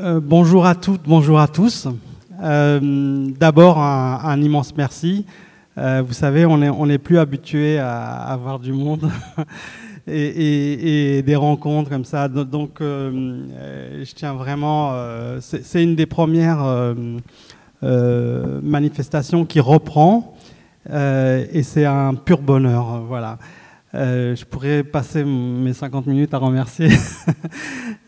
Euh, 0.00 0.18
bonjour 0.22 0.64
à 0.64 0.74
toutes, 0.74 1.02
bonjour 1.04 1.38
à 1.38 1.46
tous. 1.46 1.86
Euh, 2.42 3.28
d'abord, 3.38 3.78
un, 3.78 4.40
immense 4.40 4.74
merci. 4.74 5.26
Euh, 5.76 6.02
vous 6.06 6.14
savez, 6.14 6.46
on 6.46 6.86
n'est 6.86 6.98
plus 6.98 7.18
habitué 7.18 7.78
à, 7.78 8.14
avoir 8.22 8.58
du 8.60 8.72
monde 8.72 9.10
et, 10.06 11.22
des 11.22 11.36
rencontres 11.36 11.90
comme 11.90 12.06
ça. 12.06 12.28
Donc, 12.28 12.78
je 12.80 14.14
tiens 14.14 14.32
vraiment. 14.32 14.94
C'est 15.40 15.82
une 15.82 15.96
des 15.96 16.06
premières 16.06 16.94
manifestations 17.82 19.44
qui 19.44 19.60
reprend 19.60 20.34
et 20.88 21.62
c'est 21.62 21.84
un 21.84 22.14
pur 22.14 22.38
bonheur. 22.38 23.02
Voilà. 23.06 23.36
Euh, 23.92 24.36
je 24.36 24.44
pourrais 24.44 24.84
passer 24.84 25.24
mes 25.24 25.72
50 25.72 26.06
minutes 26.06 26.34
à 26.34 26.38
remercier. 26.38 26.88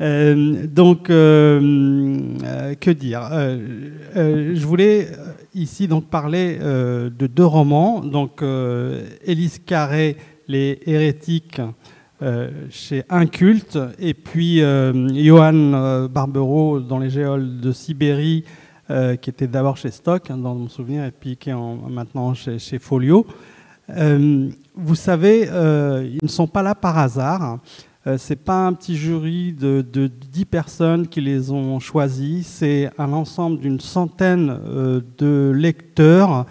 Euh, 0.00 0.66
donc, 0.66 1.10
euh, 1.10 2.74
que 2.80 2.90
dire 2.90 3.28
Je 4.14 4.66
voulais 4.66 5.06
ici 5.54 5.86
donc 5.86 6.06
parler 6.06 6.58
de 6.58 7.26
deux 7.28 7.44
romans. 7.44 8.00
Donc, 8.00 8.42
Élise 9.24 9.60
Carré, 9.64 10.16
Les 10.48 10.80
hérétiques 10.86 11.60
chez 12.70 13.04
Inculte, 13.10 13.78
et 14.00 14.14
puis 14.14 14.58
Johan 14.58 16.08
Barbero 16.08 16.80
dans 16.80 16.98
les 16.98 17.10
géoles 17.10 17.60
de 17.60 17.70
Sibérie, 17.70 18.44
qui 18.88 19.30
était 19.30 19.46
d'abord 19.46 19.76
chez 19.76 19.92
Stock, 19.92 20.28
hein, 20.30 20.38
dans 20.38 20.56
mon 20.56 20.68
souvenir, 20.68 21.04
et 21.04 21.12
puis 21.12 21.36
qui 21.36 21.50
est 21.50 21.54
maintenant 21.54 22.34
chez, 22.34 22.78
Folio. 22.80 23.24
Vous 24.74 24.94
savez, 24.94 25.48
euh, 25.50 26.08
ils 26.10 26.24
ne 26.24 26.28
sont 26.28 26.46
pas 26.46 26.62
là 26.62 26.74
par 26.74 26.98
hasard. 26.98 27.58
Euh, 28.06 28.16
c'est 28.18 28.36
pas 28.36 28.66
un 28.66 28.72
petit 28.72 28.96
jury 28.96 29.52
de, 29.52 29.84
de 29.92 30.06
10 30.06 30.44
personnes 30.46 31.08
qui 31.08 31.20
les 31.20 31.50
ont 31.50 31.78
choisis, 31.78 32.46
c'est 32.46 32.90
un 32.98 33.12
ensemble 33.12 33.60
d'une 33.60 33.80
centaine 33.80 34.58
de 35.18 35.52
lecteurs. 35.54 36.46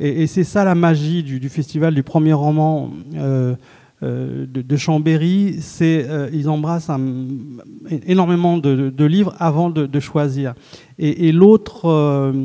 Et, 0.00 0.26
c'est 0.26 0.44
ça 0.44 0.64
la 0.64 0.74
magie 0.74 1.22
du, 1.22 1.48
festival 1.48 1.94
du 1.94 2.02
premier 2.02 2.32
roman 2.32 2.90
de, 3.12 4.76
Chambéry. 4.76 5.58
C'est 5.60 6.06
ils 6.32 6.48
embrassent 6.48 6.90
énormément 8.06 8.58
de, 8.58 9.04
livres 9.04 9.34
avant 9.38 9.70
de, 9.70 10.00
choisir. 10.00 10.54
Et 10.98 11.30
l'autre 11.32 12.40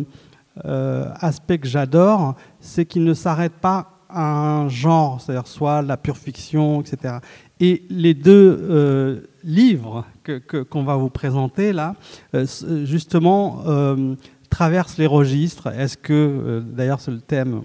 aspect 0.63 1.57
que 1.57 1.67
j'adore, 1.67 2.35
c'est 2.59 2.85
qu'ils 2.85 3.03
ne 3.03 3.13
s'arrêtent 3.13 3.59
pas 3.59 3.98
un 4.09 4.67
genre, 4.69 5.21
c'est-à-dire 5.21 5.47
soit 5.47 5.81
la 5.81 5.97
pure 5.97 6.17
fiction, 6.17 6.81
etc. 6.81 7.15
Et 7.59 7.83
les 7.89 8.13
deux 8.13 8.57
euh, 8.61 9.21
livres 9.43 10.05
qu'on 10.25 10.39
que, 10.63 10.85
va 10.85 10.95
vous 10.95 11.09
présenter 11.09 11.73
là, 11.73 11.95
euh, 12.33 12.45
justement, 12.85 13.61
euh, 13.67 14.15
traversent 14.49 14.97
les 14.97 15.07
registres. 15.07 15.67
Est-ce 15.67 15.97
que, 15.97 16.63
d'ailleurs 16.65 17.01
c'est 17.01 17.11
le 17.11 17.21
thème 17.21 17.61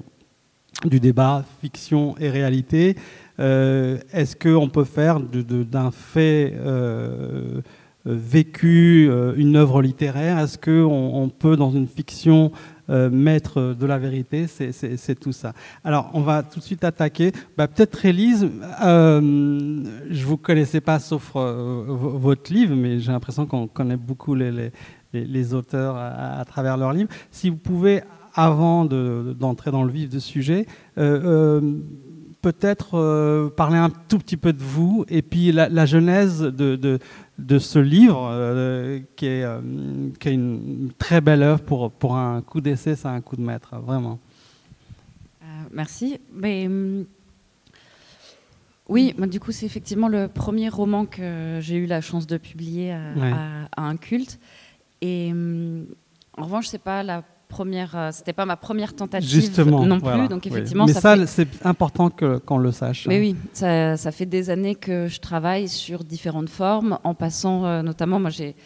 du 0.84 1.00
débat, 1.00 1.44
fiction 1.60 2.16
et 2.18 2.28
réalité, 2.28 2.96
est-ce 3.38 4.36
qu'on 4.36 4.68
peut 4.68 4.84
faire 4.84 5.18
d'un 5.20 5.90
fait 5.90 6.54
vécu 8.04 9.10
une 9.36 9.56
œuvre 9.56 9.82
littéraire? 9.82 10.38
Est-ce 10.38 10.58
qu'on 10.58 11.10
on 11.14 11.28
peut, 11.28 11.56
dans 11.56 11.70
une 11.70 11.86
fiction, 11.86 12.52
euh, 12.90 13.08
maître 13.08 13.74
de 13.78 13.86
la 13.86 13.98
vérité, 13.98 14.46
c'est 14.46 15.18
tout 15.18 15.32
ça. 15.32 15.54
Alors, 15.84 16.10
on 16.12 16.20
va 16.20 16.42
tout 16.42 16.58
de 16.58 16.64
suite 16.64 16.84
attaquer. 16.84 17.32
Bah, 17.56 17.66
Peut-être, 17.66 18.04
Élise, 18.04 18.46
euh, 18.82 19.82
je 20.10 20.24
vous 20.26 20.36
connaissais 20.36 20.82
pas 20.82 20.98
sauf 20.98 21.32
euh, 21.34 21.84
votre 21.86 22.52
livre, 22.52 22.76
mais 22.76 23.00
j'ai 23.00 23.10
l'impression 23.10 23.46
qu'on 23.46 23.68
connaît 23.68 23.96
beaucoup 23.96 24.34
les, 24.34 25.54
auteurs 25.54 25.96
à, 25.96 26.44
travers 26.44 26.76
leurs 26.76 26.92
livres. 26.92 27.08
Si 27.30 27.48
vous 27.48 27.56
pouvez, 27.56 28.02
avant 28.34 28.84
d'entrer 28.84 29.70
dans 29.70 29.84
le 29.84 29.90
vif 29.90 30.10
du 30.10 30.20
sujet, 30.20 30.66
peut-être 32.42 33.48
parler 33.56 33.78
un 33.78 33.90
tout 33.90 34.18
petit 34.18 34.36
peu 34.36 34.52
de 34.52 34.62
vous 34.62 35.06
et 35.08 35.22
puis 35.22 35.52
la, 35.52 35.86
genèse 35.86 36.42
de 36.42 36.98
ce 37.58 37.78
livre, 37.78 38.28
euh, 38.30 39.00
qui, 39.16 39.26
est, 39.26 39.42
euh, 39.44 39.60
qui, 40.18 40.28
est, 40.28 40.34
une 40.34 40.92
très 40.98 41.20
belle 41.20 41.42
œuvre 41.42 41.62
pour, 41.62 41.90
pour 41.90 42.16
un 42.16 42.40
coup 42.42 42.60
d'essai, 42.60 42.96
c'est 42.96 43.08
un 43.08 43.20
coup 43.20 43.36
de 43.36 43.42
maître, 43.42 43.76
vraiment. 43.78 44.18
Euh, 45.42 45.46
merci. 45.72 46.20
Mais, 46.32 46.68
oui, 48.88 49.14
du 49.28 49.40
coup, 49.40 49.52
c'est 49.52 49.66
effectivement 49.66 50.08
le 50.08 50.28
premier 50.28 50.68
roman 50.68 51.06
que 51.06 51.58
j'ai 51.60 51.76
eu 51.76 51.86
la 51.86 52.00
chance 52.00 52.26
de 52.26 52.36
publier 52.36 52.92
à, 52.92 53.68
à 53.76 53.82
un 53.82 53.96
culte. 53.96 54.38
Et 55.00 55.32
en 56.36 56.44
revanche, 56.44 56.68
c'est 56.68 56.82
pas 56.82 57.02
la 57.02 57.24
première, 57.54 57.96
euh, 57.96 58.10
c'était 58.12 58.32
pas 58.32 58.46
ma 58.46 58.56
première 58.56 58.96
tentative 58.96 59.30
Justement, 59.30 59.86
non 59.86 60.00
plus. 60.00 60.28
Donc 60.28 60.44
effectivement, 60.46 60.86
Mais 60.86 60.92
ça, 60.92 61.24
c'est 61.26 61.64
important 61.64 62.10
qu'on 62.10 62.58
le 62.58 62.72
sache. 62.72 63.06
Mais 63.06 63.20
oui, 63.20 63.36
ça, 63.52 63.96
ça, 63.96 64.10
fait 64.10 64.26
des 64.26 64.50
années 64.50 64.74
que 64.74 65.06
je 65.06 65.20
travaille 65.20 65.68
sur 65.68 66.02
différentes 66.02 66.48
formes, 66.48 66.98
en 67.04 67.14
passant 67.14 67.64
euh, 67.64 67.82
notamment, 67.82 68.18
moi 68.18 68.30
j'ai 68.30 68.56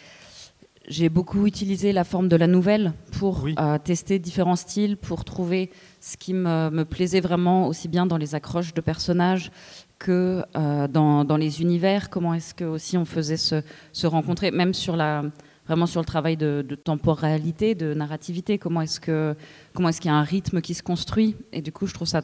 j'ai 0.87 1.07
beaucoup 1.07 1.45
utilisé 1.45 1.91
la 1.91 2.03
forme 2.03 2.27
de 2.29 2.35
la 2.35 2.47
nouvelle 2.47 2.93
pour 3.19 3.45
euh, 3.45 3.77
tester 3.77 4.17
différents 4.17 4.55
styles, 4.55 4.97
pour 4.97 5.23
trouver 5.23 5.69
ce 5.99 6.17
qui 6.17 6.33
me, 6.33 6.71
me, 6.71 6.83
plaisait 6.83 7.19
vraiment 7.19 7.67
aussi 7.67 7.87
bien 7.87 8.07
dans 8.07 8.17
les 8.17 8.33
accroches 8.33 8.73
de 8.73 8.81
personnages 8.81 9.51
que 9.99 10.41
dans, 10.55 11.25
dans, 11.25 11.37
les 11.37 11.61
univers. 11.61 12.09
Comment 12.09 12.33
est-ce 12.33 12.55
que 12.55 12.63
aussi 12.63 12.97
on 12.97 13.05
faisait 13.05 13.37
se, 13.37 13.61
se 13.91 14.07
rencontrer, 14.07 14.49
même 14.49 14.73
sur 14.73 14.95
la 14.95 15.23
vraiment 15.69 15.85
sur 15.85 16.01
le 16.01 16.05
travail 16.05 16.35
de, 16.35 16.63
temporalité, 16.83 17.75
de 17.75 17.93
narrativité. 17.93 18.57
Comment 18.57 18.81
est-ce 18.81 18.99
que 18.99 19.35
comment 19.73 19.89
est-ce 19.89 20.01
qu'il 20.01 20.09
y 20.09 20.13
a 20.13 20.17
un 20.17 20.23
rythme 20.23 20.61
qui 20.61 20.73
se 20.73 20.81
construit? 20.81 21.35
Et 21.53 21.61
du 21.61 21.71
coup, 21.71 21.85
je 21.85 21.93
trouve 21.93 22.07
ça, 22.07 22.23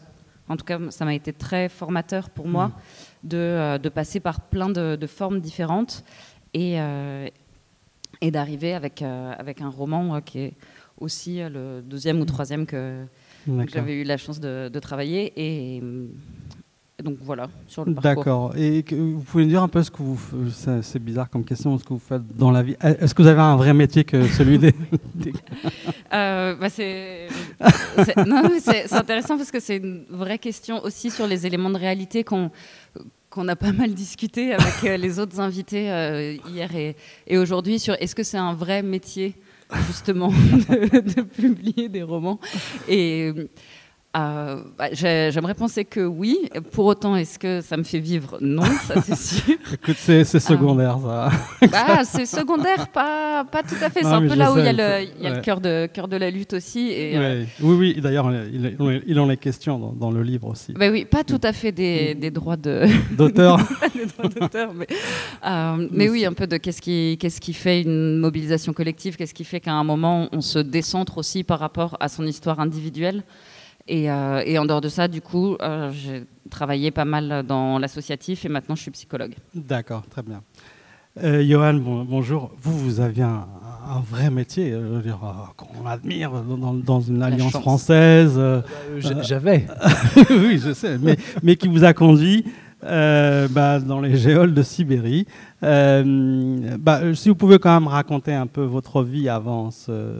en 0.49 0.57
tout 0.57 0.65
cas, 0.65 0.79
ça 0.89 1.05
m'a 1.05 1.13
été 1.13 1.31
très 1.31 1.69
formateur 1.69 2.31
pour 2.31 2.47
moi 2.47 2.69
mm. 2.69 3.29
euh, 3.33 3.77
de, 3.77 3.89
passer 3.89 4.19
par 4.19 4.41
plein 4.41 4.69
de, 4.69 5.07
formes 5.07 5.39
différentes 5.39 6.03
et 6.55 6.81
euh, 6.81 7.27
et 8.19 8.31
d'arriver 8.31 8.73
avec 8.73 9.03
euh, 9.03 9.33
avec 9.37 9.61
un 9.61 9.69
roman 9.69 10.21
qui 10.21 10.39
est 10.39 10.53
aussi 10.99 11.39
le 11.47 11.83
deuxième 11.83 12.19
ou 12.19 12.23
mm. 12.23 12.33
troisième 12.35 12.65
que, 12.65 13.05
que 13.45 13.69
j'avais 13.71 14.01
eu 14.01 14.03
la 14.03 14.17
chance 14.17 14.39
de, 14.39 14.79
travailler 14.79 15.33
et 15.35 15.83
donc 17.03 17.17
voilà, 17.21 17.49
sur 17.67 17.83
le 17.83 17.93
parcours. 17.93 18.23
D'accord. 18.23 18.53
Et 18.55 18.83
vous 18.89 19.21
pouvez 19.21 19.43
nous 19.43 19.49
dire 19.49 19.63
un 19.63 19.67
peu 19.67 19.83
ce 19.83 19.91
que 19.91 20.01
vous 20.01 20.17
c'est 20.81 20.99
bizarre 20.99 21.29
comme 21.29 21.43
question, 21.43 21.77
ce 21.77 21.83
que 21.83 21.89
vous 21.89 21.99
faites 21.99 22.21
dans 22.37 22.51
la 22.51 22.63
vie. 22.63 22.75
Est-ce 22.81 23.13
que 23.13 23.21
vous 23.21 23.27
avez 23.27 23.41
un 23.41 23.57
vrai 23.57 23.73
métier 23.73 24.05
que 24.05 24.25
celui 24.27 24.57
des... 24.57 24.73
euh, 26.13 26.55
bah 26.55 26.69
c'est 26.69 27.27
intéressant 28.91 29.35
parce 29.35 29.51
que 29.51 29.59
c'est 29.59 29.77
une 29.77 30.05
vraie 30.09 30.39
question 30.39 30.81
aussi 30.83 31.11
sur 31.11 31.27
les 31.27 31.45
éléments 31.45 31.69
de 31.69 31.77
réalité 31.77 32.23
qu'on 32.23 32.49
qu'on 33.29 33.49
a 33.49 33.57
pas 33.57 33.73
mal 33.73 33.93
discuté 33.93 34.53
avec 34.53 34.85
euh, 34.85 34.95
les 34.95 35.19
autres 35.19 35.41
invités 35.41 35.91
euh, 35.91 36.37
hier 36.47 36.73
et, 36.73 36.95
et 37.27 37.37
aujourd'hui 37.37 37.79
sur 37.79 37.93
est-ce 37.99 38.15
que 38.15 38.23
c'est 38.23 38.37
un 38.37 38.53
vrai 38.53 38.81
métier 38.81 39.35
justement 39.87 40.29
de, 40.69 40.99
de, 41.01 41.21
publier 41.21 41.89
des 41.89 42.03
romans 42.03 42.39
et 42.87 43.33
euh, 44.15 44.61
bah, 44.77 44.89
j'aimerais 44.93 45.53
penser 45.53 45.83
que 45.83 45.99
oui. 45.99 46.49
Pour 46.71 46.85
autant, 46.85 47.15
est-ce 47.15 47.37
que 47.37 47.61
ça 47.61 47.75
me 47.75 47.83
fait 47.83 47.99
vivre 47.99 48.37
Non, 48.41 48.63
ça 48.63 49.01
c'est 49.01 49.15
sûr. 49.43 49.57
Écoute, 49.73 49.97
c'est 49.97 50.23
secondaire 50.23 50.97
ça. 51.03 51.29
Bah, 51.71 52.03
c'est 52.03 52.25
secondaire, 52.25 52.87
pas, 52.89 53.43
pas 53.43 53.63
tout 53.63 53.75
à 53.81 53.89
fait. 53.89 54.01
C'est 54.01 54.05
un 54.05 54.27
peu 54.27 54.35
là 54.35 54.53
où 54.53 54.57
il 54.57 54.65
y 54.65 54.67
a 54.67 54.73
le, 54.73 55.21
y 55.21 55.27
a 55.27 55.35
le 55.35 55.41
cœur, 55.41 55.59
de, 55.59 55.87
cœur 55.87 56.07
de 56.07 56.15
la 56.15 56.29
lutte 56.29 56.53
aussi. 56.53 56.89
Et, 56.91 57.17
euh, 57.17 57.43
Oui, 57.61 57.75
oui, 57.75 58.01
d'ailleurs, 58.01 58.31
il, 58.31 58.77
il, 59.05 59.19
en 59.19 59.29
est 59.29 59.37
question 59.37 59.93
dans, 59.93 60.11
le 60.11 60.23
livre 60.23 60.47
aussi. 60.47 60.73
Bah 60.73 60.89
oui, 60.89 61.05
pas 61.05 61.23
tout 61.23 61.41
à 61.43 61.51
fait 61.51 61.71
des, 61.71 62.15
des 62.15 62.31
droits 62.31 62.57
d'auteur. 62.57 63.59
mais, 64.73 64.87
euh, 65.45 65.87
mais 65.91 66.09
oui, 66.09 66.25
un 66.25 66.33
peu 66.33 66.47
de 66.47 66.57
qu'est-ce 66.57 66.81
qui, 66.81 67.17
qu'est-ce 67.19 67.41
qui 67.41 67.53
fait 67.53 67.81
une 67.81 68.17
mobilisation 68.17 68.71
collective, 68.73 69.15
qu'est-ce 69.17 69.33
qui 69.33 69.43
fait 69.43 69.59
qu'à 69.59 69.73
un 69.73 69.83
moment 69.83 70.29
on 70.31 70.41
se 70.41 70.59
décentre 70.59 71.17
aussi 71.17 71.43
par 71.43 71.59
rapport 71.59 71.97
à 71.99 72.07
son 72.07 72.25
histoire 72.25 72.59
individuelle. 72.59 73.23
Euh, 73.91 74.41
et, 74.45 74.57
en 74.57 74.65
dehors 74.65 74.81
de 74.81 74.89
ça, 74.89 75.07
du 75.07 75.21
coup, 75.21 75.55
euh, 75.61 75.91
j'ai 75.91 76.23
travaillé 76.49 76.91
pas 76.91 77.05
mal 77.05 77.43
dans 77.47 77.77
l'associatif 77.77 78.45
et 78.45 78.49
maintenant 78.49 78.75
je 78.75 78.81
suis 78.81 78.91
psychologue. 78.91 79.35
D'accord, 79.53 80.03
très 80.09 80.23
bien. 80.23 80.41
Euh, 81.23 81.45
Johan, 81.47 81.75
bonjour. 81.75 82.51
Vous, 82.61 82.77
vous 82.77 82.99
aviez 82.99 83.23
un, 83.23 83.47
vrai 84.09 84.29
métier, 84.29 84.71
euh, 84.73 85.01
qu'on 85.55 85.85
admire 85.85 86.31
dans, 86.31 86.99
une 87.01 87.21
alliance 87.21 87.53
française. 87.53 88.39
J'avais. 88.97 89.65
oui, 90.29 90.59
je 90.63 90.73
sais, 90.73 90.97
mais, 90.97 91.15
mais 91.43 91.55
qui 91.55 91.67
vous 91.67 91.83
a 91.83 91.93
conduit 91.93 92.43
euh, 92.85 93.47
bah, 93.49 93.79
dans 93.79 93.99
les 93.99 94.15
géoles 94.15 94.53
de 94.53 94.61
Sibérie. 94.61 95.25
Euh, 95.65 96.77
bah, 96.77 97.15
si 97.15 97.29
vous 97.29 97.35
pouvez 97.35 97.57
quand 97.57 97.73
même 97.73 97.87
raconter 97.87 98.33
un 98.33 98.45
peu 98.45 98.63
votre 98.63 99.01
vie 99.01 99.29
avant 99.29 99.71
ce, 99.71 100.11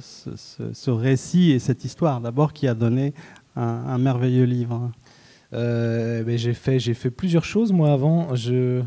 ce, 0.00 0.90
récit 0.90 1.50
et 1.50 1.58
cette 1.58 1.84
histoire, 1.84 2.20
d'abord, 2.20 2.52
qui 2.52 2.68
a 2.68 2.74
donné 2.74 3.12
un, 3.56 3.98
merveilleux 3.98 4.44
livre. 4.44 4.92
Euh, 5.54 6.22
ben, 6.22 6.38
j'ai 6.38 6.54
fait, 6.54 6.78
fait 6.78 7.10
plusieurs 7.10 7.44
choses, 7.44 7.72
moi, 7.72 7.92
avant. 7.92 8.34
Je, 8.36 8.82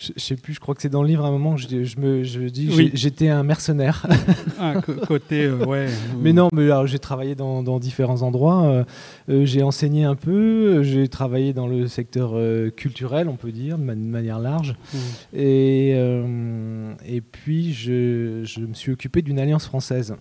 je, 0.00 0.12
sais 0.16 0.36
plus, 0.36 0.54
je 0.54 0.60
crois 0.60 0.74
que 0.74 0.80
c'est 0.80 0.88
dans 0.88 1.02
le 1.02 1.08
livre 1.08 1.24
à 1.26 1.28
un 1.28 1.30
moment 1.30 1.58
je, 1.58 1.84
je 1.84 2.00
me 2.00 2.24
je 2.24 2.40
dis 2.40 2.90
j'étais 2.94 3.28
un 3.28 3.42
mercenaire. 3.42 4.06
ah, 4.58 4.74
côté, 5.06 5.44
euh, 5.44 5.64
ouais. 5.66 5.88
Mais 6.18 6.32
non, 6.32 6.48
mais 6.52 6.68
j'ai 6.86 6.98
travaillé 6.98 7.34
dans, 7.34 7.62
dans, 7.62 7.78
différents 7.78 8.22
endroits. 8.22 8.64
Euh, 8.64 8.84
euh, 9.28 9.44
j'ai 9.44 9.62
enseigné 9.62 10.04
un 10.04 10.14
peu, 10.14 10.82
j'ai 10.82 11.08
travaillé 11.08 11.52
dans 11.52 11.66
le 11.66 11.86
secteur 11.86 12.34
culturel, 12.76 13.28
on 13.28 13.36
peut 13.36 13.52
dire, 13.52 13.76
de 13.78 13.84
manière 13.84 14.38
large. 14.38 14.74
Mmh. 14.92 14.98
Et, 15.34 15.90
et 17.06 17.20
puis 17.20 17.72
je, 17.74 18.42
je 18.44 18.60
me 18.60 18.74
suis 18.74 18.92
occupé 18.92 19.20
d'une 19.22 19.38
alliance 19.38 19.66
française. 19.66 20.16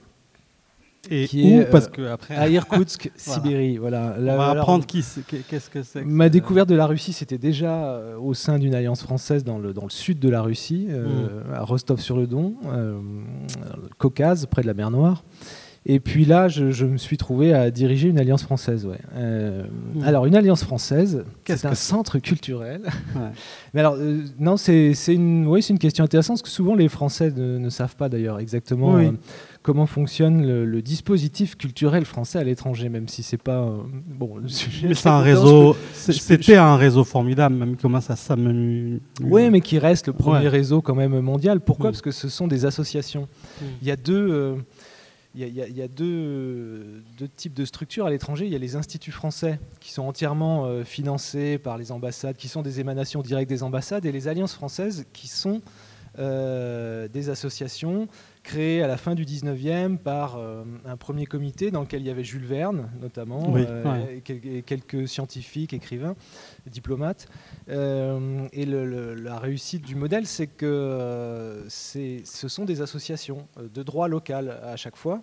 Et 1.09 1.27
qui 1.27 1.53
est, 1.53 1.65
parce 1.65 1.87
que 1.87 2.07
après 2.07 2.35
à 2.35 2.49
Irkoutsk, 2.49 3.11
Sibérie. 3.15 3.77
Voilà. 3.77 4.15
On 4.19 4.37
va 4.37 4.49
apprendre 4.49 4.85
qui, 4.85 5.03
qu'est-ce 5.47 5.69
que 5.69 5.81
c'est. 5.81 6.03
Ma 6.03 6.29
découverte 6.29 6.67
de 6.67 6.75
la 6.75 6.85
Russie, 6.85 7.13
c'était 7.13 7.37
déjà 7.37 7.93
euh, 7.93 8.17
au 8.17 8.33
sein 8.33 8.59
d'une 8.59 8.75
alliance 8.75 9.01
française 9.01 9.43
dans 9.43 9.59
le, 9.59 9.73
dans 9.73 9.83
le 9.83 9.89
sud 9.89 10.19
de 10.19 10.29
la 10.29 10.41
Russie, 10.41 10.87
euh, 10.89 11.43
hmm. 11.47 11.53
à 11.53 11.63
Rostov-sur-le-Don, 11.63 12.55
euh, 12.65 12.99
Caucase, 13.97 14.45
près 14.45 14.61
de 14.61 14.67
la 14.67 14.73
mer 14.73 14.91
Noire. 14.91 15.23
Et 15.85 15.99
puis 15.99 16.25
là, 16.25 16.47
je, 16.47 16.85
me 16.85 16.97
suis 16.97 17.17
trouvé 17.17 17.53
à 17.53 17.71
diriger 17.71 18.09
une 18.09 18.19
alliance 18.19 18.43
française. 18.43 18.85
Ouais. 18.85 18.99
Hmm. 19.15 20.03
Alors, 20.03 20.25
une 20.25 20.35
alliance 20.35 20.63
française, 20.63 21.23
c'est 21.45 21.65
un 21.65 21.75
centre 21.75 22.19
culturel. 22.19 22.81
Mais 23.73 23.79
alors, 23.79 23.97
non, 24.39 24.57
c'est 24.57 24.93
une, 25.07 25.47
oui, 25.47 25.61
une 25.61 25.79
question 25.79 26.03
intéressante 26.03 26.37
parce 26.37 26.43
que 26.43 26.49
souvent 26.49 26.75
les 26.75 26.89
Français 26.89 27.31
ne, 27.31 27.69
savent 27.69 27.95
pas 27.95 28.09
d'ailleurs 28.09 28.39
exactement. 28.39 28.95
Oui 28.95 29.11
comment 29.61 29.85
fonctionne 29.85 30.45
le, 30.65 30.81
dispositif 30.81 31.57
culturel 31.57 32.05
français 32.05 32.39
à 32.39 32.43
l'étranger, 32.43 32.89
même 32.89 33.07
si 33.07 33.21
c'est 33.21 33.41
pas 33.41 33.59
euh, 33.59 33.77
bon. 34.07 34.37
C'est 34.47 35.07
un 35.07 35.19
réseau. 35.19 35.75
C'était 35.93 36.55
un 36.55 36.77
réseau 36.77 37.03
formidable, 37.03 37.55
même 37.55 37.75
comment 37.75 38.01
ça 38.01 38.15
s'amenue. 38.15 39.01
Oui, 39.21 39.49
mais 39.49 39.61
qui 39.61 39.77
reste 39.77 40.07
le 40.07 40.13
premier 40.13 40.47
réseau 40.47 40.81
quand 40.81 40.95
même 40.95 41.19
mondial. 41.19 41.59
Pourquoi? 41.59 41.89
Mm. 41.89 41.91
Parce 41.91 42.01
que 42.01 42.11
ce 42.11 42.29
sont 42.29 42.47
des 42.47 42.65
associations. 42.65 43.27
Mm. 43.61 43.65
Il 43.81 43.87
y 43.87 43.91
a 43.91 43.95
deux. 43.95 44.55
Euh, 45.41 45.47
il 45.47 45.77
y, 45.77 45.81
a, 45.81 45.87
deux, 45.87 47.03
types 47.35 47.53
de 47.53 47.65
structures 47.65 48.05
à 48.05 48.09
l'étranger. 48.09 48.45
Il 48.45 48.51
y 48.51 48.55
a 48.55 48.59
les 48.59 48.75
instituts 48.75 49.11
français 49.11 49.59
qui 49.79 49.91
sont 49.91 50.03
entièrement 50.03 50.65
euh, 50.65 50.83
financés 50.83 51.57
par 51.57 51.77
les 51.77 51.91
ambassades, 51.91 52.37
qui 52.37 52.47
sont 52.47 52.61
des 52.61 52.79
émanations 52.79 53.21
directes 53.21 53.49
des 53.49 53.63
ambassades, 53.63 54.05
et 54.05 54.11
les 54.11 54.27
alliances 54.27 54.53
françaises 54.53 55.05
qui 55.13 55.27
sont 55.27 55.61
des 56.17 57.29
associations 57.29 58.09
créé 58.43 58.81
à 58.81 58.87
la 58.87 58.97
fin 58.97 59.15
du 59.15 59.25
19e 59.25 59.97
par 59.97 60.37
euh, 60.37 60.63
un 60.85 60.97
premier 60.97 61.25
comité 61.25 61.71
dans 61.71 61.81
lequel 61.81 62.01
il 62.01 62.07
y 62.07 62.09
avait 62.09 62.23
Jules 62.23 62.45
Verne 62.45 62.89
notamment, 63.01 63.53
euh, 63.55 64.19
et, 64.27 64.61
quelques 64.63 65.07
scientifiques, 65.07 65.73
écrivains, 65.73 66.15
diplomates. 66.65 67.27
Euh, 67.69 68.47
et 68.53 68.65
la 68.65 69.39
réussite 69.39 69.85
du 69.85 69.95
modèle, 69.95 70.25
c'est 70.25 70.47
que 70.47 71.65
ce 71.69 72.47
sont 72.47 72.65
des 72.65 72.81
associations 72.81 73.47
de 73.57 73.83
droit 73.83 74.07
local 74.07 74.59
à 74.63 74.75
chaque 74.75 74.95
fois. 74.95 75.21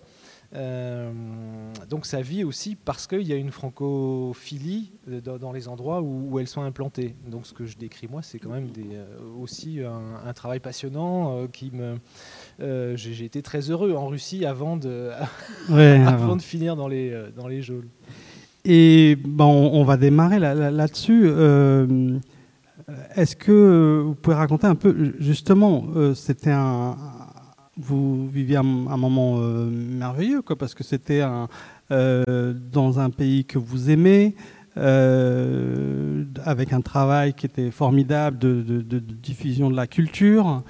Donc 0.53 2.05
ça 2.05 2.21
vit 2.21 2.43
aussi 2.43 2.75
parce 2.75 3.07
qu'il 3.07 3.23
y 3.23 3.33
a 3.33 3.35
une 3.35 3.51
francophilie 3.51 4.93
dans, 5.05 5.51
les 5.51 5.67
endroits 5.67 6.01
où, 6.01 6.39
elles 6.39 6.47
sont 6.47 6.61
implantées. 6.61 7.15
Donc 7.27 7.45
ce 7.45 7.53
que 7.53 7.65
je 7.65 7.77
décris 7.77 8.07
moi, 8.07 8.21
c'est 8.21 8.39
quand 8.39 8.51
même 8.51 8.69
des, 8.71 8.99
aussi 9.37 9.81
un, 9.81 10.33
travail 10.33 10.59
passionnant 10.59 11.47
qui 11.47 11.71
me. 11.71 11.97
J'ai 12.59 13.25
été 13.25 13.41
très 13.41 13.69
heureux 13.69 13.93
en 13.93 14.07
Russie 14.07 14.45
avant 14.45 14.77
de, 14.77 15.11
avant, 15.69 16.35
de 16.35 16.41
finir 16.41 16.75
dans 16.75 16.87
les, 16.87 17.13
dans 17.35 17.47
les 17.47 17.61
geôles. 17.61 17.87
Et 18.65 19.15
bon, 19.15 19.69
on, 19.73 19.83
va 19.83 19.97
démarrer 19.97 20.39
là-dessus. 20.39 21.29
Est-ce 23.15 23.35
que 23.35 24.01
vous 24.05 24.15
pouvez 24.15 24.35
raconter 24.35 24.67
un 24.67 24.75
peu, 24.75 25.13
justement, 25.19 25.85
c'était 26.15 26.51
un, 26.51 26.97
vous 27.77 28.27
viviez 28.27 28.57
un, 28.57 28.63
moment 28.63 29.37
euh, 29.39 29.69
merveilleux, 29.69 30.41
quoi, 30.41 30.55
parce 30.55 30.73
que 30.73 30.83
c'était 30.83 31.23
euh, 31.91 32.53
dans 32.71 32.99
un 32.99 33.09
pays 33.09 33.45
que 33.45 33.59
vous 33.59 33.89
aimez, 33.89 34.35
euh, 34.77 36.25
avec 36.43 36.73
un 36.73 36.81
travail 36.81 37.33
qui 37.33 37.45
était 37.45 37.71
formidable 37.71 38.37
de, 38.37 38.99
diffusion 38.99 39.69
de 39.69 39.75
la 39.75 39.87
culture. 39.87 40.63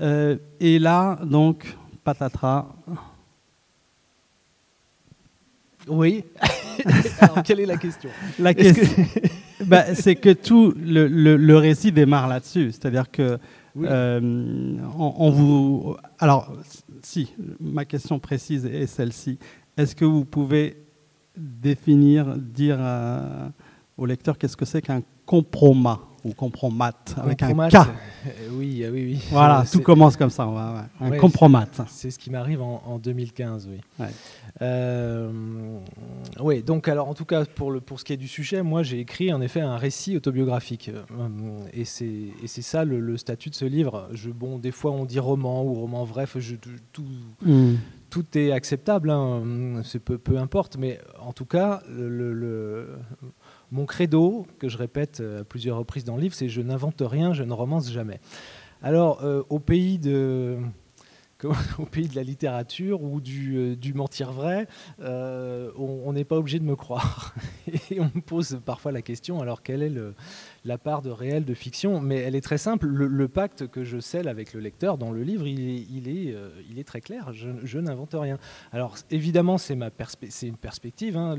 Et 0.00 0.78
là, 0.78 1.18
donc, 1.24 1.76
patatras. 2.02 2.66
Oui. 5.86 6.24
Alors, 7.20 7.42
quelle 7.42 7.60
est 7.60 7.66
la 7.66 7.76
question? 7.76 8.10
La 8.38 8.54
question, 8.54 9.04
bah, 9.66 9.94
c'est 9.94 10.16
que 10.16 10.30
tout 10.30 10.74
le, 10.76 11.06
le 11.06 11.56
récit 11.56 11.92
démarre 11.92 12.28
là-dessus. 12.28 12.72
C'est-à-dire 12.72 13.10
que 13.10 13.38
euh, 13.82 14.76
on, 14.96 15.30
vous, 15.30 15.96
alors, 16.18 16.52
si, 17.02 17.32
ma 17.60 17.84
question 17.84 18.18
précise 18.18 18.66
est 18.66 18.86
celle-ci. 18.86 19.38
Est-ce 19.76 19.96
que 19.96 20.04
vous 20.04 20.24
pouvez 20.24 20.76
définir, 21.36 22.36
dire 22.36 22.78
au 23.96 24.06
lecteur 24.06 24.38
qu'est-ce 24.38 24.56
que 24.56 24.64
c'est 24.64 24.82
qu'un 24.82 25.02
compromat 25.26 26.00
ou 26.24 26.32
compromat 26.32 26.94
avec 27.18 27.42
un 27.42 27.68
K 27.68 27.74
euh, 27.74 28.48
oui, 28.52 28.82
oui, 28.90 29.04
oui. 29.04 29.20
Voilà, 29.30 29.64
tout 29.70 29.80
commence 29.80 30.16
comme 30.16 30.30
ça. 30.30 30.48
Un 31.00 31.10
compromat. 31.18 31.66
C'est 31.88 32.10
ce 32.10 32.18
qui 32.18 32.30
m'arrive 32.30 32.62
en, 32.62 32.98
2015, 32.98 33.68
oui. 33.70 34.06
Euh, 34.62 35.30
oui, 36.40 36.62
donc 36.62 36.88
alors 36.88 37.08
en 37.08 37.14
tout 37.14 37.24
cas 37.24 37.44
pour, 37.44 37.70
le, 37.70 37.80
pour 37.80 38.00
ce 38.00 38.04
qui 38.04 38.12
est 38.12 38.16
du 38.16 38.28
sujet, 38.28 38.62
moi 38.62 38.82
j'ai 38.82 39.00
écrit 39.00 39.32
en 39.32 39.40
effet 39.40 39.60
un 39.60 39.76
récit 39.76 40.16
autobiographique. 40.16 40.90
Euh, 40.90 41.58
et 41.74 41.84
c'est 41.84 42.62
ça 42.62 42.84
le, 42.84 43.16
statut 43.18 43.50
de 43.50 43.54
ce 43.54 43.66
livre. 43.66 44.08
Je, 44.12 44.30
bon, 44.30 44.58
des 44.58 44.70
fois 44.70 44.92
on 44.92 45.04
dit 45.04 45.18
roman 45.18 45.64
ou 45.64 45.74
roman 45.74 46.08
je, 46.36 46.54
tout, 46.92 47.04
hmm. 47.44 47.74
tout 48.08 48.38
est 48.38 48.52
acceptable, 48.52 49.10
hein, 49.10 49.82
peu, 50.04 50.16
peu 50.16 50.38
importe, 50.38 50.78
mais 50.78 51.00
en 51.20 51.32
tout 51.32 51.46
cas 51.46 51.82
le, 51.90 52.88
mon 53.74 53.86
credo, 53.86 54.46
que 54.58 54.68
je 54.68 54.78
répète 54.78 55.20
à 55.20 55.44
plusieurs 55.44 55.76
reprises 55.78 56.04
dans 56.04 56.16
le 56.16 56.22
livre, 56.22 56.34
c'est 56.34 56.48
je 56.48 56.62
n'invente 56.62 57.02
rien, 57.04 57.32
je 57.32 57.42
ne 57.42 57.52
romance 57.52 57.90
jamais. 57.90 58.20
Alors 58.82 59.22
euh, 59.22 59.42
au 59.50 59.58
pays 59.58 59.98
de 59.98 60.58
pays 61.90 62.08
de 62.08 62.16
la 62.16 62.22
littérature 62.22 63.02
ou 63.02 63.20
du, 63.20 63.56
euh, 63.56 63.94
mentir 63.94 64.32
vrai, 64.32 64.66
euh, 65.00 65.70
on 65.76 66.12
n'est 66.12 66.24
pas 66.24 66.36
obligé 66.36 66.58
de 66.58 66.64
me 66.64 66.76
croire. 66.76 67.34
Et 67.90 68.00
on 68.00 68.10
me 68.14 68.20
pose 68.20 68.60
parfois 68.64 68.92
la 68.92 69.02
question, 69.02 69.40
alors 69.40 69.62
quelle 69.62 69.82
est 69.82 69.92
la 70.64 70.78
part 70.78 71.02
de 71.02 71.10
réel 71.10 71.44
de 71.44 71.54
fiction? 71.54 72.00
Mais 72.00 72.16
elle 72.16 72.34
est 72.34 72.40
très 72.40 72.58
simple. 72.58 72.86
Le, 72.86 73.28
pacte 73.28 73.66
que 73.66 73.84
je 73.84 73.98
scelle 73.98 74.28
avec 74.28 74.52
le 74.52 74.60
lecteur 74.60 74.98
dans 74.98 75.10
le 75.10 75.22
livre, 75.22 75.46
il 75.46 75.60
est, 75.60 75.86
il 75.90 76.08
est, 76.08 76.34
euh, 76.34 76.82
très 76.84 77.00
clair. 77.00 77.32
Je, 77.32 77.78
n'invente 77.78 78.14
rien. 78.14 78.38
Alors 78.72 78.96
évidemment, 79.10 79.58
c'est 79.58 79.74
une 79.74 80.56
perspective. 80.56 81.16
Hein. 81.16 81.36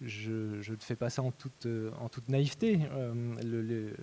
Je, 0.00 0.70
ne 0.70 0.76
fais 0.78 0.96
pas 0.96 1.10
ça 1.10 1.22
en 1.22 1.30
toute, 1.30 1.66
en 2.00 2.08
toute 2.08 2.28
naïveté. 2.28 2.80
le, 3.42 3.94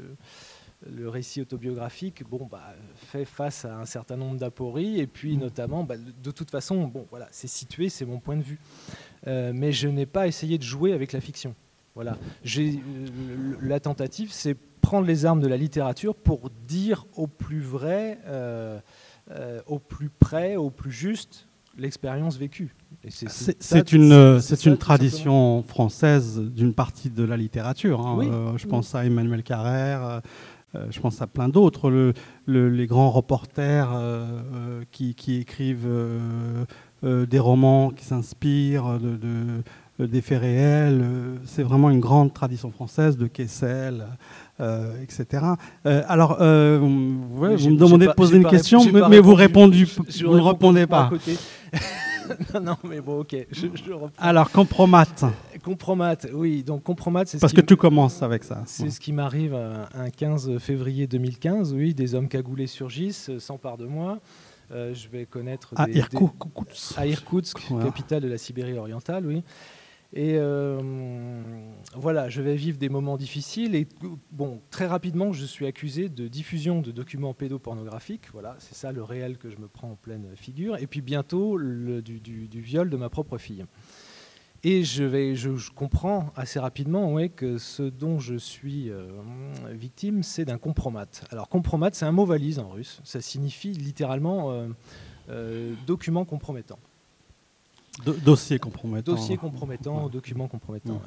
le 0.85 1.09
récit 1.09 1.41
autobiographique 1.41 2.23
bon, 2.29 2.47
bah, 2.49 2.75
fait 2.95 3.25
face 3.25 3.65
à 3.65 3.77
un 3.77 3.85
certain 3.85 4.15
nombre 4.15 4.37
d'apories, 4.37 4.99
et 4.99 5.07
puis 5.07 5.35
mm. 5.35 5.39
notamment, 5.39 5.83
bah, 5.83 5.95
de 5.97 6.31
toute 6.31 6.51
façon, 6.51 6.87
bon, 6.87 7.05
voilà, 7.09 7.27
c'est 7.31 7.47
situé, 7.47 7.89
c'est 7.89 8.05
mon 8.05 8.19
point 8.19 8.37
de 8.37 8.43
vue. 8.43 8.59
Euh, 9.27 9.51
mais 9.53 9.71
je 9.71 9.87
n'ai 9.87 10.05
pas 10.05 10.27
essayé 10.27 10.57
de 10.57 10.63
jouer 10.63 10.93
avec 10.93 11.13
la 11.13 11.21
fiction. 11.21 11.55
Voilà. 11.95 12.17
Euh, 12.57 12.71
la 13.61 13.79
tentative, 13.79 14.31
c'est 14.31 14.55
prendre 14.81 15.07
les 15.07 15.25
armes 15.25 15.41
de 15.41 15.47
la 15.47 15.57
littérature 15.57 16.15
pour 16.15 16.49
dire 16.67 17.05
au 17.15 17.27
plus 17.27 17.59
vrai, 17.59 18.19
euh, 18.27 18.79
au 19.65 19.79
plus 19.79 20.09
près, 20.09 20.55
au 20.55 20.69
plus 20.69 20.91
juste 20.91 21.46
l'expérience 21.77 22.37
vécue. 22.37 22.75
C'est 23.09 23.93
une, 23.93 24.39
c'est 24.41 24.65
une 24.65 24.77
tradition 24.77 25.63
française 25.63 26.39
d'une 26.39 26.73
partie 26.73 27.09
de 27.09 27.23
la 27.23 27.37
littérature. 27.37 28.05
Hein. 28.05 28.55
je 28.57 28.65
pense 28.65 28.95
à 28.95 29.05
Emmanuel 29.05 29.43
Carrère, 29.43 30.21
euh, 30.75 30.87
je 30.89 30.99
pense 30.99 31.21
à 31.21 31.27
plein 31.27 31.49
d'autres, 31.49 32.13
les 32.47 32.87
grands 32.87 33.11
reporters 33.11 33.93
euh, 33.93 34.25
euh, 34.53 34.83
qui, 34.91 35.35
écrivent 35.39 35.87
des 37.03 37.39
romans 37.39 37.91
qui 37.91 38.05
s'inspirent 38.05 38.99
de, 38.99 39.61
des 39.99 40.21
faits 40.21 40.41
réels. 40.41 41.03
C'est 41.45 41.63
vraiment 41.63 41.89
une 41.89 41.99
grande 41.99 42.33
tradition 42.33 42.71
française 42.71 43.17
de 43.17 43.27
Kessel. 43.27 44.05
etc. 45.01 45.43
alors, 45.85 46.37
vous, 46.37 46.87
me 46.87 47.77
demandez 47.77 48.07
de 48.07 48.11
poser 48.11 48.37
une 48.37 48.47
question, 48.47 48.79
mais, 49.09 49.19
vous, 49.19 49.33
répondez, 49.33 49.85
vous 49.85 50.35
ne 50.35 50.41
répondez 50.41 50.87
pas. 50.87 51.09
non, 52.61 52.77
mais 52.83 53.01
bon, 53.01 53.21
ok. 53.21 53.35
Alors, 54.17 54.51
compromat. 54.51 55.05
Compromat, 55.63 56.17
oui. 56.33 56.63
Donc, 56.63 56.83
compromat, 56.83 57.25
c'est 57.25 57.39
Parce 57.39 57.53
que 57.53 57.61
tu 57.61 57.75
commences 57.75 58.21
avec 58.21 58.43
ça. 58.43 58.63
C'est 58.65 58.89
ce 58.89 58.99
qui 58.99 59.13
m'arrive 59.13 59.55
un 59.55 60.09
15 60.09 60.57
février 60.59 61.07
2015. 61.07 61.73
Oui, 61.73 61.93
des 61.93 62.15
hommes 62.15 62.27
cagoulés 62.27 62.67
surgissent, 62.67 63.31
s'emparent 63.39 63.77
de 63.77 63.85
moi. 63.85 64.19
Euh, 64.71 64.93
je 64.93 65.07
vais 65.07 65.25
connaître 65.25 65.73
à 65.77 65.85
des, 65.85 66.01
à 66.97 67.05
Irkoutsk, 67.05 67.57
capitale 67.81 68.21
de 68.21 68.27
la 68.27 68.37
Sibérie 68.37 68.77
orientale, 68.77 69.25
oui. 69.25 69.41
Et 70.13 70.35
euh, 70.37 70.81
voilà, 71.95 72.29
je 72.29 72.41
vais 72.41 72.55
vivre 72.55 72.77
des 72.77 72.89
moments 72.89 73.17
difficiles. 73.17 73.75
Et 73.75 73.87
bon, 74.31 74.61
très 74.71 74.85
rapidement, 74.85 75.33
je 75.33 75.45
suis 75.45 75.65
accusé 75.65 76.07
de 76.07 76.27
diffusion 76.27 76.81
de 76.81 76.91
documents 76.91 77.33
pédopornographiques. 77.33 78.31
Voilà, 78.31 78.55
c'est 78.59 78.75
ça 78.75 78.91
le 78.91 79.03
réel 79.03 79.37
que 79.37 79.49
je 79.49 79.57
me 79.57 79.67
prends 79.67 79.91
en 79.91 79.95
pleine 79.95 80.35
figure. 80.35 80.77
Et 80.77 80.87
puis 80.87 81.01
bientôt, 81.01 81.59
du, 81.59 82.47
viol 82.53 82.89
de 82.89 82.97
ma 82.97 83.09
propre 83.09 83.37
fille. 83.37 83.65
Et 84.63 84.83
je, 84.83 85.03
vais, 85.03 85.35
je, 85.35 85.69
comprends 85.71 86.31
assez 86.35 86.57
rapidement 86.57 87.13
ouais, 87.13 87.29
que 87.29 87.57
ce 87.57 87.83
dont 87.83 88.17
je 88.17 88.35
suis 88.35 88.89
euh, 88.89 89.07
victime, 89.69 90.23
c'est 90.23 90.45
d'un 90.45 90.57
compromat. 90.57 91.05
Alors, 91.31 91.47
compromat, 91.47 91.89
c'est 91.93 92.05
un 92.05 92.11
mot 92.11 92.25
valise 92.25 92.57
en 92.57 92.67
russe. 92.67 92.99
Ça 93.03 93.21
signifie 93.21 93.73
littéralement 93.73 94.67
euh, 95.29 95.73
document 95.85 96.25
compromettant 96.25 96.79
dossier 98.05 98.59
compromettant. 98.59 99.13
Dossier 99.13 99.37
compromettant, 99.37 100.09
document 100.09 100.47
compromettant. 100.47 101.01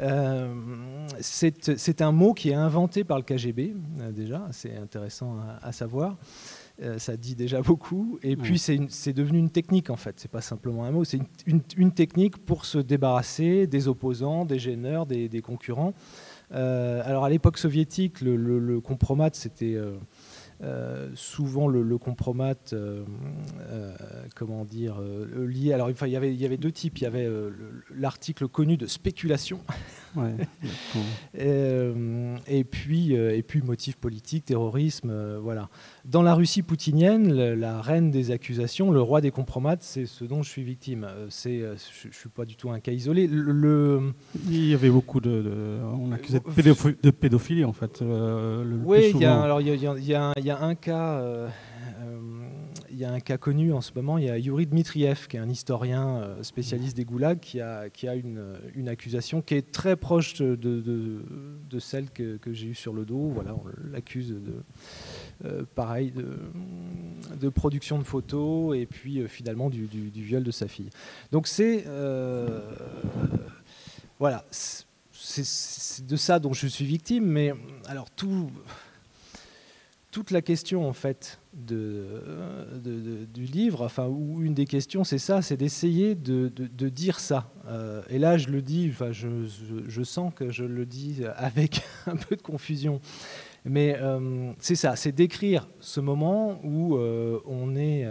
Euh, 0.00 1.06
c'est 1.20 2.02
un 2.02 2.12
mot 2.12 2.34
qui 2.34 2.50
est 2.50 2.54
inventé 2.54 3.04
par 3.04 3.18
le 3.18 3.22
KGB, 3.22 3.74
euh, 4.00 4.10
déjà, 4.10 4.48
c'est 4.50 4.76
intéressant 4.76 5.36
à, 5.62 5.72
savoir. 5.72 6.16
Euh, 6.82 6.98
ça 6.98 7.16
dit 7.16 7.36
déjà 7.36 7.62
beaucoup. 7.62 8.18
Et 8.22 8.36
puis, 8.36 8.58
c'est 8.58 9.12
devenu 9.12 9.38
une 9.38 9.50
technique, 9.50 9.90
en 9.90 9.96
fait. 9.96 10.14
C'est 10.18 10.30
pas 10.30 10.40
simplement 10.40 10.84
un 10.84 10.90
mot, 10.90 11.04
c'est 11.04 11.20
une, 11.46 11.92
technique 11.92 12.38
pour 12.38 12.64
se 12.64 12.78
débarrasser 12.78 13.66
des 13.66 13.86
opposants, 13.86 14.44
des 14.44 14.58
gêneurs, 14.58 15.06
des, 15.06 15.42
concurrents. 15.42 15.94
alors, 16.50 17.24
à 17.24 17.30
l'époque 17.30 17.58
soviétique, 17.58 18.20
le, 18.20 18.36
le 18.36 18.80
compromat, 18.80 19.30
c'était 19.32 19.78
euh, 20.62 21.10
souvent 21.14 21.68
le, 21.68 21.98
compromat, 21.98 22.54
euh, 22.72 23.04
euh, 23.60 23.96
comment 24.34 24.64
dire, 24.64 25.00
lié. 25.00 25.72
Alors, 25.72 25.90
il 25.90 25.96
y, 26.08 26.14
il 26.14 26.40
y 26.40 26.46
avait 26.46 26.56
deux 26.56 26.72
types. 26.72 26.98
Il 26.98 27.04
y 27.04 27.06
avait 27.06 27.28
l'article 27.94 28.48
connu 28.48 28.76
de 28.76 28.86
spéculation. 28.86 29.60
et, 31.38 32.64
puis, 32.64 33.12
et 33.14 33.42
puis 33.42 33.62
motif 33.62 33.96
politique, 33.96 34.46
terrorisme, 34.46 35.38
voilà. 35.38 35.68
Dans 36.04 36.22
la 36.22 36.34
Russie 36.34 36.62
poutinienne, 36.62 37.32
la 37.32 37.80
reine 37.80 38.10
des 38.10 38.30
accusations, 38.30 38.90
le 38.90 39.00
roi 39.00 39.20
des 39.20 39.30
compromates, 39.30 39.82
c'est 39.82 40.06
ce 40.06 40.24
dont 40.24 40.42
je 40.42 40.50
suis 40.50 40.64
victime. 40.64 41.08
C'est, 41.28 41.58
je, 41.58 42.08
ne 42.08 42.12
suis 42.12 42.28
pas 42.28 42.44
du 42.44 42.56
tout 42.56 42.70
un 42.70 42.80
cas 42.80 42.92
isolé. 42.92 43.26
Le, 43.26 44.12
il 44.48 44.66
y 44.66 44.74
avait 44.74 44.90
beaucoup 44.90 45.20
de, 45.20 45.78
on 45.98 46.12
accusait 46.12 46.40
de, 46.40 47.10
pédophilie 47.10 47.64
en 47.64 47.72
fait. 47.72 48.02
oui, 48.84 49.12
il 49.14 49.20
y 49.20 49.24
a, 49.24 49.40
alors 49.40 49.60
il 49.60 49.68
y 49.68 49.86
a, 50.14 50.32
il 50.36 50.44
y 50.44 50.50
a 50.50 50.62
un 50.62 50.74
cas, 50.74 51.18
euh, 51.18 51.34
euh, 51.34 51.48
il 52.94 53.00
y 53.00 53.04
a 53.04 53.10
un 53.10 53.18
cas 53.18 53.38
connu 53.38 53.72
en 53.72 53.80
ce 53.80 53.90
moment. 53.94 54.18
Il 54.18 54.24
y 54.24 54.30
a 54.30 54.38
Yuri 54.38 54.66
Dmitriev, 54.66 55.26
qui 55.26 55.36
est 55.36 55.40
un 55.40 55.48
historien 55.48 56.18
euh, 56.18 56.42
spécialiste 56.44 56.96
des 56.96 57.04
goulags, 57.04 57.40
qui 57.40 57.60
a, 57.60 57.88
une, 58.14 58.88
accusation 58.88 59.42
qui 59.42 59.54
est 59.54 59.72
très 59.72 59.96
proche 59.96 60.34
de, 60.34 61.20
celle 61.80 62.10
que, 62.10 62.38
j'ai 62.52 62.68
eue 62.68 62.74
sur 62.74 62.92
le 62.92 63.04
dos. 63.04 63.30
Voilà, 63.34 63.52
on 63.54 63.64
l'accuse 63.92 64.32
de, 64.32 65.64
pareil, 65.74 66.12
de, 66.12 67.48
production 67.48 67.98
de 67.98 68.04
photos 68.04 68.76
et 68.76 68.86
puis 68.86 69.26
finalement 69.28 69.70
du, 69.70 69.88
viol 70.14 70.44
de 70.44 70.52
sa 70.52 70.68
fille. 70.68 70.90
Donc 71.32 71.48
c'est 71.48 71.84
voilà, 74.20 74.44
c'est 74.50 76.06
de 76.06 76.16
ça 76.16 76.38
dont 76.38 76.52
je 76.52 76.68
suis 76.68 76.84
victime. 76.84 77.26
Mais 77.26 77.52
alors 77.86 78.08
tout 78.10 78.50
toute 80.12 80.30
la 80.30 80.42
question 80.42 80.88
en 80.88 80.92
fait 80.92 81.40
du 81.54 83.44
livre, 83.44 83.84
enfin, 83.84 84.06
ou 84.06 84.42
une 84.42 84.54
des 84.54 84.66
questions, 84.66 85.04
c'est 85.04 85.18
ça, 85.18 85.42
c'est 85.42 85.56
d'essayer 85.56 86.14
de, 86.14 86.48
dire 86.88 87.20
ça. 87.20 87.50
Euh, 87.68 88.02
et 88.10 88.18
là, 88.18 88.36
je 88.36 88.48
le 88.48 88.60
dis, 88.60 88.88
enfin, 88.92 89.12
je, 89.12 90.02
sens 90.02 90.32
que 90.34 90.50
je 90.50 90.64
le 90.64 90.84
dis 90.84 91.22
avec 91.36 91.82
un 92.06 92.16
peu 92.16 92.36
de 92.36 92.42
confusion. 92.42 93.00
Mais 93.64 93.96
euh, 93.98 94.52
c'est 94.58 94.74
ça, 94.74 94.96
c'est 94.96 95.12
d'écrire 95.12 95.68
ce 95.80 96.00
moment 96.00 96.60
où 96.64 96.96
euh, 96.96 97.40
on 97.46 97.76
est 97.76 98.06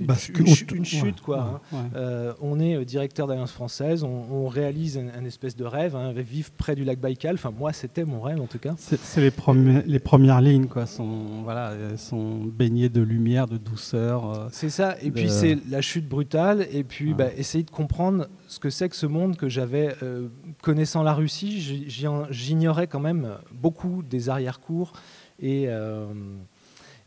une, 0.00 0.84
chute, 0.84 1.20
quoi. 1.20 1.60
Hein. 1.72 1.90
Euh, 1.94 2.32
on 2.40 2.60
est 2.60 2.76
euh, 2.76 2.84
directeur 2.84 3.26
d'Alliance 3.26 3.52
française, 3.52 4.04
on, 4.04 4.46
réalise 4.48 4.98
un, 4.98 5.24
espèce 5.24 5.56
de 5.56 5.64
rêve, 5.64 5.96
hein, 5.96 6.12
vivre 6.12 6.50
près 6.56 6.74
du 6.74 6.84
lac 6.84 6.98
Baïkal. 6.98 7.34
Enfin, 7.34 7.52
moi, 7.56 7.72
c'était 7.72 8.04
mon 8.04 8.20
rêve 8.20 8.40
en 8.40 8.46
tout 8.46 8.58
cas. 8.58 8.74
C'est 8.78 9.20
les, 9.20 9.32
les, 9.86 9.98
premières 9.98 10.40
lignes, 10.40 10.66
quoi. 10.66 10.86
Sont, 10.86 11.42
voilà, 11.42 11.72
sont 11.96 12.40
baignées 12.44 12.88
de 12.88 13.00
lumière, 13.00 13.46
de 13.46 13.56
douceur. 13.56 14.30
Euh, 14.30 14.48
c'est 14.52 14.70
ça. 14.70 14.96
Et 15.02 15.10
puis 15.10 15.28
c'est 15.30 15.58
la 15.68 15.80
chute 15.80 16.08
brutale. 16.08 16.66
Et 16.72 16.84
puis 16.84 17.14
bah, 17.14 17.28
essayer 17.36 17.64
de 17.64 17.70
comprendre 17.70 18.28
ce 18.46 18.58
que 18.58 18.70
c'est 18.70 18.88
que 18.88 18.96
ce 18.96 19.06
monde 19.06 19.36
que 19.36 19.48
j'avais, 19.48 19.94
connaissant 20.62 21.02
la 21.02 21.14
Russie, 21.14 21.60
j'ignorais 22.30 22.86
quand 22.86 23.00
même 23.00 23.36
beaucoup 23.52 24.02
des 24.02 24.28
arrière-cours 24.28 24.92
et 25.40 25.68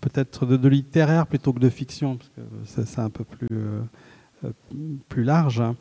peut-être 0.00 0.46
de, 0.46 0.68
littéraire 0.68 1.26
plutôt 1.26 1.52
que 1.52 1.60
de 1.60 1.68
fiction, 1.68 2.16
parce 2.16 2.74
que 2.74 2.84
c'est 2.84 3.00
un 3.00 3.10
peu 3.10 3.24
plus, 3.24 3.48
plus 5.08 5.24
large. 5.24 5.60
Hein. 5.60 5.76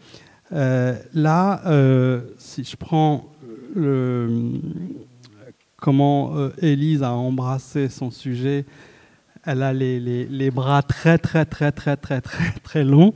là, 1.13 1.61
si 2.37 2.63
je 2.63 2.75
prends 2.75 3.29
le, 3.75 4.59
comment 5.79 6.35
euh, 6.35 6.49
Élise 6.61 7.03
a 7.03 7.13
embrassé 7.13 7.89
son 7.89 8.11
sujet. 8.11 8.65
Elle 9.45 9.63
a 9.63 9.73
les, 9.73 9.99
les, 9.99 10.51
bras 10.51 10.81
très, 10.81 11.17
très, 11.17 11.45
très, 11.45 11.71
très, 11.71 11.95
très, 11.95 12.21
très, 12.21 12.51
très 12.63 12.83
longs 12.83 13.13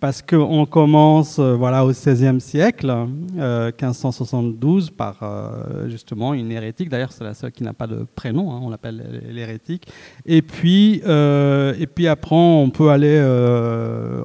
parce 0.00 0.20
qu'on 0.20 0.66
commence 0.66 1.38
euh, 1.38 1.54
voilà, 1.54 1.84
au 1.84 1.90
XVIe 1.90 2.40
siècle, 2.40 2.94
1572, 3.34 4.88
euh, 4.88 4.96
par 4.96 5.16
justement 5.86 6.34
une 6.34 6.50
hérétique. 6.50 6.88
D'ailleurs, 6.88 7.12
c'est 7.12 7.24
la 7.24 7.34
seule 7.34 7.52
qui 7.52 7.62
n'a 7.62 7.72
pas 7.72 7.86
de 7.86 8.06
prénom, 8.14 8.52
hein, 8.52 8.60
on 8.62 8.70
l'appelle 8.70 9.22
l'hérétique. 9.30 9.86
Et, 10.24 10.42
puis, 10.42 11.02
et 11.04 11.86
puis 11.94 12.08
après, 12.08 12.36
on 12.36 12.70
peut 12.70 12.90
aller 12.90 13.20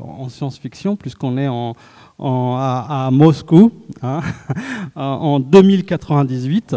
en 0.02 0.30
science-fiction, 0.30 0.96
puisqu'on 0.96 1.38
est 1.38 1.48
en, 1.48 1.76
à, 2.22 3.10
Moscou 3.12 3.72
hein, 4.02 4.22
en 4.96 5.40
2098. 5.40 6.76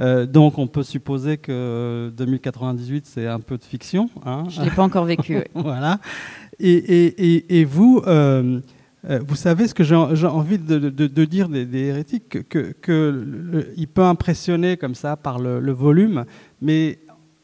Euh, 0.00 0.26
donc 0.26 0.58
on 0.58 0.66
peut 0.66 0.82
supposer 0.82 1.38
que 1.38 2.12
2098 2.16 3.06
c'est 3.06 3.26
un 3.26 3.40
peu 3.40 3.56
de 3.56 3.64
fiction. 3.64 4.10
Hein. 4.24 4.44
Je 4.48 4.60
ne 4.60 4.66
l'ai 4.66 4.70
pas 4.70 4.82
encore 4.82 5.04
vécu. 5.04 5.42
voilà. 5.54 5.98
Et, 6.58 7.64
vous, 7.64 8.02
euh, 8.06 8.60
euh, 9.08 9.20
vous 9.26 9.36
savez 9.36 9.68
ce 9.68 9.74
que 9.74 9.84
j'ai 9.84 9.94
envie 9.94 10.58
de, 10.58 11.24
dire 11.24 11.48
des, 11.48 11.78
hérétiques, 11.78 12.48
qu'il 12.48 12.74
que, 12.74 13.86
peut 13.94 14.02
impressionner 14.02 14.76
comme 14.76 14.94
ça 14.94 15.16
par 15.16 15.38
le, 15.38 15.72
volume, 15.72 16.24
mais 16.60 16.98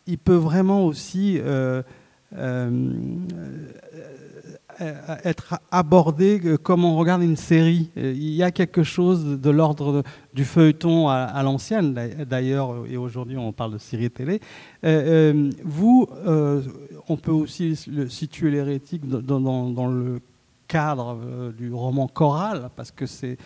il 0.06 0.18
peut 0.18 0.34
vraiment 0.34 0.84
aussi 0.84 1.40
être 5.24 5.60
abordé 5.70 6.40
comme 6.62 6.84
on 6.84 6.96
regarde 6.96 7.22
une 7.22 7.36
série. 7.36 7.90
Il 7.96 8.34
y 8.34 8.42
a 8.42 8.50
quelque 8.50 8.82
chose 8.82 9.40
de 9.40 9.50
l'ordre 9.50 10.02
du 10.34 10.44
feuilleton 10.44 11.08
à, 11.08 11.42
l'ancienne, 11.42 11.94
d'ailleurs, 12.28 12.86
et 12.88 12.96
aujourd'hui 12.96 13.36
on 13.36 13.52
parle 13.52 13.74
de 13.74 13.78
série 13.78 14.10
télé. 14.10 14.40
Euh, 14.84 15.32
euh, 15.32 15.50
vous, 15.64 16.08
euh, 16.26 16.62
on 17.08 17.16
peut 17.16 17.32
aussi 17.32 17.76
situer 18.08 18.50
l'hérétique 18.50 19.06
dans, 19.06 19.88
le 19.88 20.20
cadre 20.68 21.52
du 21.56 21.72
roman 21.72 22.06
choral, 22.08 22.70
parce 22.76 22.90
que 22.90 23.06
c'est 23.06 23.38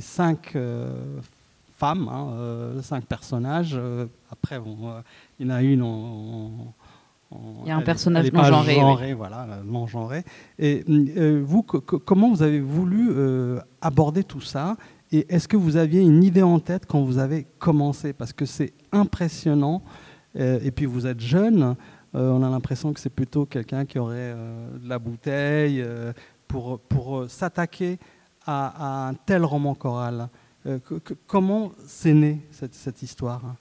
cinq 0.00 0.56
femmes, 1.76 2.08
hein, 2.08 2.80
cinq 2.82 3.04
personnages. 3.04 3.78
après, 4.30 4.60
il 5.38 5.46
y 5.46 5.50
en 5.50 5.54
a 5.54 5.62
une 5.62 5.82
en 5.82 6.74
il 7.32 7.68
y 7.68 7.70
a 7.70 7.76
un 7.76 7.82
personnage 7.82 8.32
non 8.32 8.42
genré. 8.42 9.14
voilà, 9.14 9.46
non 9.64 9.86
genré. 9.86 10.24
Et 10.58 10.84
euh, 10.88 11.42
vous, 11.44 11.62
comment 11.62 12.30
vous 12.30 12.42
avez 12.42 12.60
voulu 12.60 13.10
euh, 13.10 13.60
aborder 13.80 14.24
tout 14.24 14.40
ça? 14.40 14.76
Et 15.12 15.26
est-ce 15.32 15.46
que 15.46 15.56
vous 15.56 15.76
aviez 15.76 16.00
une 16.00 16.24
idée 16.24 16.42
en 16.42 16.58
tête 16.58 16.86
quand 16.86 17.02
vous 17.02 17.18
avez 17.18 17.46
commencé? 17.58 18.12
Parce 18.12 18.32
que 18.32 18.44
c'est 18.46 18.72
impressionnant. 18.92 19.82
et 20.36 20.70
puis 20.70 20.86
vous 20.86 21.06
êtes 21.06 21.20
jeune. 21.20 21.74
on 22.14 22.42
a 22.42 22.50
l'impression 22.50 22.92
que 22.92 23.00
c'est 23.00 23.10
plutôt 23.10 23.46
quelqu'un 23.46 23.84
qui 23.84 23.98
aurait 23.98 24.34
de 24.80 24.88
la 24.88 24.98
bouteille 24.98 25.84
pour, 26.46 26.78
pour 26.80 27.28
s'attaquer 27.28 27.98
à, 28.46 29.08
un 29.08 29.14
tel 29.14 29.44
roman 29.44 29.74
choral. 29.74 30.28
comment 31.26 31.72
c'est 31.86 32.14
né 32.14 32.46
cette, 32.52 32.74
cette 32.74 33.02
histoire? 33.02 33.56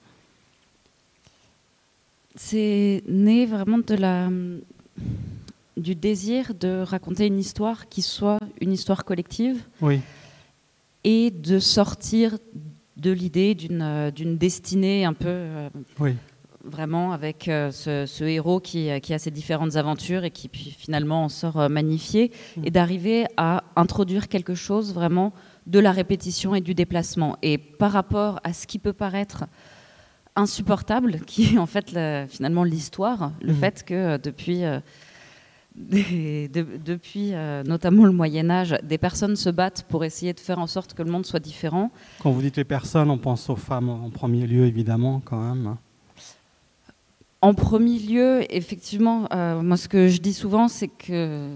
C'est 2.41 3.03
né 3.05 3.45
vraiment 3.45 3.79
de 3.79 3.95
la, 3.95 4.29
du 5.75 5.93
désir 5.93 6.53
de 6.57 6.83
raconter 6.83 7.27
une 7.27 7.37
histoire 7.37 7.89
qui 7.89 8.01
soit 8.01 8.39
une 8.61 8.71
histoire 8.71 9.03
collective 9.03 9.61
oui. 9.81 9.99
et 11.03 11.31
de 11.31 11.59
sortir 11.59 12.37
de 12.95 13.11
l'idée 13.11 13.55
d'une 13.55 14.37
destinée 14.37 15.03
un 15.03 15.11
peu 15.11 15.27
euh, 15.27 15.69
oui. 15.99 16.15
vraiment 16.63 17.11
avec 17.11 17.49
euh, 17.49 17.71
ce, 17.71 18.23
héros 18.23 18.61
qui, 18.61 18.89
qui, 19.01 19.13
a 19.13 19.19
ses 19.19 19.31
différentes 19.31 19.75
aventures 19.75 20.23
et 20.23 20.31
qui 20.31 20.47
puis 20.47 20.73
finalement 20.75 21.25
en 21.25 21.29
sort 21.29 21.59
euh, 21.59 21.67
magnifié 21.67 22.31
mm. 22.55 22.61
et 22.63 22.71
d'arriver 22.71 23.25
à 23.35 23.65
introduire 23.75 24.29
quelque 24.29 24.55
chose 24.55 24.93
vraiment 24.93 25.33
de 25.67 25.79
la 25.79 25.91
répétition 25.91 26.55
et 26.55 26.61
du 26.61 26.73
déplacement 26.73 27.37
et 27.41 27.57
par 27.57 27.91
rapport 27.91 28.39
à 28.45 28.53
ce 28.53 28.65
qui 28.65 28.79
peut 28.79 28.93
paraître 28.93 29.43
insupportable, 30.39 31.19
qui 31.25 31.55
est 31.55 31.57
en 31.57 31.65
fait 31.65 31.89
finalement 32.29 32.63
l'histoire, 32.63 33.31
le 33.41 33.53
mm. 33.53 33.57
fait 33.57 33.83
que 33.83 33.93
euh, 33.93 34.17
depuis, 34.17 34.63
euh, 34.63 34.79
depuis 35.75 37.33
euh, 37.33 37.63
notamment 37.63 38.05
le 38.05 38.11
Moyen 38.11 38.49
Âge, 38.49 38.75
des 38.83 38.97
personnes 38.97 39.35
se 39.35 39.49
battent 39.49 39.85
pour 39.89 40.03
essayer 40.03 40.33
de 40.33 40.39
faire 40.39 40.59
en 40.59 40.67
sorte 40.67 40.93
que 40.93 41.03
le 41.03 41.11
monde 41.11 41.25
soit 41.25 41.39
différent. 41.39 41.91
Quand 42.21 42.31
vous 42.31 42.41
dites 42.41 42.57
les 42.57 42.63
personnes, 42.63 43.09
on 43.09 43.17
pense 43.17 43.49
aux 43.49 43.55
femmes 43.55 43.89
en 43.89 44.09
premier 44.09 44.47
lieu, 44.47 44.65
évidemment, 44.65 45.21
quand 45.23 45.41
même. 45.41 45.75
En 47.41 47.53
premier 47.53 47.99
lieu, 47.99 48.43
effectivement, 48.53 49.29
moi 49.61 49.77
ce 49.77 49.87
que 49.87 50.09
je 50.09 50.19
dis 50.19 50.33
souvent, 50.33 50.67
c'est 50.67 50.89
que 50.89 51.47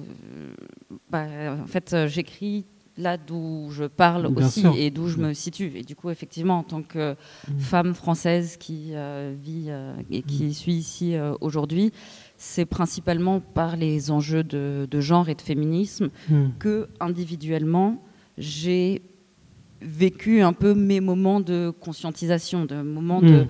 bah, 1.09 1.25
en 1.61 1.67
fait, 1.67 2.07
j'écris 2.07 2.63
là 2.97 3.17
d'où 3.17 3.69
je 3.71 3.85
parle 3.85 4.27
aussi 4.35 4.65
et 4.77 4.91
d'où 4.91 5.07
je 5.07 5.17
me 5.17 5.33
situe. 5.33 5.71
Et 5.75 5.83
du 5.83 5.95
coup, 5.95 6.09
effectivement, 6.09 6.59
en 6.59 6.63
tant 6.63 6.81
que 6.81 7.13
mm. 7.13 7.59
femme 7.59 7.93
française 7.93 8.57
qui 8.57 8.91
euh, 8.93 9.33
vit 9.41 9.65
euh, 9.69 9.95
et 10.11 10.21
qui 10.21 10.45
mm. 10.45 10.53
suit 10.53 10.73
ici 10.73 11.15
euh, 11.15 11.33
aujourd'hui, 11.41 11.91
c'est 12.37 12.65
principalement 12.65 13.39
par 13.39 13.75
les 13.75 14.11
enjeux 14.11 14.43
de, 14.43 14.87
genre 14.99 15.29
et 15.29 15.35
de 15.35 15.41
féminisme 15.41 16.09
mm. 16.29 16.45
que 16.59 16.87
individuellement, 16.99 18.03
j'ai 18.37 19.01
vécu 19.81 20.41
un 20.41 20.53
peu 20.53 20.73
mes 20.73 20.99
moments 20.99 21.39
de 21.39 21.73
conscientisation, 21.81 22.65
de 22.65 22.81
moments 22.81 23.21
de 23.21 23.45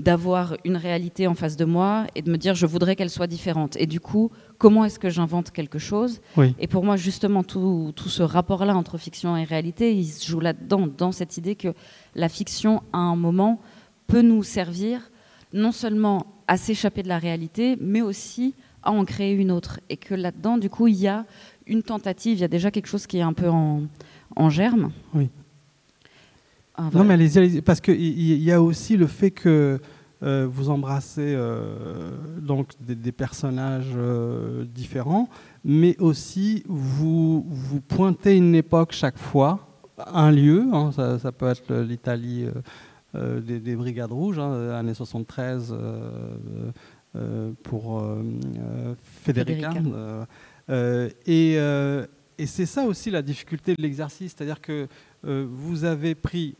d'avoir 0.00 0.56
une 0.64 0.76
réalité 0.76 1.26
en 1.26 1.34
face 1.34 1.56
de 1.56 1.64
moi 1.64 2.06
et 2.14 2.22
de 2.22 2.30
me 2.30 2.38
dire 2.38 2.54
je 2.54 2.66
voudrais 2.66 2.96
qu'elle 2.96 3.10
soit 3.10 3.26
différente. 3.26 3.76
Et 3.76 3.86
du 3.86 4.00
coup, 4.00 4.30
comment 4.58 4.84
est-ce 4.84 4.98
que 4.98 5.10
j'invente 5.10 5.50
quelque 5.50 5.78
chose? 5.78 6.20
Et 6.58 6.66
pour 6.66 6.84
moi, 6.84 6.96
justement, 6.96 7.44
tout, 7.44 7.92
tout 7.94 8.08
ce 8.08 8.22
rapport-là 8.22 8.74
entre 8.76 8.98
fiction 8.98 9.36
et 9.36 9.44
réalité, 9.44 9.94
il 9.94 10.06
se 10.06 10.26
joue 10.26 10.40
là-dedans, 10.40 10.88
dans 10.96 11.12
cette 11.12 11.36
idée 11.36 11.54
que 11.54 11.74
la 12.14 12.28
fiction, 12.28 12.82
à 12.92 12.98
un 12.98 13.16
moment, 13.16 13.60
peut 14.06 14.22
nous 14.22 14.42
servir 14.42 15.10
non 15.52 15.72
seulement 15.72 16.26
à 16.46 16.56
s'échapper 16.56 17.02
de 17.02 17.08
la 17.08 17.18
réalité, 17.18 17.76
mais 17.80 18.02
aussi 18.02 18.54
à 18.82 18.92
en 18.92 19.04
créer 19.04 19.34
une 19.34 19.50
autre. 19.50 19.80
Et 19.88 19.96
que 19.96 20.14
là-dedans, 20.14 20.56
du 20.56 20.70
coup, 20.70 20.88
il 20.88 20.96
y 20.96 21.08
a 21.08 21.26
une 21.66 21.82
tentative, 21.82 22.38
il 22.38 22.40
y 22.40 22.44
a 22.44 22.48
déjà 22.48 22.70
quelque 22.70 22.88
chose 22.88 23.06
qui 23.06 23.18
est 23.18 23.22
un 23.22 23.32
peu 23.34 23.48
en, 23.48 23.82
en 24.36 24.50
germe. 24.50 24.90
Oui. 25.14 25.28
Ah, 26.82 26.88
non, 26.94 27.04
mais 27.04 27.14
allez-y, 27.14 27.60
parce 27.60 27.80
qu'il 27.80 28.42
y 28.42 28.52
a 28.52 28.62
aussi 28.62 28.96
le 28.96 29.06
fait 29.06 29.30
que 29.30 29.78
euh, 30.22 30.46
vous 30.50 30.70
embrassez 30.70 31.34
euh, 31.34 32.10
donc 32.40 32.72
des, 32.80 33.12
personnages 33.12 33.92
euh, 33.94 34.64
différents, 34.64 35.28
mais 35.62 35.94
aussi 35.98 36.62
vous, 36.68 37.44
vous 37.48 37.80
pointez 37.82 38.36
une 38.36 38.54
époque 38.54 38.92
chaque 38.92 39.18
fois, 39.18 39.66
un 40.06 40.30
lieu, 40.30 40.66
hein, 40.72 40.90
ça, 40.92 41.32
peut 41.32 41.48
être 41.48 41.74
l'Italie 41.74 42.46
des, 43.14 43.76
Brigades 43.76 44.12
Rouges, 44.12 44.38
hein, 44.38 44.70
années 44.70 44.94
73 44.94 45.74
pour 47.62 48.02
Federica. 49.22 49.74
et, 51.26 51.54
et 52.38 52.46
c'est 52.46 52.66
ça 52.66 52.84
aussi 52.84 53.10
la 53.10 53.20
difficulté 53.20 53.74
de 53.74 53.82
l'exercice, 53.82 54.34
c'est-à-dire 54.34 54.62
que 54.62 54.86
vous 55.22 55.84
avez 55.84 56.14
pris 56.14 56.56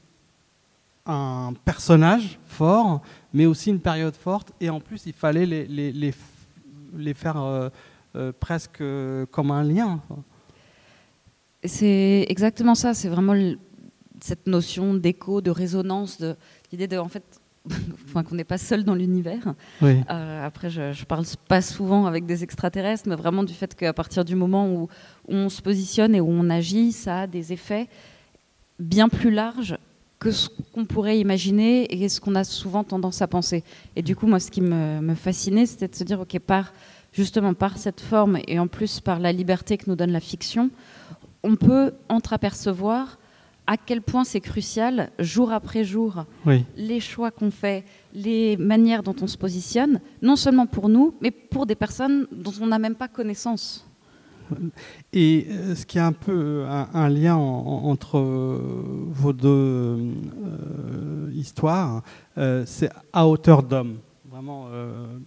un 1.11 1.53
personnage 1.65 2.39
fort, 2.47 3.03
mais 3.33 3.47
aussi 3.47 3.71
une 3.71 3.81
période 3.81 4.17
forte. 4.17 4.53
Et 4.61 4.71
en 4.71 4.81
plus, 4.81 5.07
il 5.07 5.13
fallait 5.13 5.47
les, 5.47 5.67
les, 5.67 6.15
les, 6.97 7.15
faire 7.15 7.41
euh, 7.41 7.69
euh, 8.17 8.33
presque 8.39 8.83
comme 9.31 9.51
un 9.51 9.63
lien. 9.63 10.01
C'est 11.65 12.27
exactement 12.29 12.75
ça. 12.75 12.95
C'est 12.95 13.09
vraiment 13.09 13.35
cette 14.21 14.47
notion 14.47 14.95
d'écho, 14.95 15.41
de 15.41 15.51
résonance, 15.51 16.19
de 16.19 16.37
l'idée 16.73 16.87
de, 16.87 16.99
en 16.99 17.09
fait, 17.09 17.41
enfin, 18.07 18.23
qu'on 18.23 18.35
n'est 18.35 18.45
pas 18.45 18.59
seul 18.59 18.85
dans 18.85 18.95
l'univers. 18.95 19.55
Euh, 19.83 20.47
après, 20.47 20.71
je 20.71 20.83
ne 20.83 21.05
parle 21.05 21.25
pas 21.49 21.63
souvent 21.63 22.07
avec 22.07 22.27
des 22.27 22.43
extraterrestres, 22.43 23.05
mais 23.07 23.17
vraiment 23.17 23.45
du 23.45 23.55
fait 23.55 23.75
qu'à 23.75 23.93
partir 23.93 24.25
du 24.25 24.35
moment 24.35 24.73
où, 24.73 24.89
on 25.29 25.49
se 25.49 25.63
positionne 25.63 26.15
et 26.15 26.21
où 26.21 26.29
on 26.29 26.51
agit, 26.51 26.93
ça 26.93 27.21
a 27.21 27.27
des 27.27 27.53
effets 27.53 27.89
bien 28.79 29.09
plus 29.09 29.31
larges 29.31 29.77
que 30.21 30.31
ce 30.31 30.51
qu'on 30.75 30.85
pourrait 30.85 31.19
imaginer 31.19 31.93
et 31.93 32.09
ce 32.11 32.21
qu'on 32.21 32.35
a 32.35 32.45
souvent 32.45 32.85
tendance 32.85 33.23
à 33.23 33.27
penser. 33.27 33.65
Et 33.97 34.03
du 34.03 34.15
coup, 34.15 34.27
moi, 34.27 34.39
ce 34.39 34.51
qui 34.51 34.61
me, 34.61 35.15
fascinait, 35.15 35.67
c'était 35.67 35.89
de 35.89 35.95
se 35.97 36.05
dire, 36.05 36.21
OK, 36.21 36.39
par, 36.39 36.75
justement, 37.13 37.55
par 37.55 37.79
cette 37.79 38.01
forme 38.01 38.39
et 38.47 38.59
en 38.59 38.69
plus 38.69 39.01
par 39.01 39.19
la 39.19 39.33
liberté 39.33 39.79
que 39.79 39.89
nous 39.89 39.97
donne 39.97 40.13
la 40.13 40.21
fiction, 40.21 40.71
on 41.43 41.57
peut 41.57 41.95
entreapercevoir 42.11 43.19
à 43.67 43.77
quel 43.79 44.03
point 44.03 44.25
c'est 44.25 44.41
crucial, 44.41 45.11
jour 45.19 45.53
après 45.53 45.85
jour, 45.85 46.25
les 46.77 47.01
choix 47.01 47.31
qu'on 47.31 47.51
fait, 47.51 47.85
les 48.13 48.57
manières 48.57 49.03
dont 49.03 49.15
on 49.23 49.27
se 49.27 49.39
positionne, 49.39 50.01
non 50.23 50.37
seulement 50.37 50.67
pour 50.67 50.89
nous, 50.89 51.15
mais 51.21 51.31
pour 51.31 51.67
des 51.67 51.77
personnes 51.77 52.27
dont 52.33 52.53
on 52.61 52.67
n'a 52.67 52.79
même 52.79 52.97
pas 52.97 53.09
connaissance. 53.09 53.87
Et 55.13 55.47
euh, 55.49 55.75
ce 55.75 55.87
qui 55.87 55.99
est 55.99 56.03
un 56.03 56.13
peu 56.13 56.65
un, 56.67 57.09
lien 57.09 57.37
entre 57.37 58.19
euh, 58.19 59.07
vos 59.09 59.33
deux 59.33 59.49
euh, 59.49 61.31
histoires, 61.33 62.03
c'est 62.65 62.91
à 63.13 63.27
hauteur 63.27 63.63
d'homme. 63.63 63.99
Vraiment, 64.31 64.69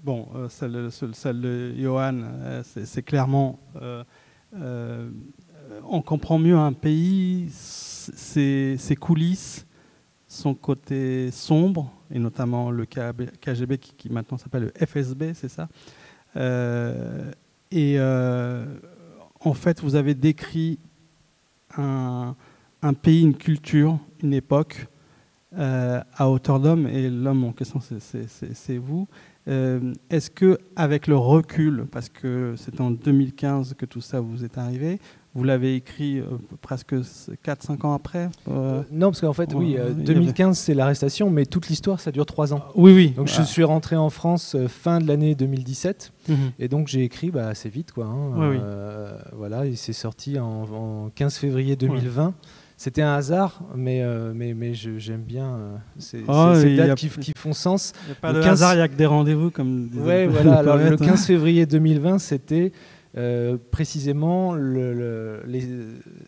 bon, 0.03 0.27
celle, 0.49 0.71
de 0.73 1.73
Johan, 1.77 2.21
c'est 2.63 3.03
clairement. 3.03 3.59
on 5.87 6.01
comprend 6.01 6.39
mieux 6.39 6.57
un 6.57 6.73
pays, 6.73 7.47
ses, 7.51 8.97
coulisses, 8.99 9.67
son 10.27 10.55
côté 10.55 11.29
sombre, 11.29 11.91
et 12.09 12.17
notamment 12.17 12.71
le 12.71 12.85
KGB 12.85 13.77
qui, 13.77 13.93
qui 13.93 14.09
maintenant 14.09 14.37
s'appelle 14.37 14.71
le 14.73 14.85
FSB, 14.87 15.33
c'est 15.35 15.49
ça. 15.49 15.67
et 17.71 17.99
en 19.43 19.53
fait, 19.53 19.81
vous 19.81 19.95
avez 19.95 20.13
décrit 20.13 20.79
un, 21.77 22.35
pays, 23.01 23.21
une 23.21 23.35
culture, 23.35 23.99
une 24.21 24.33
époque 24.33 24.87
euh, 25.57 26.01
à 26.15 26.29
hauteur 26.29 26.59
d'homme, 26.59 26.87
et 26.87 27.09
l'homme 27.09 27.43
en 27.43 27.51
question, 27.51 27.79
c'est 27.79 28.77
vous. 28.77 29.07
Euh, 29.47 29.93
est-ce 30.09 30.29
que, 30.29 30.57
avec 30.75 31.07
le 31.07 31.17
recul, 31.17 31.85
parce 31.91 32.09
que 32.09 32.55
c'est 32.57 32.79
en 32.79 32.91
2015 32.91 33.73
que 33.77 33.85
tout 33.85 34.01
ça 34.01 34.21
vous 34.21 34.45
est 34.45 34.57
arrivé, 34.57 34.99
vous 35.35 35.43
l'avez 35.43 35.75
écrit 35.75 36.19
euh, 36.19 36.25
presque 36.61 36.93
4-5 36.93 37.85
ans 37.85 37.93
après 37.93 38.29
euh, 38.49 38.83
Non, 38.91 39.09
parce 39.09 39.21
qu'en 39.21 39.33
fait, 39.33 39.53
oui, 39.53 39.77
2015 39.95 40.57
c'est 40.57 40.73
l'arrestation, 40.73 41.29
mais 41.29 41.45
toute 41.45 41.69
l'histoire 41.69 41.99
ça 41.99 42.11
dure 42.11 42.25
3 42.25 42.53
ans. 42.53 42.63
Oui, 42.75 42.93
oui. 42.93 43.09
Donc 43.15 43.27
je 43.27 43.41
suis 43.41 43.63
rentré 43.63 43.95
en 43.95 44.09
France 44.09 44.55
fin 44.67 44.99
de 44.99 45.07
l'année 45.07 45.33
2017, 45.35 46.13
mhm. 46.29 46.35
et 46.59 46.67
donc 46.67 46.87
j'ai 46.87 47.03
écrit 47.03 47.31
bah, 47.31 47.47
assez 47.47 47.69
vite, 47.69 47.91
quoi. 47.91 48.05
Hein, 48.05 48.59
voilà, 49.35 49.65
il 49.65 49.77
s'est 49.77 49.93
sorti 49.93 50.39
en, 50.39 51.09
15 51.15 51.37
février 51.37 51.75
2020. 51.75 52.33
C'était 52.75 53.01
un 53.01 53.13
hasard, 53.13 53.61
mais, 53.75 54.03
mais, 54.33 54.53
mais 54.53 54.73
j'aime 54.73 55.21
bien 55.21 55.57
ces, 55.97 56.23
oh, 56.27 56.53
dates 56.75 56.95
qui, 56.95 57.33
font 57.35 57.53
sens. 57.53 57.93
Il 58.03 58.07
n'y 58.07 58.11
a 58.11 58.15
pas 58.15 58.33
de 58.33 58.39
hasard, 58.41 58.73
il 58.73 58.77
n'y 58.77 58.83
a 58.83 58.87
que 58.87 58.95
des 58.95 59.05
rendez-vous, 59.05 59.51
comme 59.51 59.89
Oui, 59.95 60.27
voilà. 60.27 60.57
Alors, 60.57 60.77
le 60.77 60.97
15 60.97 61.25
février 61.25 61.65
2020, 61.65 62.19
c'était 62.19 62.71
euh, 63.15 63.57
précisément, 63.71 64.55
les 64.55 65.67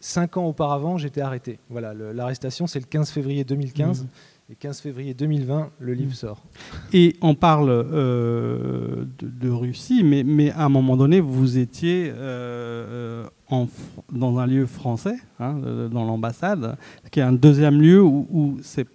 cinq 0.02 0.38
ans 0.38 0.46
auparavant, 0.46 0.98
j'étais 0.98 1.22
arrêté. 1.22 1.60
Voilà, 1.70 1.94
l'arrestation, 1.94 2.68
c'est 2.68 2.80
le 2.80 2.86
15 2.86 3.10
février 3.10 3.44
2015. 3.44 4.04
Mmh. 4.04 4.08
Et 4.52 4.54
15 4.54 4.80
février 4.80 5.16
2020, 5.16 5.72
le 5.80 5.94
livre 5.96 6.12
mm. 6.12 6.14
sort. 6.14 6.44
Et 6.94 7.16
on 7.22 7.34
parle 7.34 7.68
euh, 7.72 9.06
de, 9.20 9.50
Russie, 9.50 10.04
mais, 10.04 10.24
mais, 10.24 10.52
à 10.52 10.66
un 10.66 10.70
moment 10.70 10.96
donné, 10.96 11.20
vous 11.20 11.58
étiez 11.58 12.14
euh, 12.16 13.26
en, 13.50 13.68
dans 14.12 14.38
un 14.38 14.46
lieu 14.46 14.68
français, 14.68 15.16
hein, 15.40 15.56
dans 15.92 16.06
l'ambassade, 16.06 16.78
qui 17.10 17.22
est 17.22 17.24
un 17.24 17.34
deuxième 17.34 17.82
lieu 17.82 18.04
où, 18.04 18.60
c'est 18.62 18.88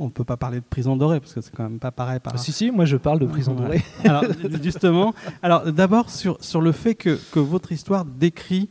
on 0.00 0.06
ne 0.06 0.10
peut 0.10 0.24
pas 0.24 0.38
parler 0.38 0.58
de 0.58 0.64
prison 0.64 0.96
dorée 0.96 1.20
parce 1.20 1.34
que 1.34 1.40
c'est 1.42 1.54
quand 1.54 1.64
même 1.64 1.78
pas 1.78 1.90
pareil. 1.90 2.18
Par... 2.20 2.36
Si, 2.38 2.52
si, 2.52 2.70
moi 2.70 2.86
je 2.86 2.96
parle 2.96 3.18
de 3.20 3.26
prison 3.26 3.54
dorée. 3.54 3.82
alors, 4.04 4.24
justement, 4.62 5.14
alors 5.42 5.70
d'abord 5.70 6.08
sur, 6.10 6.42
sur 6.42 6.62
le 6.62 6.72
fait 6.72 6.94
que, 6.94 7.18
que 7.30 7.38
votre 7.38 7.70
histoire 7.70 8.04
décrit 8.06 8.70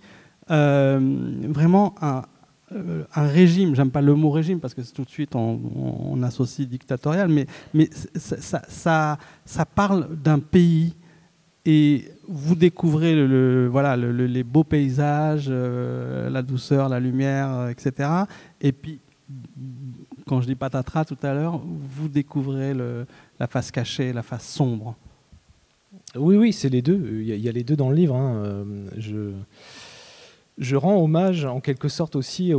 euh, 0.49 0.99
vraiment 1.47 1.93
un, 2.01 2.23
euh, 2.73 3.03
un 3.13 3.27
régime, 3.27 3.75
j'aime 3.75 3.91
pas 3.91 4.01
le 4.01 4.15
mot 4.15 4.31
régime 4.31 4.59
parce 4.59 4.73
que 4.73 4.81
tout 4.81 5.03
de 5.03 5.09
suite 5.09 5.35
on, 5.35 6.21
associe 6.23 6.67
dictatorial, 6.67 7.29
mais, 7.29 7.45
mais 7.73 7.89
ça, 8.15 8.61
ça, 8.67 9.17
ça, 9.45 9.65
parle 9.65 10.15
d'un 10.15 10.39
pays 10.39 10.95
et 11.65 12.05
vous 12.27 12.55
découvrez 12.55 13.15
le, 13.15 13.67
voilà, 13.67 13.95
les 13.95 14.43
beaux 14.43 14.63
paysages, 14.63 15.47
euh, 15.49 16.29
la 16.29 16.41
douceur, 16.41 16.89
la 16.89 16.99
lumière, 16.99 17.69
etc. 17.69 18.09
Et 18.59 18.71
puis, 18.71 18.99
quand 20.29 20.41
je 20.41 20.47
dis 20.47 20.55
patatras 20.55 21.05
tout 21.05 21.17
à 21.23 21.33
l'heure, 21.33 21.59
vous 21.65 22.07
découvrez 22.07 22.73
la 22.73 23.47
face 23.47 23.71
cachée, 23.71 24.13
la 24.13 24.21
face 24.21 24.47
sombre. 24.47 24.95
Oui, 26.15 26.35
oui, 26.35 26.53
c'est 26.53 26.69
les 26.69 26.83
deux. 26.83 27.21
Il 27.21 27.25
y, 27.25 27.49
a, 27.49 27.51
les 27.51 27.63
deux 27.63 27.75
dans 27.75 27.89
le 27.89 27.95
livre. 27.95 28.15
Hein. 28.15 28.63
Je 28.95 29.31
je 30.59 30.75
rends 30.75 31.01
hommage 31.01 31.45
en 31.45 31.61
quelque 31.61 31.87
sorte 31.87 32.15
aussi 32.17 32.51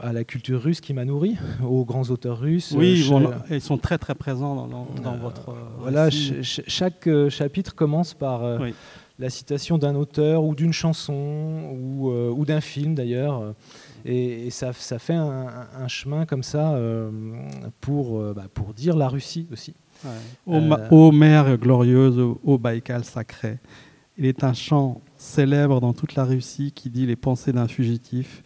à 0.00 0.12
la 0.12 0.24
culture 0.24 0.62
russe 0.62 0.80
qui 0.80 0.94
m'a 0.94 1.04
nourri, 1.04 1.36
aux 1.62 1.84
grands 1.84 2.08
auteurs 2.10 2.38
russes. 2.38 2.72
Oui, 2.76 3.04
ils 3.50 3.60
sont 3.60 3.78
très 3.78 3.98
très 3.98 4.14
présents 4.14 4.68
dans, 4.68 4.86
euh, 4.86 5.16
votre. 5.20 5.50
Euh, 5.50 5.54
voilà, 5.80 6.08
chaque 6.10 7.08
euh, 7.08 7.28
chapitre 7.28 7.74
commence 7.74 8.14
par 8.14 8.42
la 9.18 9.30
citation 9.30 9.76
d'un 9.76 9.96
auteur 9.96 10.44
ou 10.44 10.54
d'une 10.54 10.72
chanson 10.72 11.76
ou, 11.76 12.44
d'un 12.46 12.60
film 12.60 12.94
d'ailleurs. 12.94 13.54
Et, 14.04 14.50
ça, 14.50 14.72
fait 14.72 15.14
un, 15.14 15.88
chemin 15.88 16.26
comme 16.26 16.42
ça 16.42 16.78
pour, 17.80 18.20
bah, 18.34 18.46
pour 18.52 18.74
dire 18.74 18.96
la 18.96 19.08
Russie 19.08 19.46
aussi. 19.50 19.74
Ô, 20.46 21.12
mer 21.12 21.56
glorieuse, 21.56 22.18
ô 22.18 22.58
Baïkal 22.58 23.04
sacré. 23.04 23.58
Il 24.16 24.26
est 24.26 24.44
un 24.44 24.52
chant 24.52 25.00
célèbre 25.16 25.80
dans 25.80 25.92
toute 25.92 26.14
la 26.14 26.24
Russie 26.24 26.72
qui 26.72 26.90
dit 26.90 27.06
les 27.06 27.16
pensées 27.16 27.52
d'un 27.52 27.66
fugitif. 27.66 28.42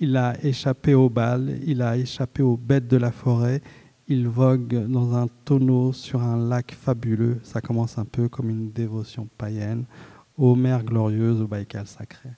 Il 0.00 0.16
a 0.16 0.34
échappé 0.44 0.94
aux 0.94 1.08
balles, 1.08 1.58
il 1.64 1.82
a 1.82 1.96
échappé 1.96 2.42
aux 2.42 2.56
bêtes 2.56 2.88
de 2.88 2.96
la 2.96 3.12
forêt, 3.12 3.62
il 4.08 4.26
vogue 4.26 4.86
dans 4.88 5.14
un 5.14 5.28
tonneau 5.44 5.92
sur 5.92 6.20
un 6.22 6.48
lac 6.48 6.74
fabuleux. 6.74 7.38
Ça 7.42 7.60
commence 7.60 7.96
un 7.96 8.04
peu 8.04 8.28
comme 8.28 8.50
une 8.50 8.72
dévotion 8.72 9.28
païenne. 9.38 9.84
Ô 10.36 10.56
mer 10.56 10.82
glorieuse, 10.82 11.40
au 11.40 11.46
Baïkal 11.46 11.86
sacré. 11.86 12.30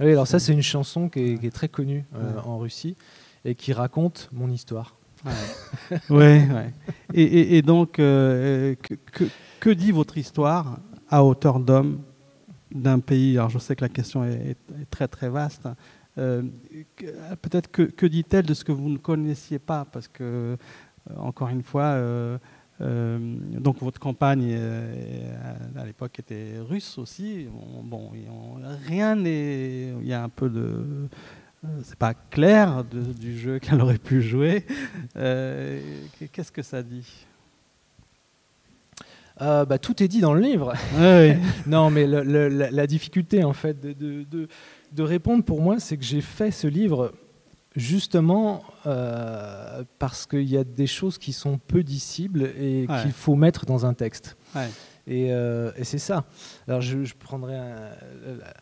Oui, 0.00 0.12
alors 0.12 0.26
ça 0.26 0.38
c'est 0.38 0.52
une 0.52 0.62
chanson 0.62 1.08
qui 1.08 1.38
est, 1.42 1.54
très 1.54 1.68
connue 1.68 2.04
euh, 2.14 2.40
en 2.44 2.58
Russie 2.58 2.96
et 3.44 3.54
qui 3.54 3.72
raconte 3.72 4.28
mon 4.32 4.50
histoire. 4.50 4.96
Oui, 6.10 6.40
ouais. 6.40 6.72
et, 7.14 7.62
donc, 7.62 7.98
euh, 7.98 8.76
que, 9.12 9.24
que, 9.58 9.70
dit 9.70 9.90
votre 9.90 10.16
histoire 10.16 10.78
à 11.08 11.24
hauteur 11.24 11.58
d'homme 11.58 12.00
d'un 12.70 13.00
pays? 13.00 13.36
Alors 13.36 13.50
je 13.50 13.58
sais 13.58 13.74
que 13.74 13.84
la 13.84 13.88
question 13.88 14.24
est, 14.24 14.56
très 14.90 15.08
très 15.08 15.28
vaste. 15.28 15.68
Euh, 16.18 16.42
peut-être 17.42 17.70
que, 17.70 17.82
que 17.82 18.06
dit-elle 18.06 18.46
de 18.46 18.54
ce 18.54 18.64
que 18.64 18.72
vous 18.72 18.88
ne 18.88 18.98
connaissiez 18.98 19.58
pas? 19.58 19.84
Parce 19.90 20.06
que, 20.06 20.56
encore 21.16 21.48
une 21.48 21.62
fois, 21.62 21.96
euh, 22.80 23.18
donc 23.58 23.80
votre 23.80 23.98
campagne 23.98 24.56
à 25.76 25.84
l'époque 25.84 26.18
était 26.18 26.54
russe 26.60 26.98
aussi. 26.98 27.46
Bon, 27.84 28.10
rien 28.86 29.16
n'est. 29.16 29.94
Il 30.00 30.06
y 30.06 30.12
a 30.12 30.22
un 30.22 30.28
peu 30.28 30.48
de. 30.48 31.08
c'est 31.82 31.98
pas 31.98 32.14
clair 32.14 32.84
du 32.84 33.38
jeu 33.38 33.58
qu'elle 33.60 33.80
aurait 33.80 33.98
pu 33.98 34.22
jouer. 34.22 34.64
Qu'est-ce 35.14 36.52
que 36.52 36.62
ça 36.62 36.82
dit? 36.82 37.26
Euh, 39.40 39.64
bah, 39.64 39.78
tout 39.78 40.02
est 40.02 40.08
dit 40.08 40.20
dans 40.20 40.34
le 40.34 40.40
livre. 40.40 40.74
non, 41.66 41.90
mais 41.90 42.06
la, 42.06 42.86
difficulté 42.86 43.44
en 43.44 43.52
fait 43.52 43.80
de, 43.80 44.48
répondre 45.02 45.44
pour 45.44 45.60
moi, 45.60 45.78
c'est 45.78 45.96
que 45.96 46.04
j'ai 46.04 46.20
fait 46.20 46.50
ce 46.50 46.66
livre 46.66 47.12
justement 47.78 48.62
euh, 48.86 49.84
parce 49.98 50.26
qu'il 50.26 50.48
y 50.48 50.56
a 50.56 50.64
des 50.64 50.86
choses 50.86 51.16
qui 51.16 51.32
sont 51.32 51.58
peu 51.58 51.82
dissibles 51.82 52.52
et 52.58 52.86
qu'il 53.02 53.12
faut 53.12 53.36
mettre 53.36 53.64
dans 53.64 53.86
un 53.86 53.94
texte. 53.94 54.36
Euh, 55.08 55.72
et, 55.76 55.84
c'est 55.84 55.98
ça. 55.98 56.24
Alors 56.66 56.82
je, 56.82 57.14
prendrai 57.14 57.56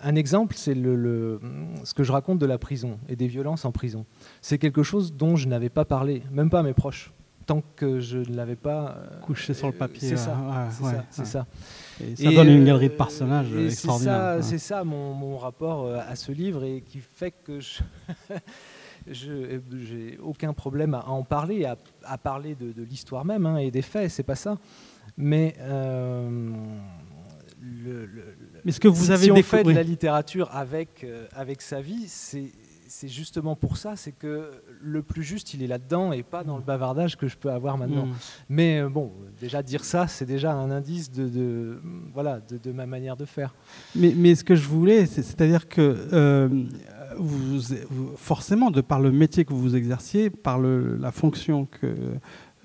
un, 0.00 0.14
exemple, 0.14 0.55
c'est 0.57 0.74
le, 0.74 1.40
ce 1.83 1.92
que 1.92 2.05
je 2.05 2.12
raconte 2.12 2.38
de 2.38 2.46
la 2.46 2.59
prison 2.59 3.00
et 3.09 3.16
des 3.16 3.26
violences 3.26 3.64
en 3.64 3.72
prison. 3.72 4.07
C'est 4.42 4.59
quelque 4.59 4.85
chose 4.85 5.12
dont 5.12 5.35
je 5.35 5.48
n'avais 5.48 5.70
pas 5.70 5.85
parlé, 5.85 6.22
même 6.31 6.50
pas 6.50 6.61
à 6.61 6.62
mes 6.62 6.74
proches 6.74 7.12
tant 7.46 7.62
que 7.76 8.00
je 8.00 8.18
ne 8.18 8.37
l'avais 8.37 8.57
pas 8.57 8.96
euh, 8.98 9.20
couché 9.20 9.55
sur 9.55 9.68
le 9.68 9.72
papier. 9.72 10.09
C'est 10.09 10.16
ça. 10.16 10.37
ça, 11.12 11.46
Et 12.00 12.16
ça 12.16 12.31
donne 12.33 12.48
une 12.48 12.64
galerie 12.64 12.88
de 12.88 12.94
personnages 12.94 13.55
extraordinaire. 13.55 14.38
C'est 14.42 14.59
ça, 14.59 14.85
mon, 14.85 15.38
rapport 15.38 15.87
euh, 15.87 16.00
à 16.07 16.16
ce 16.16 16.33
livre 16.33 16.64
et 16.64 16.83
qui 16.83 16.98
fait 16.98 17.31
que 17.31 17.61
je 17.61 17.81
j'ai 19.10 20.18
aucun 20.22 20.52
problème 20.52 20.94
à 20.94 21.08
en 21.08 21.22
parler, 21.22 21.66
à, 22.04 22.18
parler 22.18 22.54
de, 22.54 22.82
l'histoire 22.82 23.24
même 23.24 23.46
hein, 23.46 23.58
et 23.58 23.70
des 23.70 23.82
faits, 23.82 24.10
c'est 24.10 24.22
pas 24.22 24.34
ça. 24.34 24.58
Mais 25.16 25.54
euh, 25.60 26.50
le, 27.60 28.08
Mais 28.64 28.72
ce 28.72 28.80
que 28.80 28.88
vous 28.88 29.10
avez 29.10 29.24
si 29.24 29.30
on 29.30 29.42
fait 29.42 29.64
de 29.64 29.70
la 29.70 29.82
littérature 29.82 30.54
avec 30.54 31.06
avec 31.32 31.62
sa 31.62 31.80
vie, 31.80 32.08
c'est 32.08 32.52
c'est 32.88 33.08
justement 33.08 33.56
pour 33.56 33.76
ça, 33.76 33.96
c'est 33.96 34.12
que 34.12 34.50
le 34.80 35.02
plus 35.02 35.22
juste, 35.22 35.54
il 35.54 35.62
est 35.62 35.66
là-dedans 35.66 36.12
et 36.12 36.22
pas 36.22 36.44
dans 36.44 36.56
le 36.56 36.62
bavardage 36.62 37.16
que 37.16 37.28
je 37.28 37.36
peux 37.36 37.50
avoir 37.50 37.78
maintenant. 37.78 38.06
Mm. 38.06 38.14
Mais 38.48 38.80
euh, 38.80 38.88
bon, 38.88 39.12
déjà 39.40 39.62
dire 39.62 39.84
ça, 39.84 40.06
c'est 40.06 40.24
déjà 40.24 40.52
un 40.52 40.70
indice 40.70 41.10
de, 41.10 41.80
voilà, 42.12 42.40
de, 42.40 42.72
ma 42.72 42.86
manière 42.86 43.16
de 43.16 43.24
faire. 43.24 43.54
Mais, 43.94 44.12
mais 44.16 44.34
ce 44.34 44.44
que 44.44 44.54
je 44.54 44.66
voulais, 44.66 45.06
c'est-à-dire 45.06 45.68
que 45.68 46.08
euh, 46.12 46.64
forcément, 48.16 48.70
de 48.70 48.81
par 48.81 49.00
le 49.00 49.11
métier 49.11 49.44
que 49.44 49.52
vous 49.52 49.76
exerciez, 49.76 50.31
par 50.31 50.59
la 50.59 51.12
fonction 51.12 51.68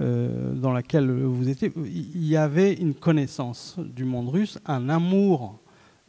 euh, 0.01 0.53
dans 0.53 0.73
laquelle 0.73 1.11
vous 1.11 1.49
étiez, 1.49 1.71
il 1.75 2.25
y 2.25 2.35
avait 2.35 2.73
une 2.73 2.93
connaissance 2.93 3.77
du 3.79 4.03
monde 4.05 4.29
russe, 4.29 4.57
un 4.65 4.89
amour, 4.89 5.59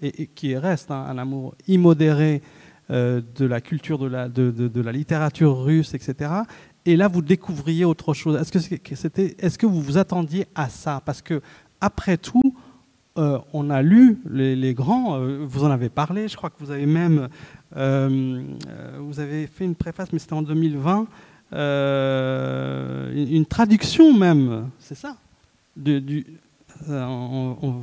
et, 0.00 0.26
qui 0.26 0.56
reste 0.56 0.90
hein, 0.90 1.06
un 1.08 1.18
amour 1.18 1.54
immodéré 1.68 2.42
euh, 2.90 3.20
de 3.36 3.44
la 3.44 3.60
culture, 3.60 3.98
de 3.98 4.06
la, 4.06 4.28
de, 4.28 4.80
la 4.80 4.92
littérature 4.92 5.62
russe, 5.62 5.94
etc. 5.94 6.30
Et 6.84 6.96
là, 6.96 7.06
vous 7.08 7.22
découvriez 7.22 7.84
autre 7.84 8.12
chose. 8.12 8.40
Est-ce 8.40 8.50
que, 8.50 8.94
c'était, 8.96 9.36
est-ce 9.38 9.56
que 9.56 9.66
vous 9.66 9.80
vous 9.80 9.98
attendiez 9.98 10.46
à 10.54 10.68
ça? 10.68 11.00
Parce 11.04 11.22
que 11.22 11.40
après 11.80 12.16
tout, 12.16 12.54
euh, 13.18 13.38
on 13.52 13.70
a 13.70 13.82
lu 13.82 14.18
les, 14.30 14.74
grands, 14.74 15.18
euh, 15.18 15.44
vous 15.46 15.64
en 15.64 15.70
avez 15.70 15.88
parlé, 15.88 16.28
je 16.28 16.36
crois 16.36 16.50
que 16.50 16.56
vous 16.58 16.70
avez 16.70 16.86
même 16.86 17.28
vous 17.74 19.20
avez 19.20 19.46
fait 19.46 19.64
une 19.64 19.74
préface, 19.74 20.12
mais 20.12 20.18
c'était 20.18 20.34
en 20.34 20.42
2020, 20.42 21.06
une, 21.52 23.46
traduction 23.46 24.16
même, 24.16 24.68
c'est 24.78 24.94
ça? 24.94 25.16
Vous 25.76 25.90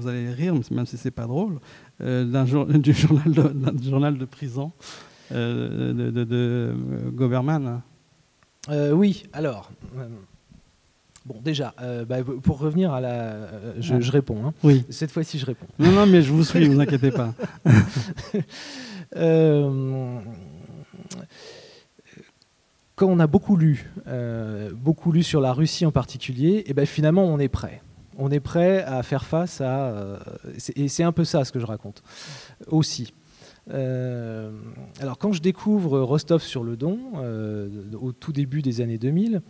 allez 0.07 0.31
rire, 0.31 0.53
même 0.71 0.85
si 0.85 0.97
c'est 0.97 1.11
pas 1.11 1.25
drôle, 1.25 1.59
d'un, 1.99 2.45
du 2.67 2.93
journal 2.93 4.17
de 4.17 4.25
prison 4.25 4.71
euh, 5.31 5.93
de, 5.93 6.23
de, 6.23 6.75
euh, 8.69 8.91
Oui, 8.91 9.23
alors. 9.33 9.71
Euh, 11.29 11.33
bon, 11.33 11.41
déjà, 11.41 11.73
bah, 12.07 12.17
pour 12.43 12.59
revenir 12.59 12.93
à 12.93 13.01
la. 13.01 13.47
Je, 13.79 14.11
réponds. 14.11 14.45
Hein. 14.45 14.53
Oui. 14.63 14.85
Cette 14.89 15.11
fois-ci, 15.11 15.39
je 15.39 15.45
réponds. 15.45 15.67
Non, 15.77 15.91
non, 15.91 16.05
mais 16.05 16.21
je 16.21 16.31
vous 16.31 16.43
suis, 16.43 16.67
vous 16.67 16.79
inquiétez 16.79 17.11
pas. 17.11 17.33
quand 22.95 23.07
on 23.07 23.19
a 23.19 23.27
beaucoup 23.27 23.55
lu, 23.55 23.89
beaucoup 24.73 25.11
lu 25.11 25.23
sur 25.23 25.41
la 25.41 25.53
Russie 25.53 25.85
en 25.85 25.91
particulier, 25.91 26.57
et 26.57 26.65
eh 26.67 26.73
ben 26.73 26.85
finalement, 26.85 27.25
on 27.25 27.39
est 27.39 27.47
prêt 27.47 27.81
on 28.21 28.29
est 28.31 28.41
prêt 28.41 28.83
à 28.83 29.01
faire 29.01 29.23
face 29.23 29.61
à... 29.61 30.19
et 30.75 30.89
c'est 30.89 31.03
un 31.03 31.13
peu 31.13 31.23
ça 31.23 31.45
ce 31.45 31.53
que 31.53 31.59
je 31.59 31.65
raconte 31.65 32.03
aussi. 32.67 33.13
Euh, 33.71 34.51
alors 34.99 35.17
quand 35.17 35.31
je 35.31 35.41
découvre 35.41 35.99
Rostov 35.99 36.41
sur 36.41 36.63
le 36.63 36.75
Don, 36.75 36.99
euh, 37.17 37.69
au 37.99 38.11
tout 38.11 38.31
début 38.31 38.61
des 38.61 38.81
années 38.81 38.97
2000, 38.97 39.41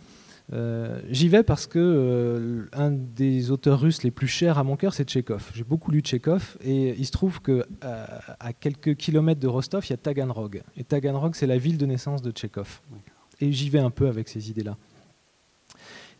euh, 0.52 1.00
j'y 1.08 1.28
vais 1.28 1.42
parce 1.42 1.66
que 1.66 2.66
un 2.72 2.90
des 2.90 3.50
auteurs 3.50 3.80
russes 3.80 4.02
les 4.02 4.10
plus 4.10 4.26
chers 4.26 4.58
à 4.58 4.64
mon 4.64 4.76
cœur, 4.76 4.94
c'est 4.94 5.08
Tchekhov. 5.08 5.50
J'ai 5.54 5.64
beaucoup 5.64 5.90
lu 5.90 6.00
Tchekhov 6.00 6.56
et 6.62 6.94
il 6.98 7.06
se 7.06 7.12
trouve 7.12 7.40
que 7.40 7.64
à 7.82 8.52
quelques 8.52 8.96
kilomètres 8.96 9.40
de 9.40 9.48
Rostov, 9.48 9.84
il 9.86 9.90
y 9.90 9.92
a 9.94 9.96
Taganrog. 9.96 10.62
Et 10.76 10.84
Taganrog, 10.84 11.34
c'est 11.34 11.46
la 11.46 11.58
ville 11.58 11.78
de 11.78 11.86
naissance 11.86 12.22
de 12.22 12.30
Tchekhov. 12.30 12.80
Et 13.40 13.52
j'y 13.52 13.70
vais 13.70 13.78
un 13.78 13.90
peu 13.90 14.08
avec 14.08 14.28
ces 14.28 14.50
idées-là. 14.50 14.76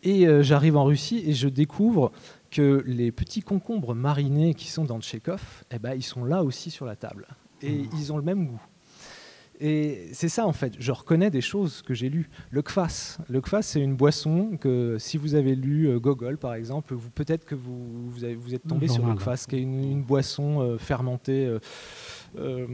Et 0.03 0.27
j'arrive 0.43 0.77
en 0.77 0.85
Russie 0.85 1.23
et 1.27 1.33
je 1.33 1.49
découvre 1.49 2.13
que 2.51 2.83
les 2.87 3.13
petits 3.13 3.43
concombres 3.43 3.95
marinés 3.95 4.55
qui 4.55 4.69
sont 4.69 4.85
dans 4.85 5.01
Tchekhov, 5.01 5.65
eh 5.71 5.79
ben, 5.79 5.95
ils 5.95 6.03
sont 6.03 6.25
là 6.25 6.43
aussi 6.43 6.71
sur 6.71 6.85
la 6.85 6.97
table. 6.97 7.27
Et 7.63 7.71
mmh. 7.71 7.89
ils 7.99 8.13
ont 8.13 8.17
le 8.17 8.23
même 8.23 8.47
goût. 8.47 8.61
Et 9.61 10.09
c'est 10.15 10.31
ça 10.31 10.47
en 10.47 10.55
fait, 10.55 10.73
je 10.79 10.91
reconnais 10.91 11.29
des 11.29 11.43
choses 11.43 11.83
que 11.83 11.93
j'ai 11.93 12.09
lues. 12.09 12.31
Le 12.51 12.63
kvass, 12.63 13.19
le 13.29 13.43
kvass 13.43 13.67
c'est 13.67 13.81
une 13.81 13.95
boisson 13.95 14.57
que 14.59 14.97
si 14.99 15.19
vous 15.19 15.35
avez 15.35 15.55
lu 15.55 15.87
euh, 15.87 15.99
Gogol 15.99 16.39
par 16.39 16.55
exemple, 16.55 16.95
vous 16.95 17.11
peut-être 17.11 17.45
que 17.45 17.55
vous, 17.55 18.09
vous, 18.09 18.25
avez, 18.25 18.35
vous, 18.35 18.55
êtes 18.55 18.67
tombé 18.67 18.89
sur 18.89 19.07
le 19.07 19.15
kvass, 19.15 19.47
qui 19.47 19.57
est 19.57 19.61
une, 19.61 20.03
boisson 20.03 20.61
euh, 20.61 20.79
fermentée. 20.79 21.59
Euh, 22.39 22.67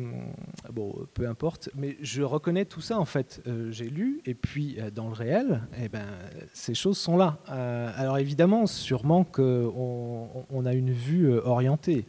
bon, 0.72 0.94
peu 1.14 1.26
importe, 1.26 1.70
mais 1.74 1.96
je 2.02 2.22
reconnais 2.22 2.66
tout 2.66 2.80
ça 2.80 3.00
en 3.00 3.04
fait. 3.04 3.42
j'ai 3.70 3.88
lu 3.88 4.20
et 4.24 4.34
puis 4.34 4.78
dans 4.94 5.08
le 5.08 5.14
réel, 5.14 5.62
eh 5.82 5.88
ben, 5.88 6.06
ces 6.52 6.74
choses 6.74 6.98
sont 6.98 7.16
là. 7.16 7.38
alors 7.48 8.18
évidemment, 8.18 8.66
sûrement 8.66 9.24
qu'on 9.24 10.46
on 10.50 10.66
a 10.66 10.72
une 10.72 10.92
vue 10.92 11.36
orientée. 11.38 12.04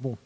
bon, 0.00 0.16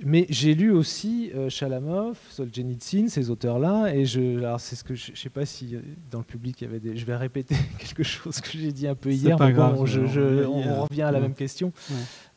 mais 0.00 0.26
j'ai 0.28 0.54
lu 0.54 0.72
aussi 0.72 1.30
euh, 1.34 1.48
Chalamov, 1.48 2.18
Solzhenitsyn, 2.30 3.08
ces 3.08 3.30
auteurs-là, 3.30 3.94
et 3.94 4.04
je, 4.04 4.38
alors 4.38 4.60
c'est 4.60 4.76
ce 4.76 4.82
que 4.82 4.94
je, 4.94 5.12
ne 5.12 5.16
sais 5.16 5.28
pas 5.28 5.46
si 5.46 5.76
euh, 5.76 5.80
dans 6.10 6.18
le 6.18 6.24
public 6.24 6.60
il 6.60 6.64
y 6.64 6.66
avait 6.66 6.80
des, 6.80 6.96
je 6.96 7.06
vais 7.06 7.16
répéter 7.16 7.54
quelque 7.78 8.02
chose 8.02 8.40
que 8.40 8.50
j'ai 8.58 8.72
dit 8.72 8.88
un 8.88 8.96
peu 8.96 9.10
hier, 9.10 9.38
mais 9.38 9.52
bon, 9.52 9.74
on 9.76 10.82
revient 10.82 11.02
à 11.02 11.12
la 11.12 11.20
même 11.20 11.34
question, 11.34 11.72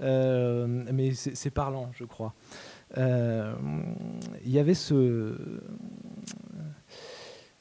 euh, 0.02 0.86
mais 0.94 1.14
c'est 1.14 1.50
parlant, 1.50 1.90
je 1.94 2.04
crois. 2.04 2.34
Il 2.96 4.52
y 4.52 4.60
avait 4.60 4.76
ce 4.76 5.36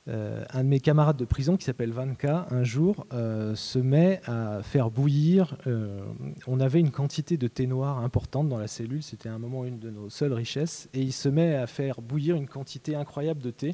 euh, 0.09 0.45
un 0.51 0.62
de 0.62 0.69
mes 0.69 0.79
camarades 0.79 1.16
de 1.16 1.25
prison 1.25 1.57
qui 1.57 1.64
s'appelle 1.64 1.90
Vanka, 1.90 2.47
un 2.51 2.62
jour, 2.62 3.07
euh, 3.12 3.57
se 3.57 3.81
met 3.81 4.21
à 4.27 4.62
faire 4.62 4.90
bouillir. 4.90 5.57
Euh, 5.66 6.05
on 6.47 6.61
avait 6.61 6.79
une 6.79 6.92
quantité 6.92 7.37
de 7.37 7.49
thé 7.49 7.66
noir 7.66 7.99
importante 7.99 8.49
dans 8.49 8.59
la 8.59 8.69
cellule, 8.69 9.03
c'était 9.03 9.29
un 9.29 9.38
moment 9.38 9.64
une 9.64 9.81
de 9.81 9.90
nos 9.90 10.09
seules 10.09 10.33
richesses, 10.33 10.88
et 10.95 11.01
il 11.01 11.12
se 11.12 11.29
met 11.29 11.57
à 11.57 11.66
faire 11.66 12.01
bouillir 12.01 12.37
une 12.37 12.47
quantité 12.47 12.95
incroyable 12.95 13.42
de 13.42 13.51
thé. 13.51 13.73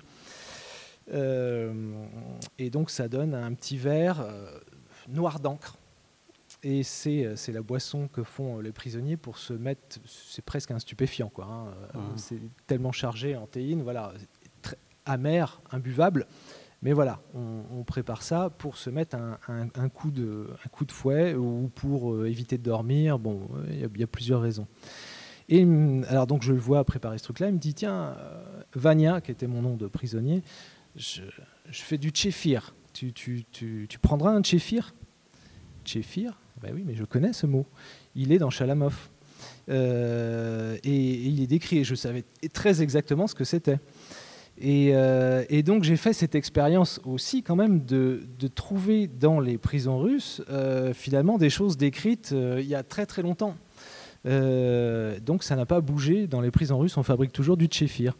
et 2.59 2.71
donc 2.71 2.89
ça 2.89 3.09
donne 3.09 3.35
un 3.35 3.53
petit 3.53 3.77
verre 3.77 4.27
noir 5.09 5.41
d'encre. 5.41 5.77
Et 6.63 6.83
c'est 6.85 7.35
la 7.49 7.63
boisson 7.63 8.09
que 8.09 8.23
font 8.23 8.61
les 8.61 8.73
prisonniers 8.73 9.17
pour 9.17 9.37
se 9.37 9.53
mettre. 9.53 9.99
C'est 10.07 10.45
presque 10.45 10.71
un 10.71 10.79
stupéfiant, 10.79 11.29
quoi. 11.29 11.47
Hein. 11.47 11.75
Ah. 11.93 11.99
C'est 12.17 12.39
tellement 12.67 12.93
chargé 12.93 13.35
en 13.37 13.47
théine. 13.47 13.83
Voilà, 13.83 14.13
amer, 15.07 15.61
imbuvable. 15.71 16.27
Mais 16.83 16.93
voilà, 16.93 17.21
on, 17.35 17.85
prépare 17.85 18.23
ça 18.23 18.51
pour 18.51 18.77
se 18.77 18.91
mettre 18.91 19.17
un, 19.47 19.89
coup, 19.89 20.11
de, 20.11 20.49
fouet 20.89 21.35
ou 21.35 21.71
pour 21.73 22.13
euh, 22.13 22.29
éviter 22.29 22.59
de 22.59 22.65
dormir. 22.65 23.21
Bon, 23.21 23.49
il 23.71 24.01
y, 24.01 24.03
a 24.03 24.07
plusieurs 24.09 24.43
raisons. 24.43 24.67
Et 25.49 25.63
hum, 25.63 26.05
alors 26.09 26.27
donc 26.27 26.43
je 26.43 26.53
le 26.53 26.59
vois 26.59 26.83
préparer 26.85 27.19
ce 27.19 27.25
truc-là. 27.25 27.49
Il 27.49 27.55
me 27.55 27.59
dit 27.59 27.75
tiens, 27.75 28.17
euh, 28.19 28.63
Vania, 28.75 29.21
qui 29.21 29.31
était 29.31 29.47
mon 29.47 29.63
nom 29.63 29.77
de 29.77 29.87
prisonnier, 29.87 30.43
je, 30.97 31.23
fais 31.71 31.99
du 31.99 32.11
tchéfir. 32.11 32.75
Tu, 32.93 33.15
prendras 34.01 34.33
un 34.33 34.43
tchéfir? 34.43 34.93
Tchéfir? 35.85 36.37
Ben 36.61 36.73
oui, 36.75 36.83
mais 36.85 36.97
je 36.97 37.05
connais 37.05 37.33
ce 37.33 37.47
mot. 37.47 37.65
Il 38.17 38.33
est 38.33 38.39
dans 38.39 38.51
Chalamov. 38.51 39.09
Euh, 39.69 40.77
et, 40.83 40.91
et, 40.91 41.27
il 41.27 41.41
est 41.43 41.47
décrit. 41.47 41.79
Et 41.79 41.85
je 41.85 41.95
savais 41.95 42.25
très 42.53 42.83
exactement 42.83 43.29
ce 43.29 43.37
que 43.37 43.45
c'était. 43.45 43.79
Euh, 44.65 45.45
et, 45.49 45.63
donc 45.63 45.83
j'ai 45.83 45.97
fait 45.97 46.13
cette 46.13 46.35
expérience 46.35 47.01
aussi 47.05 47.43
quand 47.43 47.57
même 47.57 47.85
de, 47.85 48.21
trouver 48.55 49.09
dans 49.09 49.41
les 49.41 49.59
prisons 49.59 49.99
russes 49.99 50.43
euh, 50.51 50.93
finalement 50.93 51.39
des 51.39 51.51
choses 51.51 51.77
décrites 51.77 52.31
euh, 52.33 52.61
il 52.61 52.69
y 52.69 52.75
a 52.75 52.83
très 52.83 53.07
très 53.07 53.23
longtemps. 53.23 53.57
donc 54.25 55.43
ça 55.43 55.57
n'a 55.57 55.67
pas 55.67 55.81
bougé. 55.81 56.27
Dans 56.29 56.41
les 56.41 56.53
prisons 56.53 56.79
russes, 56.79 56.97
on 56.97 57.03
fabrique 57.03 57.33
toujours 57.33 57.57
du 57.57 57.67
tchéfir. 57.67 58.17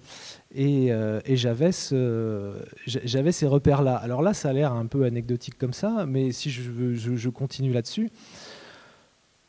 Et, 0.55 0.91
j'avais 1.29 1.71
ce, 1.73 2.55
ces 2.87 3.47
repères-là. 3.47 3.97
Alors 3.97 4.23
là, 4.23 4.35
ça 4.35 4.49
a 4.51 4.53
l'air 4.53 4.73
un 4.73 4.87
peu 4.87 5.05
anecdotique 5.05 5.57
comme 5.59 5.73
ça, 5.73 6.05
mais 6.09 6.33
si 6.33 6.51
je 6.51 7.29
continue 7.29 7.73
là-dessus, 7.73 8.11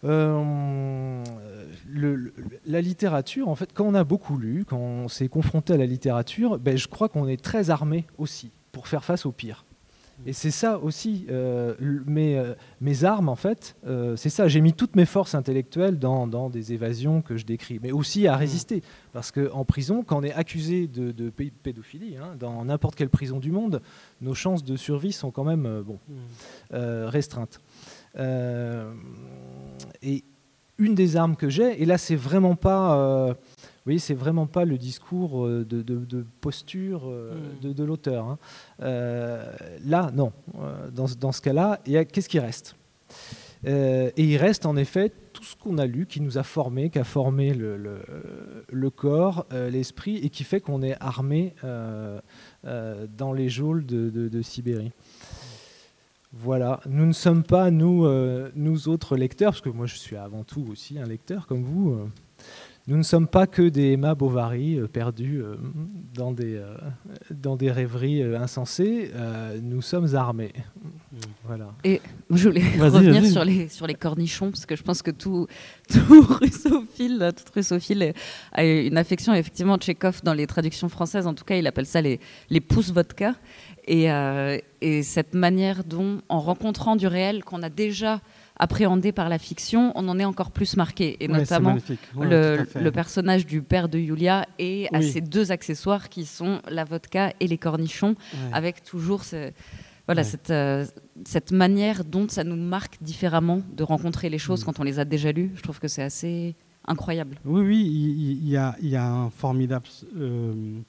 euh, 0.06 1.24
la 2.66 2.82
littérature, 2.82 3.48
en 3.48 3.56
fait, 3.56 3.72
quand 3.74 3.86
on 3.86 3.94
a 3.94 4.04
beaucoup 4.04 4.38
lu, 4.38 4.66
quand 4.68 4.78
on 4.78 5.08
s'est 5.08 5.30
confronté 5.30 5.74
à 5.74 5.78
la 5.78 5.86
littérature, 5.86 6.60
ben, 6.60 6.78
je 6.78 6.88
crois 6.88 7.10
qu'on 7.10 7.28
est 7.28 7.42
très 7.42 7.70
armé 7.70 8.06
aussi 8.18 8.52
pour 8.72 8.88
faire 8.88 9.04
face 9.04 9.26
au 9.26 9.32
pire. 9.32 9.66
Et 10.26 10.32
c'est 10.32 10.52
ça 10.52 10.78
aussi, 10.78 11.26
euh, 11.30 11.74
mes, 12.06 12.38
euh, 12.38 12.54
mes, 12.82 13.04
armes, 13.04 13.30
en 13.30 13.36
fait, 13.36 13.76
c'est 14.16 14.30
ça. 14.30 14.48
J'ai 14.48 14.62
mis 14.62 14.72
toutes 14.72 14.96
mes 14.96 15.06
forces 15.06 15.36
intellectuelles 15.36 16.00
dans, 16.00 16.28
dans, 16.28 16.50
des 16.50 16.72
évasions 16.72 17.22
que 17.22 17.36
je 17.36 17.46
décris, 17.46 17.80
mais 17.82 17.92
aussi 17.92 18.28
à 18.28 18.38
résister. 18.38 18.84
Parce 19.12 19.32
qu'en 19.32 19.66
prison, 19.66 20.04
quand 20.04 20.20
on 20.20 20.24
est 20.24 20.34
accusé 20.34 20.88
de, 20.88 21.12
de 21.12 21.30
pédophilie, 21.30 22.16
hein, 22.18 22.36
dans 22.40 22.64
n'importe 22.64 22.96
quelle 22.96 23.10
prison 23.10 23.40
du 23.40 23.52
monde, 23.52 23.82
nos 24.22 24.34
chances 24.34 24.64
de 24.64 24.78
survie 24.78 25.12
sont 25.12 25.32
quand 25.32 25.44
même 25.44 25.84
bon, 25.86 26.00
mmh. 26.08 26.76
restreintes. 27.08 27.60
Euh, 28.18 28.92
et 30.02 30.24
une 30.78 30.96
des 30.96 31.16
armes 31.16 31.36
que 31.36 31.50
j'ai, 31.50 31.82
et 31.82 31.86
là 31.86 31.98
c'est 31.98 32.16
vraiment 32.16 32.56
pas, 32.56 32.98
euh, 32.98 33.34
oui, 33.86 34.00
c'est 34.00 34.14
vraiment 34.14 34.48
pas 34.48 34.66
le 34.66 34.78
discours 34.78 35.46
euh, 35.46 35.66
de, 35.66 36.26
posture 36.42 37.08
hmm. 37.08 37.74
de, 37.74 37.84
l'auteur. 37.84 38.26
Hein. 38.26 38.38
là, 38.80 40.12
non. 40.14 40.32
Dans, 40.92 41.06
dans 41.20 41.32
ce 41.32 41.42
cas-là, 41.42 41.80
qu'est-ce 41.86 42.30
qui 42.30 42.40
reste? 42.40 42.76
Et 43.66 44.12
il 44.18 44.36
reste 44.38 44.66
en 44.66 44.76
effet 44.76 45.12
tout 45.32 45.44
ce 45.44 45.56
qu'on 45.56 45.78
a 45.78 45.86
lu, 45.86 46.06
qui 46.06 46.20
nous 46.20 46.38
a 46.38 46.44
formé, 46.44 46.90
qui 46.90 47.00
a 47.00 47.06
formé 47.06 47.54
le, 47.54 47.78
le, 48.70 48.90
corps, 48.90 49.46
l'esprit, 49.52 50.18
et 50.18 50.30
qui 50.30 50.44
fait 50.44 50.60
qu'on 50.60 50.82
est 50.82 50.98
armé 51.00 51.54
dans 52.64 53.34
les 53.34 53.48
geôles 53.48 53.86
de 53.86 54.42
Sibérie. 54.42 54.92
Voilà, 56.36 56.80
nous 56.88 57.06
ne 57.06 57.14
sommes 57.14 57.44
pas, 57.44 57.70
nous, 57.70 58.06
euh, 58.06 58.50
nous 58.56 58.90
autres 58.90 59.16
lecteurs, 59.16 59.52
parce 59.52 59.62
que 59.62 59.70
moi 59.70 59.86
je 59.86 59.96
suis 59.96 60.16
avant 60.16 60.44
tout 60.44 60.66
aussi 60.72 60.98
un 60.98 61.06
lecteur 61.06 61.46
comme 61.46 61.62
vous, 61.62 61.92
euh, 61.92 62.08
nous 62.88 62.98
ne 62.98 63.04
sommes 63.04 63.28
pas 63.28 63.46
que 63.46 63.62
des 63.70 63.92
Emma 63.92 64.16
Bovary 64.16 64.80
euh, 64.80 64.88
perdus 64.88 65.44
dans, 66.16 66.32
des, 66.32 66.60
dans 67.30 67.56
des 67.56 67.72
rêveries 67.72 68.24
insensées, 68.24 69.12
nous 69.62 69.84
sommes 69.84 70.16
armés. 70.16 70.54
Voilà. 71.46 71.74
Et 71.84 72.02
je 72.30 72.48
voulais 72.48 72.62
revenir 72.80 73.26
sur 73.26 73.44
les, 73.44 73.68
sur 73.68 73.86
les 73.86 73.96
cornichons, 73.96 74.50
parce 74.52 74.66
que 74.66 74.76
je 74.76 74.84
pense 74.84 75.02
que 75.02 75.12
tout, 75.12 75.48
tout 75.90 76.26
russophile, 76.40 77.32
toute 77.36 77.50
russophile 77.50 78.14
a 78.54 78.64
une 78.64 78.98
affection, 78.98 79.34
effectivement, 79.34 79.78
Tchekhov, 79.78 80.22
dans 80.24 80.34
les 80.34 80.48
traductions 80.48 80.90
françaises, 80.90 81.28
en 81.28 81.34
tout 81.34 81.44
cas, 81.44 81.56
il 81.56 81.68
appelle 81.68 81.86
ça 81.86 82.02
les, 82.02 82.20
les 82.50 82.62
pousses 82.62 82.92
vodka. 82.92 83.36
Euh, 83.90 84.60
et, 84.82 85.04
cette 85.04 85.34
manière 85.34 85.84
dont, 85.84 86.22
en 86.30 86.40
rencontrant 86.40 86.96
du 86.96 87.08
réel 87.08 87.44
qu'on 87.44 87.62
a 87.64 87.70
déjà 87.70 88.22
appréhendé 88.58 89.12
par 89.12 89.28
la 89.28 89.40
fiction, 89.40 89.92
on 89.96 90.08
en 90.08 90.20
est 90.20 90.26
encore 90.26 90.52
plus 90.52 90.78
marqué. 90.78 91.18
Et 91.20 91.28
notamment 91.28 91.76
le, 92.20 92.90
personnage 92.92 93.46
du 93.46 93.62
père 93.62 93.90
de 93.90 93.98
Yulia 93.98 94.46
et 94.60 94.88
à 94.94 95.02
ces 95.02 95.22
deux 95.22 95.52
accessoires 95.52 96.08
qui 96.08 96.26
sont 96.26 96.62
la 96.70 96.86
vodka 96.86 97.34
et 97.40 97.48
les 97.48 97.58
cornichons, 97.58 98.16
avec 98.54 98.84
toujours 98.84 99.24
voilà, 100.06 100.24
cette, 100.24 100.50
euh, 100.50 100.86
cette 101.26 101.52
manière 101.52 102.04
dont 102.04 102.28
ça 102.28 102.44
nous 102.44 102.58
marque 102.58 102.98
différemment 103.02 103.62
de 103.72 103.84
rencontrer 103.84 104.30
les 104.30 104.38
choses 104.38 104.62
mm. 104.62 104.66
quand 104.66 104.80
on 104.80 104.84
les 104.84 105.00
a 105.00 105.06
déjà 105.06 105.32
lues. 105.32 105.52
Je 105.56 105.62
trouve 105.62 105.80
que 105.80 105.88
c'est 105.88 106.04
assez 106.04 106.56
incroyable. 106.86 107.38
Oui, 107.46 107.62
oui, 107.62 108.38
il 108.42 108.50
y, 108.50 108.58
a, 108.58 108.76
y 108.82 108.96
a, 108.96 109.10
un 109.10 109.30
formidable... 109.30 109.86
Euh, 110.18 110.80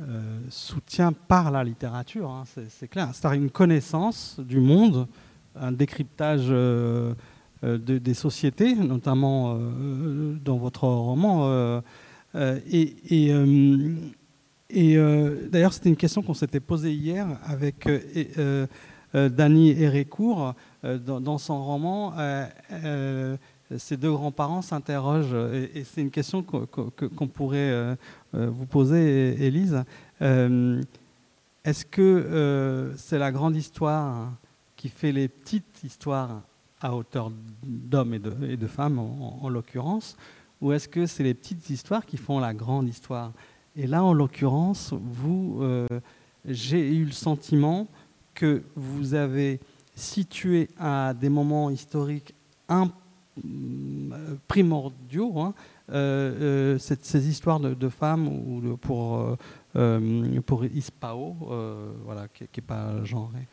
euh, 0.00 0.40
soutien 0.48 1.12
par 1.12 1.50
la 1.50 1.62
littérature, 1.62 2.28
hein, 2.28 2.44
c'est 2.70 2.88
clair. 2.88 3.10
C'est-à-dire 3.12 3.42
une 3.42 3.50
connaissance 3.50 4.40
du 4.40 4.58
monde, 4.58 5.06
un 5.54 5.70
décryptage 5.70 6.48
des 7.62 8.14
sociétés, 8.14 8.74
notamment 8.74 9.58
dans 10.42 10.56
votre 10.56 10.88
roman. 10.88 11.82
et, 12.34 12.96
et, 13.10 13.34
d'ailleurs, 14.72 15.72
c'était 15.72 15.90
une 15.90 15.96
question 15.96 16.22
qu'on 16.22 16.34
s'était 16.34 16.60
posée 16.60 16.92
hier 16.92 17.26
avec 17.44 17.88
Dany 19.14 19.70
Hérécourt 19.70 20.54
dans, 20.82 21.20
dans, 21.20 21.38
son 21.38 21.62
roman 21.62 22.14
ces 23.78 23.96
deux 23.96 24.12
grands-parents 24.12 24.62
s'interrogent, 24.62 25.34
et, 25.74 25.84
c'est 25.84 26.00
une 26.00 26.10
question 26.10 26.42
qu'on 26.42 27.28
pourrait 27.28 27.70
euh, 27.70 27.94
euh, 28.34 28.50
vous 28.50 28.66
poser, 28.66 29.44
Élise. 29.44 29.84
Euh, 30.20 30.82
est-ce 31.64 31.84
que 31.84 32.92
c'est 32.96 33.18
la 33.18 33.30
grande 33.30 33.56
histoire 33.56 34.32
qui 34.76 34.88
fait 34.88 35.12
les 35.12 35.28
petites 35.28 35.84
histoires 35.84 36.42
à 36.80 36.94
hauteur 36.94 37.30
d'hommes 37.62 38.14
et 38.14 38.56
de, 38.56 38.66
femmes, 38.66 38.98
en, 38.98 39.48
l'occurrence, 39.48 40.16
ou 40.60 40.72
est-ce 40.72 40.88
que 40.88 41.06
c'est 41.06 41.22
les 41.22 41.34
petites 41.34 41.70
histoires 41.70 42.04
qui 42.04 42.16
font 42.16 42.40
la 42.40 42.52
grande 42.52 42.88
histoire? 42.88 43.32
Et 43.76 43.86
là, 43.86 44.04
en 44.04 44.12
l'occurrence, 44.12 44.92
vous, 44.92 45.62
j'ai 46.44 46.94
eu 46.94 47.04
le 47.04 47.12
sentiment 47.12 47.88
que 48.34 48.62
vous 48.76 49.14
avez 49.14 49.60
situé 49.94 50.68
à 50.78 51.14
des 51.14 51.28
moments 51.28 51.70
historiques 51.70 52.34
un, 52.68 52.90
primordiaux 54.46 55.38
hein, 55.38 55.54
euh, 55.90 56.76
euh, 56.76 56.78
ces 56.78 57.28
histoires 57.28 57.60
de, 57.60 57.88
femmes 57.88 58.28
ou 58.28 58.76
pour, 58.76 59.36
euh, 59.76 60.40
pour 60.46 60.64
Ispao, 60.64 61.36
voilà, 62.04 62.28
qui 62.28 62.44
n'est 62.44 62.66
pas 62.66 63.02
genré. 63.04 63.46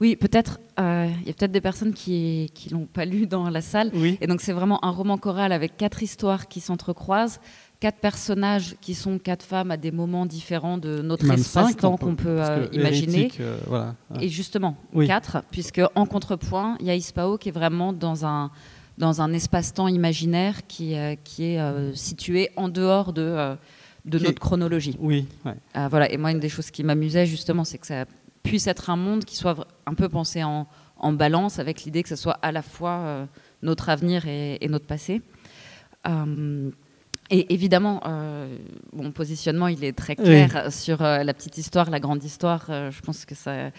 Oui, 0.00 0.16
peut-être. 0.16 0.58
Il 0.78 1.26
y 1.26 1.30
a 1.30 1.32
peut-être 1.34 1.52
des 1.52 1.60
personnes 1.60 1.92
qui 1.92 2.50
ne 2.66 2.72
l'ont 2.72 2.86
pas 2.86 3.04
lu 3.04 3.26
dans 3.26 3.48
la 3.50 3.60
salle. 3.60 3.92
Et 4.20 4.26
donc, 4.26 4.40
c'est 4.40 4.52
vraiment 4.52 4.82
un 4.84 4.90
roman 4.90 5.18
choral 5.18 5.52
avec 5.52 5.76
quatre 5.76 6.02
histoires 6.02 6.48
qui 6.48 6.60
s'entrecroisent, 6.60 7.40
quatre 7.80 7.98
personnages 7.98 8.76
qui 8.80 8.94
sont 8.94 9.18
quatre 9.18 9.42
femmes 9.42 9.70
à 9.70 9.76
des 9.76 9.90
moments 9.90 10.26
différents 10.26 10.76
de 10.78 11.00
notre 11.00 11.30
espace-temps 11.30 11.96
qu'on 11.96 12.14
peut, 12.14 12.40
imaginer. 12.72 13.32
Et 14.20 14.28
justement, 14.28 14.76
quatre, 15.06 15.42
puisque 15.50 15.80
en 15.94 16.06
contrepoint, 16.06 16.76
il 16.80 16.86
y 16.86 16.90
a 16.90 16.94
Ispao 16.94 17.38
qui 17.38 17.48
est 17.48 17.52
vraiment 17.52 17.92
dans 17.92 18.24
un 18.24 18.50
dans 19.00 19.22
un 19.22 19.32
espace-temps 19.32 19.88
imaginaire 19.88 20.66
qui, 20.68 20.94
euh, 20.94 21.16
qui 21.24 21.44
est 21.44 21.58
euh, 21.58 21.92
situé 21.94 22.50
en 22.54 22.68
dehors 22.68 23.12
de, 23.12 23.22
euh, 23.22 23.56
de 24.04 24.18
notre 24.18 24.38
chronologie. 24.38 24.96
Oui. 25.00 25.26
voilà. 25.74 26.12
Et 26.12 26.18
moi, 26.18 26.30
une 26.30 26.38
des 26.38 26.50
choses 26.50 26.70
qui 26.70 26.84
m'amusait 26.84 27.26
justement, 27.26 27.64
c'est 27.64 27.78
que 27.78 27.86
ça 27.86 28.04
puisse 28.42 28.66
être 28.66 28.90
un 28.90 28.96
monde 28.96 29.24
qui 29.24 29.36
soit 29.36 29.66
un 29.86 29.94
peu 29.94 30.08
pensé 30.08 30.44
en, 30.44 30.68
en 30.96 31.12
balance 31.12 31.58
avec 31.58 31.84
l'idée 31.84 32.02
que 32.02 32.10
ce 32.10 32.16
soit 32.16 32.38
à 32.42 32.52
la 32.52 32.62
fois 32.62 33.26
notre 33.62 33.88
avenir 33.88 34.26
et, 34.26 34.66
notre 34.68 34.86
passé. 34.86 35.22
Et 37.30 37.52
évidemment, 37.52 38.02
mon 38.92 39.12
positionnement, 39.12 39.68
il 39.68 39.84
est 39.84 39.96
très 39.96 40.16
clair 40.16 40.72
sur 40.72 41.02
la 41.02 41.34
petite 41.34 41.58
histoire, 41.58 41.90
la 41.90 42.00
grande 42.00 42.22
histoire. 42.24 42.66
je 42.68 43.00
pense 43.00 43.24
que 43.24 43.34
ça, 43.34 43.70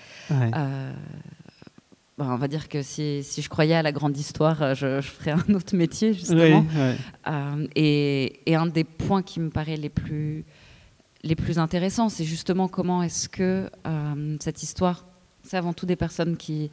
bah, 2.22 2.28
on 2.30 2.36
va 2.38 2.48
dire 2.48 2.70
que 2.70 2.84
si, 2.84 3.24
je 3.24 3.50
croyais 3.50 3.74
à 3.74 3.82
la 3.82 3.92
grande 3.92 4.16
histoire, 4.16 4.62
euh, 4.62 4.76
je, 4.76 5.02
ferais 5.02 5.32
un 5.32 5.54
autre 5.56 5.76
métier, 5.76 6.14
justement. 6.14 6.64
Euh, 7.28 7.68
et, 7.76 8.56
un 8.56 8.68
des 8.68 8.84
points 8.84 9.24
qui 9.24 9.40
me 9.40 9.50
paraît 9.50 9.76
les 9.76 9.90
plus, 9.90 10.46
les 11.24 11.36
plus 11.36 11.58
intéressants, 11.58 12.10
c'est 12.10 12.24
justement 12.24 12.68
comment 12.68 13.02
est-ce 13.02 13.28
que 13.28 13.72
euh, 13.88 14.38
cette 14.40 14.62
histoire, 14.62 15.08
c'est 15.42 15.58
avant 15.58 15.74
tout 15.74 15.88
des 15.88 15.96
personnes 15.96 16.38
qui, 16.38 16.70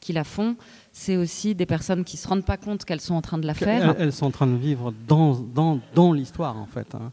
qui, 0.00 0.12
la 0.12 0.24
font, 0.24 0.56
c'est 0.98 1.16
aussi 1.16 1.54
des 1.54 1.64
personnes 1.64 2.02
qui 2.04 2.16
ne 2.16 2.20
se 2.20 2.26
rendent 2.26 2.44
pas 2.44 2.56
compte 2.56 2.84
qu'elles 2.84 3.00
sont 3.00 3.14
en 3.14 3.22
train 3.22 3.38
de 3.38 3.46
la 3.46 3.54
faire. 3.54 3.94
Elles, 3.98 4.12
sont 4.12 4.26
en 4.26 4.30
train 4.32 4.48
de 4.48 4.56
vivre 4.56 4.92
dans, 5.06 5.34
dans, 5.34 5.78
dans 5.94 6.12
l'histoire, 6.12 6.56
en 6.56 6.66
fait. 6.66 6.92
Hein. 6.96 7.12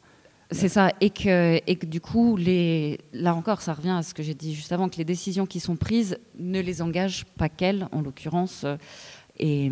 C'est 0.49 0.69
ça, 0.69 0.91
et 1.01 1.11
que, 1.11 1.61
et 1.67 1.75
que 1.75 1.85
du 1.85 2.01
coup, 2.01 2.35
les, 2.35 2.99
là 3.13 3.35
encore, 3.35 3.61
ça 3.61 3.73
revient 3.73 3.91
à 3.91 4.01
ce 4.01 4.15
que 4.15 4.23
j'ai 4.23 4.33
dit 4.33 4.55
juste 4.55 4.71
avant, 4.71 4.89
que 4.89 4.97
les 4.97 5.05
décisions 5.05 5.45
qui 5.45 5.59
sont 5.59 5.75
prises 5.75 6.17
ne 6.39 6.59
les 6.59 6.81
engagent 6.81 7.25
pas 7.37 7.47
qu'elles, 7.47 7.87
en 7.91 8.01
l'occurrence. 8.01 8.65
Et, 9.37 9.71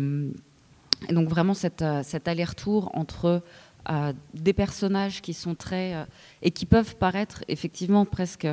donc 1.10 1.28
vraiment 1.28 1.54
cet, 1.54 1.84
cet 2.02 2.28
aller-retour 2.28 2.90
entre 2.94 3.42
euh, 3.90 4.12
des 4.32 4.52
personnages 4.52 5.22
qui 5.22 5.34
sont 5.34 5.56
très... 5.56 5.94
Euh, 5.94 6.04
et 6.40 6.52
qui 6.52 6.66
peuvent 6.66 6.94
paraître 6.96 7.42
effectivement 7.48 8.04
presque, 8.04 8.46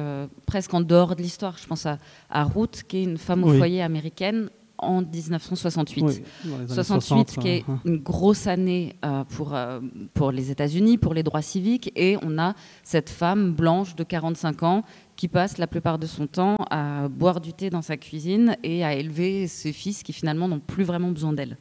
presque 0.48 0.74
en 0.74 0.82
dehors 0.82 1.16
de 1.16 1.22
l'histoire. 1.22 1.58
Je 1.60 1.68
pense 1.68 1.86
à, 1.86 2.00
à 2.32 2.46
Ruth, 2.46 2.84
qui 2.88 2.98
est 2.98 3.04
une 3.04 3.20
femme 3.20 3.44
au 3.44 3.54
foyer 3.54 3.84
américaine 3.84 4.50
en 4.82 5.02
1968. 5.02 6.24
68 6.68 7.38
qui 7.40 7.48
est 7.48 7.66
hein. 7.68 7.80
une 7.86 7.98
grosse 7.98 8.48
année 8.48 8.96
euh, 9.06 9.24
pour, 9.24 9.56
euh, 9.56 9.80
pour 10.14 10.32
les 10.32 10.52
États-Unis, 10.52 10.98
pour 10.98 11.14
les 11.14 11.24
droits 11.24 11.42
civiques, 11.42 11.92
et 11.96 12.18
on 12.22 12.38
a 12.38 12.54
cette 12.84 13.10
femme 13.10 13.54
blanche 13.54 13.96
de 13.96 14.04
45 14.04 14.64
ans 14.64 14.84
qui 15.16 15.28
passe 15.28 15.58
la 15.58 15.68
plupart 15.68 16.00
de 16.00 16.08
son 16.08 16.28
temps 16.28 16.56
à 16.70 17.08
boire 17.08 17.42
du 17.42 17.54
thé 17.54 17.70
dans 17.70 17.84
sa 17.84 17.96
cuisine 17.96 18.58
et 18.64 18.84
à 18.84 18.96
élever 18.96 19.48
ses 19.48 19.72
fils 19.72 20.04
qui 20.04 20.14
finalement 20.14 20.48
n'ont 20.48 20.60
plus 20.60 20.84
vraiment 20.84 21.12
besoin 21.12 21.34
d'elle. 21.34 21.58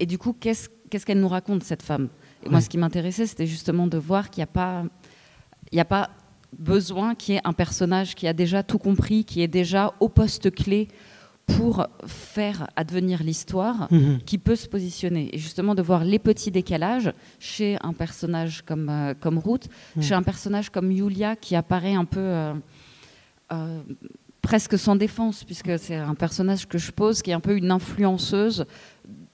Et 0.00 0.06
du 0.06 0.18
coup, 0.18 0.34
qu'est-ce 0.38 0.68
qu'elle 1.04 1.20
nous 1.20 1.28
raconte, 1.28 1.62
cette 1.62 1.82
femme? 1.82 2.08
Et 2.44 2.48
moi, 2.48 2.60
ce 2.60 2.68
qui 2.68 2.78
m'intéressait, 2.78 3.26
c'était 3.26 3.46
justement 3.46 3.86
de 3.86 3.98
voir 3.98 4.30
qu'il 4.30 4.40
n'y 4.40 4.44
a 4.44 4.52
pas... 4.52 4.84
Il 5.72 5.80
a 5.80 5.84
pas 5.84 6.10
besoin 6.58 7.14
qu'il 7.14 7.34
y 7.34 7.38
ait 7.38 7.42
un 7.44 7.52
personnage 7.52 8.14
qui 8.14 8.26
a 8.26 8.32
déjà 8.32 8.62
tout 8.62 8.78
compris, 8.78 9.24
qui 9.24 9.42
est 9.42 9.48
déjà 9.48 9.94
au 10.00 10.08
poste 10.08 10.50
clé 10.54 10.88
pour 11.46 11.86
faire 12.06 12.68
advenir 12.76 13.22
l'histoire 13.22 13.88
mhm. 13.90 14.18
qui 14.26 14.38
peut 14.38 14.56
se 14.56 14.68
positionner. 14.68 15.34
Et 15.34 15.38
justement, 15.38 15.74
de 15.74 15.82
voir 15.82 16.04
les 16.04 16.18
petits 16.18 16.50
décalages 16.50 17.12
chez 17.38 17.78
un 17.82 17.92
personnage 17.92 18.62
comme, 18.62 18.88
euh, 18.88 19.14
comme 19.18 19.38
Ruth, 19.38 19.68
mhm. 19.96 20.02
chez 20.02 20.14
un 20.14 20.22
personnage 20.22 20.70
comme 20.70 20.90
Yulia 20.90 21.36
qui 21.36 21.54
apparaît 21.54 21.94
un 21.94 22.04
peu 22.04 22.20
euh, 22.20 22.54
euh, 23.52 23.80
presque 24.42 24.78
sans 24.78 24.96
défense, 24.96 25.44
puisque 25.44 25.78
c'est 25.78 25.96
un 25.96 26.14
personnage 26.14 26.66
que 26.66 26.78
je 26.78 26.90
pose 26.90 27.22
qui 27.22 27.30
est 27.30 27.34
un 27.34 27.40
peu 27.40 27.56
une 27.56 27.70
influenceuse 27.70 28.66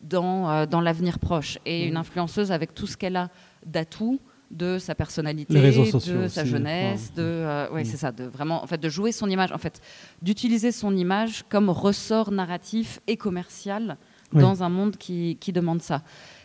dans, 0.00 0.66
dans 0.66 0.80
l'avenir 0.80 1.18
proche 1.18 1.58
et 1.64 1.86
une 1.86 1.96
influenceuse 1.96 2.50
avec 2.50 2.74
tout 2.74 2.86
ce 2.86 2.96
qu'elle 2.96 3.16
a 3.16 3.30
d'atouts 3.64 4.20
de 4.52 4.78
sa 4.78 4.94
personnalité, 4.94 5.54
de 5.54 6.28
sa 6.28 6.44
jeunesse, 6.44 7.12
de 7.14 7.22
euh, 7.22 7.70
mm. 7.70 7.84
c'est 7.84 7.96
ça, 7.96 8.12
de 8.12 8.24
vraiment 8.24 8.62
en 8.62 8.66
fait 8.66 8.78
de 8.78 8.88
jouer 8.88 9.10
son 9.10 9.28
image, 9.28 9.50
en 9.50 9.58
fait 9.58 9.80
d'utiliser 10.20 10.72
son 10.72 10.94
image 10.96 11.44
comme 11.48 11.70
ressort 11.70 12.30
narratif 12.30 13.00
et 13.06 13.16
commercial 13.16 13.96
dans 14.32 14.62
un 14.62 14.70
monde 14.70 14.96
qui, 14.96 15.36
qui, 15.40 15.52
demande 15.52 15.82
ça. 15.82 16.02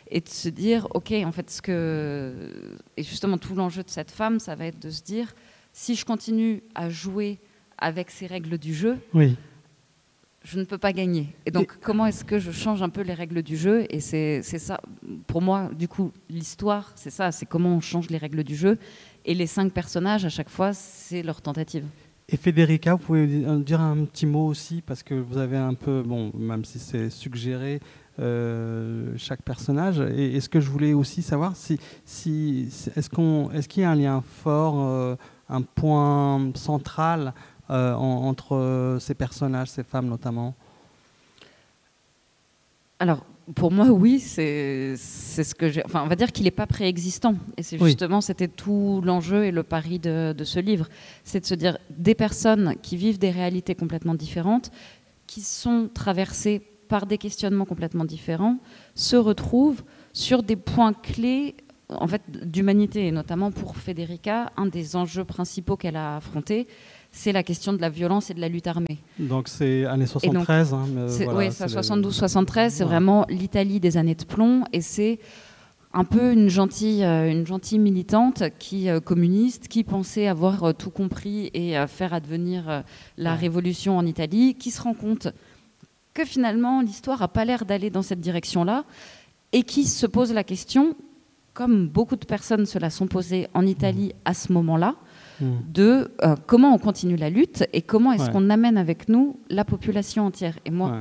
Et 0.09 0.19
de 0.19 0.27
se 0.27 0.49
dire 0.49 0.87
ok 0.93 1.11
en 1.25 1.31
fait 1.31 1.49
ce 1.49 1.61
que 1.61 2.33
et 2.95 3.03
justement 3.03 3.37
tout 3.37 3.55
l'enjeu 3.55 3.83
de 3.83 3.89
cette 3.89 4.11
femme 4.11 4.39
ça 4.39 4.55
va 4.55 4.65
être 4.65 4.81
de 4.81 4.89
se 4.89 5.03
dire 5.03 5.33
si 5.73 5.95
je 5.95 6.05
continue 6.05 6.63
à 6.75 6.89
jouer 6.89 7.39
avec 7.77 8.09
ces 8.09 8.25
règles 8.25 8.57
du 8.57 8.73
jeu 8.73 8.97
oui 9.13 9.35
je 10.43 10.59
ne 10.59 10.63
peux 10.63 10.77
pas 10.77 10.93
gagner. 10.93 11.35
Et 11.45 11.51
donc, 11.51 11.77
comment 11.81 12.05
est-ce 12.05 12.23
que 12.23 12.39
je 12.39 12.51
change 12.51 12.81
un 12.81 12.89
peu 12.89 13.01
les 13.01 13.13
règles 13.13 13.43
du 13.43 13.57
jeu 13.57 13.85
Et 13.89 13.99
c'est 13.99 14.41
ça, 14.41 14.79
pour 15.27 15.41
moi, 15.41 15.69
du 15.77 15.87
coup, 15.87 16.11
l'histoire, 16.29 16.91
c'est 16.95 17.09
ça, 17.09 17.31
c'est 17.31 17.45
comment 17.45 17.75
on 17.75 17.81
change 17.81 18.09
les 18.09 18.17
règles 18.17 18.43
du 18.43 18.55
jeu. 18.55 18.77
Et 19.25 19.33
les 19.33 19.47
cinq 19.47 19.73
personnages, 19.73 20.23
à 20.23 20.29
chaque 20.29 20.49
fois, 20.49 20.73
c'est 20.73 21.21
leur 21.21 21.41
tentative. 21.41 21.85
Et 22.29 22.37
Federica, 22.37 22.93
vous 22.93 23.03
pouvez 23.03 23.27
dire 23.59 23.81
un 23.81 24.05
petit 24.05 24.25
mot 24.25 24.47
aussi, 24.47 24.81
parce 24.85 25.03
que 25.03 25.13
vous 25.13 25.37
avez 25.37 25.57
un 25.57 25.73
peu, 25.73 26.01
bon, 26.01 26.31
même 26.37 26.65
si 26.65 26.79
c'est 26.79 27.09
suggéré, 27.09 27.79
euh, 28.19 29.13
chaque 29.17 29.43
personnage. 29.43 29.99
Et, 29.99 30.39
ce 30.41 30.49
que 30.49 30.59
je 30.59 30.69
voulais 30.69 30.93
aussi 30.93 31.21
savoir, 31.21 31.55
si, 31.55 31.79
si, 32.03 32.67
est-ce 32.95 33.09
qu'on, 33.09 33.51
est 33.51 33.67
qu'il 33.67 33.83
y 33.83 33.85
a 33.85 33.91
un 33.91 33.95
lien 33.95 34.23
fort, 34.25 34.75
euh, 34.79 35.15
un 35.49 35.61
point 35.61 36.51
central 36.55 37.33
euh, 37.69 37.93
entre 37.93 38.97
ces 38.99 39.13
personnages, 39.13 39.69
ces 39.69 39.83
femmes 39.83 40.07
notamment? 40.07 40.55
Alors, 42.99 43.23
pour 43.55 43.71
moi, 43.71 43.85
oui, 43.87 44.19
c'est 44.19 44.97
ce 44.97 45.55
que 45.55 45.69
j'ai. 45.69 45.85
Enfin, 45.85 46.03
on 46.03 46.07
va 46.07 46.15
dire 46.15 46.31
qu'il 46.31 46.43
n'est 46.45 46.51
pas 46.51 46.67
préexistant. 46.67 47.35
Et 47.55 47.63
c'est 47.63 47.77
justement, 47.77 48.19
c'était 48.19 48.47
tout 48.47 49.01
l'enjeu 49.05 49.45
et 49.45 49.51
le 49.51 49.63
pari 49.63 49.99
de, 49.99 50.35
ce 50.43 50.59
livre. 50.59 50.89
C'est 51.23 51.41
de 51.41 51.45
se 51.45 51.55
dire 51.55 51.77
des 51.89 52.15
personnes 52.15 52.75
qui 52.81 52.97
vivent 52.97 53.19
des 53.19 53.31
réalités 53.31 53.75
complètement 53.75 54.15
différentes, 54.15 54.71
qui 55.27 55.41
sont 55.41 55.89
traversées 55.93 56.61
par 56.89 57.05
des 57.05 57.17
questionnements 57.17 57.65
complètement 57.65 58.05
différents, 58.05 58.57
se 58.95 59.15
retrouvent 59.15 59.83
sur 60.13 60.43
des 60.43 60.55
points 60.55 60.93
clés 60.93 61.55
en 61.89 62.07
fait, 62.07 62.21
d'humanité. 62.29 63.07
Et 63.07 63.11
notamment 63.11 63.51
pour 63.51 63.77
Federica, 63.77 64.51
un 64.57 64.65
des 64.65 64.95
enjeux 64.95 65.23
principaux 65.23 65.77
qu'elle 65.77 65.95
a 65.95 66.17
affrontés, 66.17 66.67
c'est 67.17 67.31
la 67.31 67.41
question 67.41 67.73
de 67.73 67.81
la 67.81 67.89
violence 67.89 68.29
et 68.29 68.33
de 68.35 68.39
la 68.39 68.47
lutte 68.47 68.67
armée. 68.67 68.99
Donc 69.17 69.47
c'est 69.47 69.85
années 69.85 70.05
73 70.05 70.73
hein, 70.73 70.85
Oui, 71.33 71.47
72-73, 71.47 72.69
c'est 72.69 72.83
vraiment 72.83 73.25
l'Italie 73.27 73.79
des 73.79 73.97
années 73.97 74.15
de 74.15 74.23
plomb 74.23 74.63
et 74.71 74.81
c'est 74.81 75.19
un 75.93 76.03
peu 76.03 76.31
une 76.31 76.47
gentille, 76.47 77.03
euh, 77.03 77.31
une 77.31 77.47
gentille 77.47 77.79
militante 77.79 78.43
qui 78.59 78.89
euh, 78.89 78.99
communiste, 78.99 79.67
qui 79.67 79.83
pensait 79.83 80.27
avoir 80.27 80.63
euh, 80.63 80.73
tout 80.73 80.91
compris 80.91 81.49
et 81.55 81.75
faire 81.87 82.13
advenir 82.13 82.83
la 83.17 83.33
révolution 83.33 83.97
en 83.97 84.05
Italie, 84.05 84.53
qui 84.53 84.69
se 84.69 84.81
rend 84.81 84.93
compte 84.93 85.29
que 86.13 86.23
finalement 86.23 86.81
l'histoire 86.81 87.19
n'a 87.19 87.27
pas 87.27 87.45
l'air 87.45 87.65
d'aller 87.65 87.89
dans 87.89 88.03
cette 88.03 88.19
direction-là 88.19 88.83
et 89.53 89.63
qui 89.63 89.85
se 89.85 90.05
pose 90.05 90.31
la 90.33 90.43
question, 90.43 90.95
comme 91.55 91.87
beaucoup 91.87 92.15
de 92.15 92.25
personnes 92.25 92.67
se 92.67 92.77
la 92.77 92.91
sont 92.91 93.07
posées 93.07 93.47
en 93.55 93.65
Italie 93.65 94.13
à 94.23 94.35
ce 94.35 94.53
moment-là, 94.53 94.95
Hmm. 95.39 95.57
de 95.71 96.09
euh, 96.23 96.35
comment 96.47 96.73
on 96.73 96.79
continue 96.79 97.15
la 97.15 97.29
lutte 97.29 97.63
et 97.71 97.83
comment 97.83 98.11
est-ce 98.11 98.31
qu'on 98.31 98.49
amène 98.49 98.75
avec 98.75 99.07
nous 99.07 99.39
la 99.49 99.65
population 99.65 100.25
entière. 100.25 100.57
Et 100.65 100.71
moi, 100.71 100.97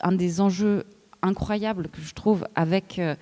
un 0.00 0.12
des 0.12 0.40
enjeux 0.40 0.84
incroyables 1.20 1.88
que 1.88 2.00
je 2.00 2.14
trouve 2.14 2.46
avec, 2.54 2.98
euh, 2.98 3.14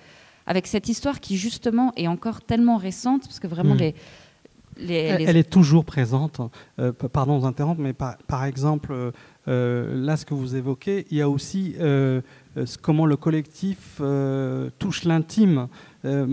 avec 0.47 0.67
cette 0.67 0.87
histoire 0.87 1.19
qui 1.19 1.35
justement 1.35 1.91
est 1.97 2.07
encore 2.07 2.41
tellement 2.41 2.77
récente, 2.77 3.23
parce 3.23 3.41
que 3.41 3.47
vraiment 3.47 3.75
hmm. 3.75 3.91
les, 4.77 4.93
Elle, 4.93 5.35
est 5.35 5.49
toujours 5.49 5.83
présente. 5.83 6.39
Euh, 6.79 6.93
pardon 6.93 7.35
de 7.35 7.41
vous 7.41 7.45
interrompre, 7.45 7.81
mais 7.81 7.91
par, 7.91 8.17
par 8.19 8.45
exemple, 8.45 9.11
là, 9.45 10.15
ce 10.15 10.25
que 10.25 10.33
vous 10.33 10.55
évoquez, 10.55 11.05
il 11.11 11.17
y 11.17 11.21
a 11.21 11.27
aussi 11.29 11.75
comment 12.81 13.05
le 13.05 13.17
collectif 13.17 14.01
touche 14.79 15.03
l'intime. 15.03 15.67
Alors 16.03 16.27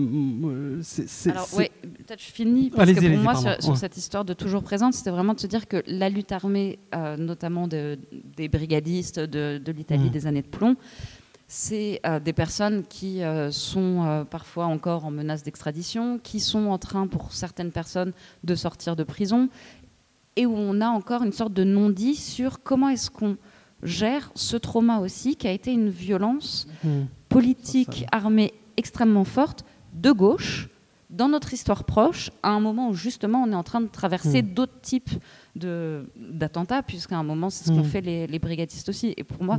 oui, 1.57 1.69
peut-être 1.81 2.21
je 2.21 2.31
finis, 2.31 2.69
parce 2.69 2.91
que 2.91 3.13
pour 3.13 3.23
moi, 3.23 3.35
sur, 3.59 3.77
cette 3.77 3.97
histoire 3.97 4.25
de 4.25 4.33
toujours 4.33 4.63
présente, 4.63 4.93
c'était 4.93 5.11
vraiment 5.11 5.33
de 5.33 5.39
se 5.39 5.47
dire 5.47 5.67
que 5.67 5.83
la 5.87 6.09
lutte 6.09 6.31
armée, 6.31 6.79
notamment 7.17 7.67
des 7.67 8.47
brigadistes 8.49 9.19
de, 9.19 9.61
l'Italie 9.71 10.09
mmh. 10.09 10.11
des 10.11 10.27
années 10.27 10.41
de 10.41 10.47
plomb, 10.47 10.77
c'est 11.47 12.01
euh, 12.05 12.19
des 12.19 12.33
personnes 12.33 12.83
qui 12.85 13.23
euh, 13.23 13.51
sont 13.51 14.03
euh, 14.03 14.23
parfois 14.25 14.65
encore 14.65 15.05
en 15.05 15.11
menace 15.11 15.43
d'extradition, 15.43 16.19
qui 16.19 16.39
sont 16.39 16.67
en 16.67 16.77
train, 16.77 17.07
pour 17.07 17.31
certaines 17.31 17.71
personnes, 17.71 18.11
de 18.43 18.55
sortir 18.55 18.95
de 18.95 19.03
prison, 19.03 19.49
et 20.35 20.45
où 20.45 20.55
on 20.55 20.81
a 20.81 20.87
encore 20.87 21.23
une 21.23 21.31
sorte 21.31 21.53
de 21.53 21.63
non-dit 21.63 22.15
sur 22.15 22.61
comment 22.63 22.89
est-ce 22.89 23.09
qu'on 23.09 23.37
gère 23.83 24.31
ce 24.35 24.57
trauma 24.57 24.99
aussi, 24.99 25.35
qui 25.35 25.47
a 25.47 25.51
été 25.51 25.71
une 25.71 25.89
violence 25.89 26.67
mmh. 26.83 26.89
politique, 27.29 28.05
armée 28.11 28.53
extrêmement 28.75 29.23
forte, 29.23 29.65
de 29.93 30.11
gauche, 30.11 30.69
dans 31.09 31.29
notre 31.29 31.53
histoire 31.53 31.85
proche, 31.85 32.31
à 32.43 32.49
un 32.49 32.59
moment 32.59 32.89
où 32.89 32.93
justement 32.93 33.43
on 33.43 33.51
est 33.51 33.55
en 33.55 33.63
train 33.63 33.81
de 33.81 33.87
traverser 33.87 34.41
mmh. 34.41 34.53
d'autres 34.53 34.81
types 34.81 35.11
d'attentats, 35.55 36.83
puisqu'à 36.83 37.17
un 37.17 37.23
moment 37.23 37.49
c'est 37.49 37.65
ce 37.65 37.71
qu'ont 37.71 37.79
mmh. 37.79 37.85
fait 37.85 38.01
les, 38.01 38.27
les, 38.27 38.39
brigadistes 38.39 38.89
aussi. 38.89 39.13
Et 39.15 39.23
pour 39.23 39.43
moi, 39.43 39.57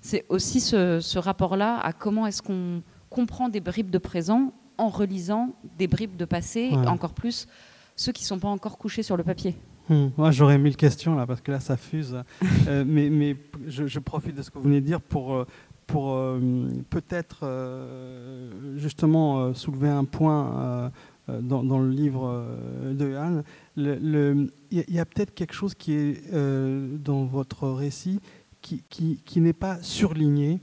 c'est 0.00 0.24
aussi 0.28 0.60
ce, 0.60 1.18
rapport-là 1.18 1.78
à 1.78 1.92
comment 1.92 2.26
est-ce 2.26 2.42
qu'on 2.42 2.82
comprend 3.08 3.48
des 3.48 3.60
bribes 3.60 3.90
de 3.90 3.98
présent 3.98 4.52
en 4.78 4.88
relisant 4.88 5.54
des 5.78 5.86
bribes 5.86 6.16
de 6.16 6.24
passé, 6.24 6.70
et 6.72 6.88
encore 6.88 7.12
plus 7.12 7.46
ceux 7.96 8.12
qui 8.12 8.24
ne 8.24 8.28
sont 8.28 8.38
pas 8.38 8.48
encore 8.48 8.78
couchés 8.78 9.02
sur 9.02 9.16
le 9.18 9.24
papier. 9.24 9.56
Hmm. 9.90 10.10
Moi, 10.16 10.30
j'aurais 10.30 10.56
mille 10.56 10.76
questions 10.76 11.16
là, 11.16 11.26
parce 11.26 11.40
que 11.40 11.50
là, 11.50 11.58
ça 11.58 11.76
fuse. 11.76 12.16
Euh, 12.68 12.84
mais, 12.86 13.36
je, 13.66 13.98
profite 13.98 14.36
de 14.36 14.42
ce 14.42 14.50
que 14.50 14.58
vous 14.58 14.64
venez 14.64 14.80
de 14.80 14.86
dire 14.86 15.00
pour, 15.00 15.34
euh, 15.34 15.46
pour 15.88 16.12
euh, 16.14 16.38
peut-être 16.90 17.44
justement 18.76 19.52
soulever 19.52 19.88
un 19.88 20.04
point 20.04 20.92
dans, 21.26 21.80
le 21.80 21.90
livre 21.90 22.46
de 22.88 23.16
Anne. 23.16 23.42
Il 23.76 24.50
y 24.70 25.00
a, 25.00 25.04
peut-être 25.04 25.34
quelque 25.34 25.54
chose 25.54 25.74
qui 25.74 25.94
est 25.94 26.32
dans 26.32 27.24
votre 27.24 27.68
récit 27.68 28.20
qui, 28.62 28.84
qui, 28.88 29.40
n'est 29.40 29.52
pas 29.52 29.82
surligné, 29.82 30.60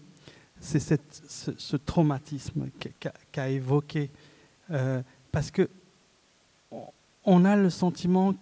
c'est 0.61 0.79
ce, 0.79 1.51
ce, 1.57 1.75
traumatisme 1.75 2.67
qu'a 3.33 3.49
évoqué. 3.49 4.09
Parce 5.33 5.51
que 5.51 5.67
on 7.27 7.45
a 7.45 7.55
le 7.55 7.69
sentiment 7.69 8.33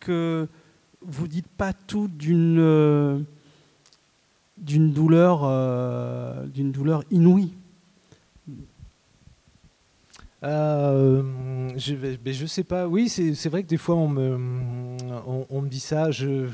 que, 0.00 0.48
vous 1.04 1.28
dites 1.28 1.48
pas 1.48 1.72
tout 1.72 2.08
d'une 2.08 2.58
euh, 2.60 3.18
d'une 4.56 4.92
douleur 4.92 5.42
euh, 5.42 6.46
d'une 6.46 6.70
douleur 6.70 7.02
inouïe. 7.10 7.52
je, 10.42 11.18
ne 11.18 12.32
je 12.32 12.46
sais 12.46 12.62
pas. 12.64 12.86
Oui, 12.86 13.08
c'est 13.08 13.48
vrai 13.48 13.64
que 13.64 13.68
des 13.68 13.76
fois 13.76 13.96
on 13.96 14.08
me, 14.08 14.38
on 15.50 15.60
me 15.60 15.68
dit 15.68 15.80
ça. 15.80 16.10
Je, 16.10 16.48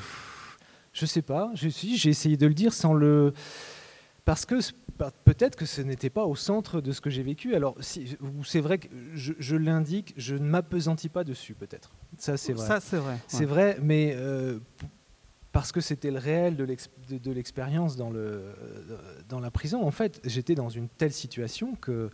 je 0.93 1.07
sais 1.07 1.23
pas. 1.23 1.51
J'ai 1.55 2.09
essayé 2.09 2.37
de 2.37 2.47
le 2.47 2.55
dire 2.55 2.73
sans 2.73 2.93
le. 2.93 3.33
Parce 4.29 4.45
que 4.45 4.57
peut-être 5.25 5.57
que 5.57 5.65
ce 5.65 5.81
n'était 5.81 6.11
pas 6.11 6.27
au 6.27 6.37
centre 6.37 6.83
de 6.83 6.93
ce 6.93 7.01
que 7.01 7.09
j'ai 7.09 7.23
vécu. 7.23 7.55
Alors, 7.55 7.75
si, 7.81 8.19
c'est 8.45 8.61
vrai 8.61 8.77
que 8.77 8.89
je, 9.15 9.57
l'indique, 9.57 10.13
je 10.19 10.35
ne 10.35 10.47
m'apesantis 10.47 11.09
pas 11.09 11.25
dessus, 11.25 11.55
peut-être. 11.55 11.93
Ça, 12.19 12.37
c'est 12.37 12.53
vrai. 12.53 12.67
Ça, 12.67 12.79
c'est 12.79 12.99
vrai. 12.99 13.17
C'est 13.27 13.47
vrai, 13.47 13.79
mais 13.81 14.13
euh, 14.15 14.59
parce 15.51 15.73
que 15.73 15.81
c'était 15.81 16.11
le 16.11 16.19
réel 16.19 16.57
de 16.57 17.33
l'expérience 17.33 17.97
dans, 17.97 18.11
le, 18.11 18.53
dans 19.31 19.41
la 19.41 19.51
prison. 19.51 19.83
En 19.83 19.93
fait, 19.93 20.21
j'étais 20.25 20.55
dans 20.55 20.69
une 20.69 20.91
telle 20.91 21.15
situation 21.15 21.75
que 21.77 22.11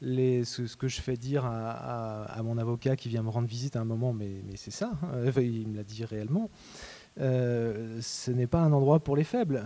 les, 0.00 0.44
ce, 0.44 0.62
que 0.76 0.86
je 0.86 1.00
fais 1.00 1.16
dire 1.16 1.44
à, 1.44 2.40
mon 2.44 2.56
avocat 2.58 2.94
qui 2.94 3.08
vient 3.08 3.24
me 3.24 3.30
rendre 3.30 3.48
visite 3.48 3.74
à 3.74 3.80
un 3.80 3.84
moment, 3.84 4.12
mais, 4.12 4.42
mais 4.46 4.56
c'est 4.56 4.70
ça, 4.70 4.92
hein, 5.02 5.30
il 5.40 5.66
me 5.66 5.76
l'a 5.76 5.82
dit 5.82 6.04
réellement. 6.04 6.50
Euh, 7.20 7.98
ce 8.00 8.30
n'est 8.30 8.46
pas 8.46 8.60
un 8.60 8.72
endroit 8.72 9.00
pour 9.00 9.16
les 9.16 9.24
faibles. 9.24 9.64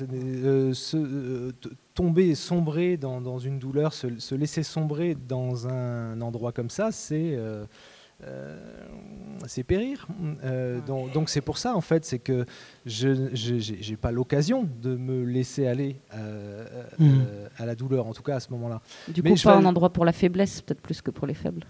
Euh, 0.00 0.72
euh, 0.94 1.52
tomber 1.94 2.28
et 2.28 2.34
sombrer 2.34 2.96
dans, 2.96 3.38
une 3.38 3.58
douleur, 3.58 3.92
se, 3.92 4.34
laisser 4.34 4.62
sombrer 4.62 5.16
dans 5.28 5.66
un 5.66 6.20
endroit 6.20 6.52
comme 6.52 6.70
ça, 6.70 6.92
c'est 6.92 7.38
c'est 9.46 9.64
périr. 9.64 10.06
donc 10.86 11.28
c'est 11.28 11.40
pour 11.40 11.58
ça 11.58 11.74
en 11.74 11.80
fait, 11.80 12.04
c'est 12.04 12.20
que 12.20 12.46
je 12.86 13.90
n'ai 13.90 13.96
pas 13.96 14.12
l'occasion 14.12 14.68
de 14.80 14.96
me 14.96 15.24
laisser 15.24 15.66
aller 15.66 15.96
mmh. 16.98 17.10
à 17.58 17.66
la 17.66 17.74
douleur, 17.74 18.06
en 18.06 18.12
tout 18.12 18.22
cas 18.22 18.36
à 18.36 18.40
ce 18.40 18.50
moment-là. 18.52 18.80
Du 19.08 19.22
coup, 19.22 19.34
pas 19.42 19.56
un 19.56 19.64
endroit 19.64 19.90
pour 19.90 20.04
la 20.04 20.12
faiblesse, 20.12 20.62
peut-être 20.62 20.80
plus 20.80 21.02
que 21.02 21.10
pour 21.10 21.26
les 21.26 21.34
faibles. 21.34 21.66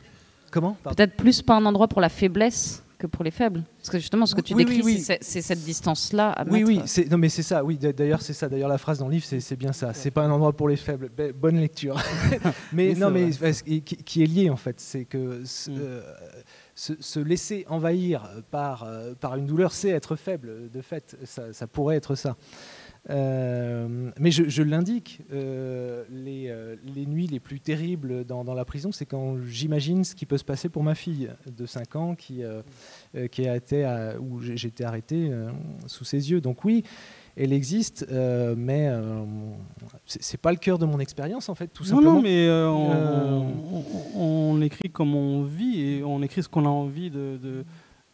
Comment? 0.50 0.76
Peut-être 0.84 1.16
plus 1.16 1.40
pas 1.40 1.56
un 1.56 1.64
endroit 1.64 1.88
pour 1.88 2.02
la 2.02 2.10
faiblesse 2.10 2.84
que 3.02 3.06
pour 3.08 3.24
les 3.24 3.30
faibles. 3.30 3.64
Parce 3.78 3.90
que 3.90 3.98
justement, 3.98 4.26
ce 4.26 4.34
que 4.34 4.40
tu 4.40 4.54
décris, 4.54 5.00
c'est 5.00 5.42
cette 5.42 5.64
distance-là 5.64 6.44
Oui, 6.48 6.64
oui, 6.64 6.80
non, 7.10 7.18
mais 7.18 7.28
c'est 7.28 7.42
ça. 7.42 7.64
Oui, 7.64 7.76
d'ailleurs, 7.76 8.22
c'est 8.22 8.32
ça. 8.32 8.48
D'ailleurs, 8.48 8.68
la 8.68 8.78
phrase 8.78 8.98
dans 8.98 9.08
le 9.08 9.14
livre, 9.14 9.24
c'est 9.26 9.56
bien 9.56 9.72
ça. 9.72 9.92
C'est 9.92 10.10
pas 10.10 10.22
un 10.22 10.30
endroit 10.30 10.52
pour 10.52 10.68
les 10.68 10.76
faibles. 10.76 11.10
bonne 11.34 11.58
lecture. 11.58 12.00
mais 12.72 12.94
non, 12.94 13.10
mais 13.10 13.30
qui, 13.82 14.22
est 14.22 14.26
lié 14.26 14.50
en 14.50 14.56
fait, 14.56 14.80
c'est 14.80 15.04
que 15.04 15.40
mm. 15.40 15.44
euh, 15.70 16.00
se, 16.74 17.20
laisser 17.20 17.64
envahir 17.68 18.28
par 18.50 18.84
euh, 18.84 19.14
par 19.14 19.36
une 19.36 19.46
douleur, 19.46 19.72
c'est 19.72 19.90
être 19.90 20.16
faible. 20.16 20.70
De 20.70 20.80
fait, 20.80 21.16
ça, 21.24 21.52
ça 21.52 21.66
pourrait 21.66 21.96
être 21.96 22.14
ça. 22.14 22.36
Euh, 23.10 24.10
mais 24.18 24.30
je, 24.30 24.62
l'indique, 24.62 25.22
euh, 25.32 25.42
euh, 25.42 26.04
les, 26.10 26.51
les 27.32 27.40
plus 27.40 27.60
terribles 27.60 28.24
dans, 28.24 28.42
la 28.54 28.64
prison, 28.64 28.92
c'est 28.92 29.06
quand 29.06 29.38
j'imagine 29.44 30.04
ce 30.04 30.14
qui 30.14 30.26
peut 30.26 30.38
se 30.38 30.44
passer 30.44 30.68
pour 30.68 30.82
ma 30.82 30.94
fille 30.94 31.30
de 31.46 31.66
5 31.66 31.96
ans 31.96 32.14
qui, 32.14 32.42
qui 33.30 33.48
a 33.48 33.56
été 33.56 34.14
où 34.20 34.40
j'étais 34.40 34.84
arrêté 34.84 35.30
sous 35.86 36.04
ses 36.04 36.30
yeux. 36.30 36.40
Donc 36.40 36.64
oui, 36.64 36.84
elle 37.36 37.52
existe, 37.52 38.06
mais 38.56 38.90
c'est 40.06 40.40
pas 40.40 40.52
le 40.52 40.58
cœur 40.58 40.78
de 40.78 40.86
mon 40.86 41.00
expérience 41.00 41.48
en 41.48 41.54
fait, 41.54 41.68
tout 41.68 41.84
simplement. 41.84 42.14
Non, 42.14 42.22
mais 42.22 42.48
on, 44.14 44.60
écrit 44.62 44.90
comme 44.90 45.14
on 45.14 45.42
vit 45.42 45.80
et 45.80 46.04
on 46.04 46.22
écrit 46.22 46.42
ce 46.42 46.48
qu'on 46.48 46.66
a 46.66 46.68
envie 46.68 47.10
de, 47.10 47.64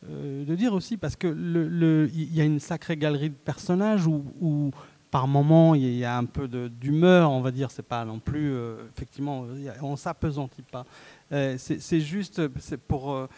euh, 0.08 0.44
de 0.44 0.54
dire 0.54 0.74
aussi, 0.74 0.96
parce 0.96 1.16
que 1.16 1.26
le, 1.26 2.08
il 2.14 2.32
y 2.32 2.40
a 2.40 2.44
une 2.44 2.60
sacrée 2.60 2.96
galerie 2.96 3.30
de 3.30 3.34
personnages 3.34 4.06
où, 4.06 4.70
par 5.10 5.26
moment 5.26 5.74
il 5.74 5.94
y 5.96 6.04
a 6.04 6.16
un 6.16 6.24
peu 6.24 6.48
d'humeur, 6.48 7.30
on 7.30 7.40
va 7.40 7.50
dire, 7.50 7.70
c'est 7.70 7.86
pas 7.86 8.04
non 8.04 8.18
plus, 8.18 8.52
euh, 8.52 8.76
effectivement, 8.94 9.46
on 9.82 9.96
s'apesantit 9.96 10.62
pas. 10.62 10.84
Euh, 11.32 11.56
c'est 11.58 12.00
juste 12.00 12.46
pour, 12.76 13.28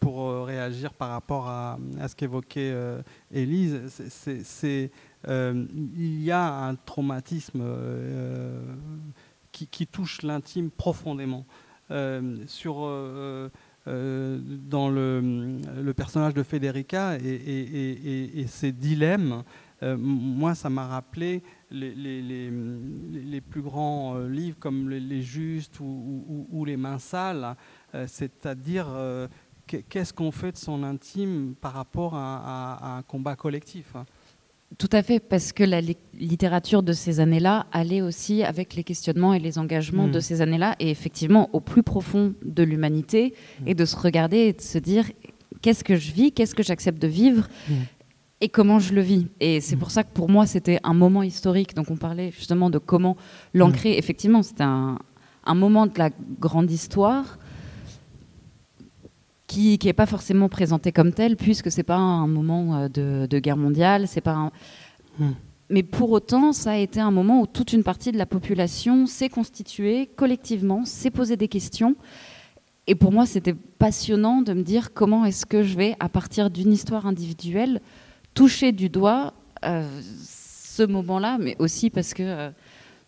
pour 0.00 0.46
réagir 0.46 0.92
par 0.92 1.10
rapport 1.10 1.48
à, 1.48 1.78
ce 2.08 2.14
qu'évoquait 2.14 2.74
Élise, 3.32 3.80
il 5.26 6.22
y 6.22 6.30
a 6.30 6.52
un 6.66 6.74
traumatisme 6.74 7.62
qui, 9.52 9.86
touche 9.86 10.22
l'intime 10.22 10.70
profondément. 10.70 11.44
sur 12.46 12.88
euh, 13.86 14.38
dans 14.66 14.88
le, 14.88 15.92
personnage 15.94 16.32
de 16.32 16.42
Federica 16.42 17.18
et, 17.18 18.46
ses 18.48 18.72
dilemmes. 18.72 19.42
Euh, 19.84 19.96
moi, 19.96 20.54
ça 20.54 20.70
m'a 20.70 20.86
rappelé 20.86 21.42
les, 21.70 21.94
les, 21.94 23.40
plus 23.40 23.62
grands 23.62 24.16
euh, 24.16 24.28
livres 24.28 24.56
comme 24.58 24.90
Les, 24.90 25.22
Justes 25.22 25.78
ou, 25.80 26.64
Les 26.64 26.76
Mains 26.76 26.98
Sales, 26.98 27.54
c'est-à-dire 28.06 28.86
qu'est-ce 29.66 30.12
qu'on 30.12 30.32
fait 30.32 30.52
de 30.52 30.56
son 30.56 30.82
intime 30.82 31.54
par 31.60 31.74
rapport 31.74 32.14
à 32.14 32.96
un 32.96 33.02
combat 33.02 33.36
collectif. 33.36 33.94
Tout 34.78 34.88
à 34.92 35.02
fait, 35.02 35.20
parce 35.20 35.52
que 35.52 35.62
la 35.62 35.80
littérature 35.80 36.82
de 36.82 36.92
ces 36.92 37.20
années-là 37.20 37.66
allait 37.72 38.00
aussi 38.00 38.42
avec 38.42 38.74
les 38.74 38.82
questionnements 38.82 39.34
et 39.34 39.38
les 39.38 39.58
engagements 39.58 40.08
de 40.08 40.18
mm. 40.18 40.22
ces 40.22 40.40
années-là, 40.40 40.74
et 40.80 40.90
effectivement 40.90 41.48
au 41.52 41.60
plus 41.60 41.82
profond 41.82 42.34
de 42.42 42.62
l'humanité, 42.62 43.34
mm. 43.60 43.68
et 43.68 43.74
de 43.74 43.84
se 43.84 43.96
regarder 43.96 44.38
et 44.38 44.52
de 44.52 44.60
se 44.60 44.78
dire 44.78 45.10
qu'est-ce 45.62 45.84
que 45.84 45.96
je 45.96 46.12
vis, 46.12 46.32
qu'est-ce 46.32 46.54
que 46.54 46.62
j'accepte 46.62 47.00
de 47.00 47.06
vivre, 47.06 47.48
mm. 47.68 47.72
Et 48.40 48.48
comment 48.48 48.78
je 48.78 48.94
le 48.94 49.00
vis. 49.00 49.26
Et 49.40 49.60
c'est 49.60 49.76
pour 49.76 49.90
ça 49.90 50.04
que 50.04 50.12
pour 50.12 50.28
moi 50.28 50.46
c'était 50.46 50.80
un 50.82 50.94
moment 50.94 51.22
historique, 51.22 51.74
donc 51.74 51.90
on 51.90 51.96
parlait 51.96 52.30
justement 52.30 52.70
de 52.70 52.78
comment 52.78 53.16
l'ancrer. 53.52 53.96
Effectivement, 53.96 54.42
c'était 54.42 54.64
un, 54.64 54.98
un 55.44 55.54
moment 55.54 55.86
de 55.86 55.98
la 55.98 56.10
grande 56.40 56.70
histoire 56.70 57.38
qui 59.46 59.78
n'est 59.84 59.92
pas 59.92 60.06
forcément 60.06 60.48
présenté 60.48 60.90
comme 60.90 61.12
tel, 61.12 61.36
puisque 61.36 61.70
c'est 61.70 61.82
pas 61.82 61.96
un 61.96 62.26
moment 62.26 62.88
euh, 62.88 63.26
de, 63.26 63.38
guerre 63.38 63.56
mondiale, 63.56 64.08
c'est 64.08 64.20
pas 64.20 64.50
hmm. 65.18 65.32
Mais 65.70 65.82
pour 65.82 66.10
autant, 66.10 66.52
ça 66.52 66.72
a 66.72 66.76
été 66.76 67.00
un 67.00 67.10
moment 67.10 67.40
où 67.40 67.46
toute 67.46 67.72
une 67.72 67.82
partie 67.82 68.12
de 68.12 68.18
la 68.18 68.26
population 68.26 69.06
s'est 69.06 69.30
constituée 69.30 70.10
collectivement, 70.14 70.84
s'est 70.84 71.10
posé 71.10 71.36
des 71.36 71.48
questions. 71.48 71.96
Et 72.86 72.94
pour 72.94 73.12
moi, 73.12 73.24
c'était 73.24 73.54
passionnant 73.54 74.42
de 74.42 74.52
me 74.52 74.62
dire 74.62 74.92
comment 74.92 75.24
est-ce 75.24 75.46
que 75.46 75.62
je 75.62 75.76
vais, 75.76 75.96
à 76.00 76.10
partir 76.10 76.50
d'une 76.50 76.72
histoire 76.72 77.06
individuelle, 77.06 77.80
toucher 78.34 78.72
du 78.72 78.88
doigt 78.88 79.32
euh, 79.64 79.88
ce 80.12 80.82
moment-là, 80.82 81.38
mais 81.40 81.56
aussi 81.58 81.90
parce 81.90 82.14
que 82.14 82.22
euh, 82.22 82.50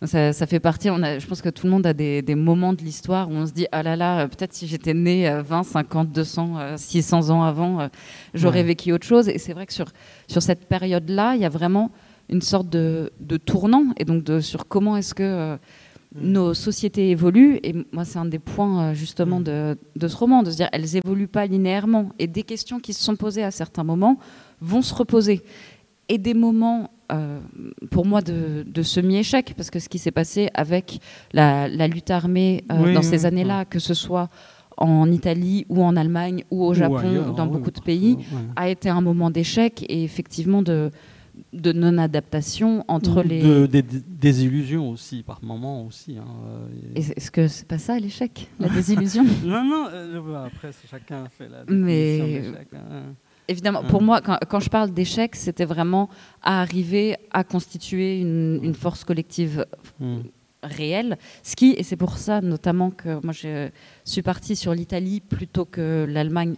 Ça, 0.04 0.46
fait 0.46 0.60
partie, 0.60 0.90
on 0.90 1.02
a, 1.02 1.18
je 1.18 1.26
pense 1.26 1.40
que 1.40 1.48
tout 1.48 1.66
le 1.66 1.72
monde 1.72 1.86
a 1.86 1.94
des, 1.94 2.22
moments 2.34 2.74
de 2.74 2.82
l'histoire 2.82 3.30
où 3.30 3.32
on 3.32 3.46
se 3.46 3.52
dit 3.52 3.66
Ah 3.72 3.82
là 3.82 3.96
là, 3.96 4.28
peut-être 4.28 4.52
si 4.52 4.66
j'étais 4.66 4.94
né 4.94 5.28
20, 5.42 5.62
50, 5.62 6.12
200, 6.12 6.76
600 6.76 7.30
ans 7.30 7.42
avant, 7.42 7.80
euh, 7.80 7.88
j'aurais 8.34 8.62
vécu 8.62 8.92
autre 8.92 9.06
chose. 9.06 9.28
Et 9.28 9.38
c'est 9.38 9.54
vrai 9.54 9.66
que 9.66 9.72
sur, 9.72 9.86
sur 10.28 10.42
cette 10.42 10.66
période-là, 10.68 11.34
il 11.34 11.40
y 11.40 11.46
a 11.46 11.48
vraiment 11.48 11.90
une 12.28 12.42
sorte 12.42 12.68
de, 12.68 13.10
tournant, 13.44 13.86
et 13.96 14.04
donc 14.04 14.22
de, 14.22 14.40
sur 14.40 14.68
comment 14.68 14.96
est-ce 14.96 15.14
que 15.14 15.22
euh, 15.22 15.56
mm. 16.14 16.30
nos 16.30 16.54
sociétés 16.54 17.10
évoluent. 17.10 17.58
Et 17.62 17.74
moi, 17.92 18.04
c'est 18.04 18.18
un 18.18 18.26
des 18.26 18.38
points 18.38 18.90
euh, 18.90 18.94
justement 18.94 19.40
mm. 19.40 19.44
de, 19.44 19.78
de, 19.96 20.08
ce 20.08 20.16
roman, 20.16 20.42
de 20.42 20.50
se 20.50 20.56
dire 20.56 20.68
elles 20.72 20.96
évoluent 20.96 21.28
pas 21.28 21.46
linéairement. 21.46 22.10
Et 22.18 22.26
des 22.26 22.42
questions 22.42 22.80
qui 22.80 22.92
se 22.92 23.02
sont 23.02 23.16
posées 23.16 23.44
à 23.44 23.50
certains 23.50 23.84
moments 23.84 24.18
vont 24.60 24.82
se 24.82 24.94
reposer. 24.94 25.42
Et 26.08 26.18
des 26.18 26.34
moments 26.34 26.90
euh, 27.12 27.40
pour 27.90 28.04
moi 28.06 28.20
de, 28.20 28.82
semi-échec, 28.82 29.54
parce 29.56 29.70
que 29.70 29.78
ce 29.78 29.88
qui 29.88 29.98
s'est 29.98 30.10
passé 30.10 30.50
avec 30.54 30.98
la, 31.32 31.68
lutte 31.88 32.10
armée 32.10 32.64
euh, 32.70 32.94
dans 32.94 33.02
ces 33.02 33.26
années-là, 33.26 33.64
que 33.64 33.78
ce 33.78 33.94
soit 33.94 34.28
en 34.76 35.10
Italie 35.10 35.66
ou 35.68 35.82
en 35.82 35.96
Allemagne 35.96 36.44
ou 36.50 36.64
au 36.64 36.74
Japon 36.74 37.28
ou 37.28 37.32
dans 37.32 37.46
beaucoup 37.46 37.70
de 37.70 37.80
pays, 37.80 38.18
a 38.56 38.68
été 38.68 38.88
un 38.88 39.00
moment 39.00 39.30
d'échec 39.30 39.84
et 39.88 40.04
effectivement 40.04 40.62
de, 40.62 40.90
de 41.52 41.72
non-adaptation 41.72 42.84
entre 42.88 43.22
les... 43.22 43.42
De, 43.42 43.66
des 43.66 43.82
désillusions 43.82 44.90
aussi, 44.90 45.22
par 45.22 45.42
moments 45.42 45.86
aussi. 45.86 46.18
Hein, 46.18 46.26
euh, 46.46 46.68
est-ce 46.94 47.30
que 47.30 47.48
c'est 47.48 47.66
pas 47.66 47.78
ça 47.78 47.98
l'échec, 47.98 48.48
la 48.58 48.68
désillusion? 48.68 49.24
Non, 49.44 49.64
non, 49.64 50.34
après 50.44 50.70
chacun 50.90 51.28
fait 51.30 51.48
la 51.48 51.64
définition 51.64 51.84
Mais... 51.84 52.42
Hein. 52.74 53.14
Évidemment, 53.48 53.82
pour 53.84 54.02
mm. 54.02 54.04
moi, 54.04 54.20
quand, 54.20 54.60
je 54.60 54.70
parle 54.70 54.90
d'échec, 54.92 55.36
c'était 55.36 55.64
vraiment 55.64 56.08
à 56.42 56.60
arriver 56.60 57.16
à 57.30 57.44
constituer 57.44 58.20
une, 58.20 58.74
force 58.74 59.04
collective 59.04 59.66
mm. 60.00 60.18
réelle. 60.62 61.18
Ce 61.42 61.54
qui, 61.54 61.72
et 61.72 61.82
c'est 61.82 61.96
pour 61.96 62.18
ça 62.18 62.40
notamment 62.40 62.90
que 62.90 63.20
moi 63.22 63.32
je 63.32 63.70
suis 64.04 64.22
partie 64.22 64.56
sur 64.56 64.74
l'Italie 64.74 65.20
plutôt 65.20 65.64
que 65.64 66.06
l'Allemagne 66.08 66.56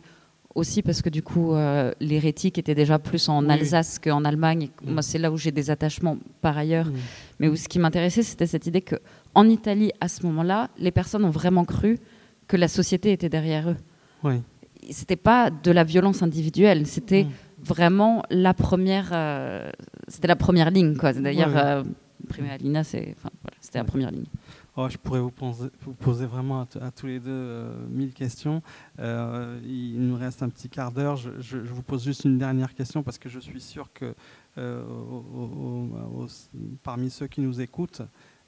aussi 0.54 0.82
parce 0.82 1.02
que 1.02 1.10
du 1.10 1.22
coup 1.22 1.52
euh, 1.52 1.92
l'hérétique 2.00 2.58
était 2.58 2.74
déjà 2.74 2.98
plus 2.98 3.28
en 3.28 3.48
Alsace 3.48 3.98
qu'en 3.98 4.24
Allemagne. 4.24 4.70
Mm. 4.82 4.92
Moi 4.92 5.02
c'est 5.02 5.18
là 5.18 5.30
où 5.30 5.36
j'ai 5.36 5.52
des 5.52 5.70
attachements 5.70 6.16
par 6.40 6.56
ailleurs. 6.56 6.90
Mais 7.38 7.48
où 7.48 7.56
ce 7.56 7.68
qui 7.68 7.78
m'intéressait 7.78 8.22
c'était 8.22 8.46
cette 8.46 8.66
idée 8.66 8.82
que 8.82 8.96
en 9.34 9.46
Italie 9.48 9.92
à 10.00 10.08
ce 10.08 10.24
moment-là, 10.26 10.70
les 10.78 10.90
personnes 10.90 11.24
ont 11.24 11.30
vraiment 11.30 11.64
cru 11.66 11.98
que 12.46 12.56
la 12.56 12.68
société 12.68 13.12
était 13.12 13.28
derrière 13.28 13.68
eux. 13.70 13.76
C'était 14.90 15.16
pas 15.16 15.50
de 15.50 15.70
la 15.70 15.84
violence 15.84 16.22
individuelle, 16.22 16.86
c'était 16.86 17.24
mm. 17.24 17.30
vraiment 17.62 18.22
la 18.30 18.54
première, 18.54 19.10
euh, 19.12 19.70
c'était 20.06 20.28
la 20.28 20.36
première 20.36 20.70
ligne 20.70 20.96
quoi. 20.96 21.12
D'ailleurs, 21.12 21.84
ouais, 22.38 22.40
ouais. 22.40 22.84
c'est, 22.84 23.16
c'était 23.60 23.78
la 23.78 23.84
première 23.84 24.10
ligne. 24.10 24.26
Oh, 24.76 24.88
je 24.88 24.96
pourrais 24.96 25.20
vous 25.20 25.32
poser, 25.32 25.68
vous 25.80 25.92
poser 25.92 26.26
vraiment 26.26 26.60
à, 26.60 26.90
tous 26.92 27.06
les 27.06 27.18
deux 27.18 27.30
euh, 27.30 27.72
mille 27.90 28.12
questions. 28.12 28.62
Euh, 29.00 29.58
il 29.64 30.00
nous 30.06 30.16
reste 30.16 30.42
un 30.42 30.48
petit 30.48 30.68
quart 30.68 30.92
d'heure. 30.92 31.16
Je, 31.16 31.30
je, 31.40 31.58
vous 31.58 31.82
pose 31.82 32.04
juste 32.04 32.24
une 32.24 32.38
dernière 32.38 32.74
question 32.74 33.02
parce 33.02 33.18
que 33.18 33.28
je 33.28 33.40
suis 33.40 33.60
sûr 33.60 33.92
que 33.92 34.14
parmi 36.82 37.10
ceux 37.10 37.26
qui 37.26 37.40
nous 37.40 37.60
écoutent, 37.60 38.02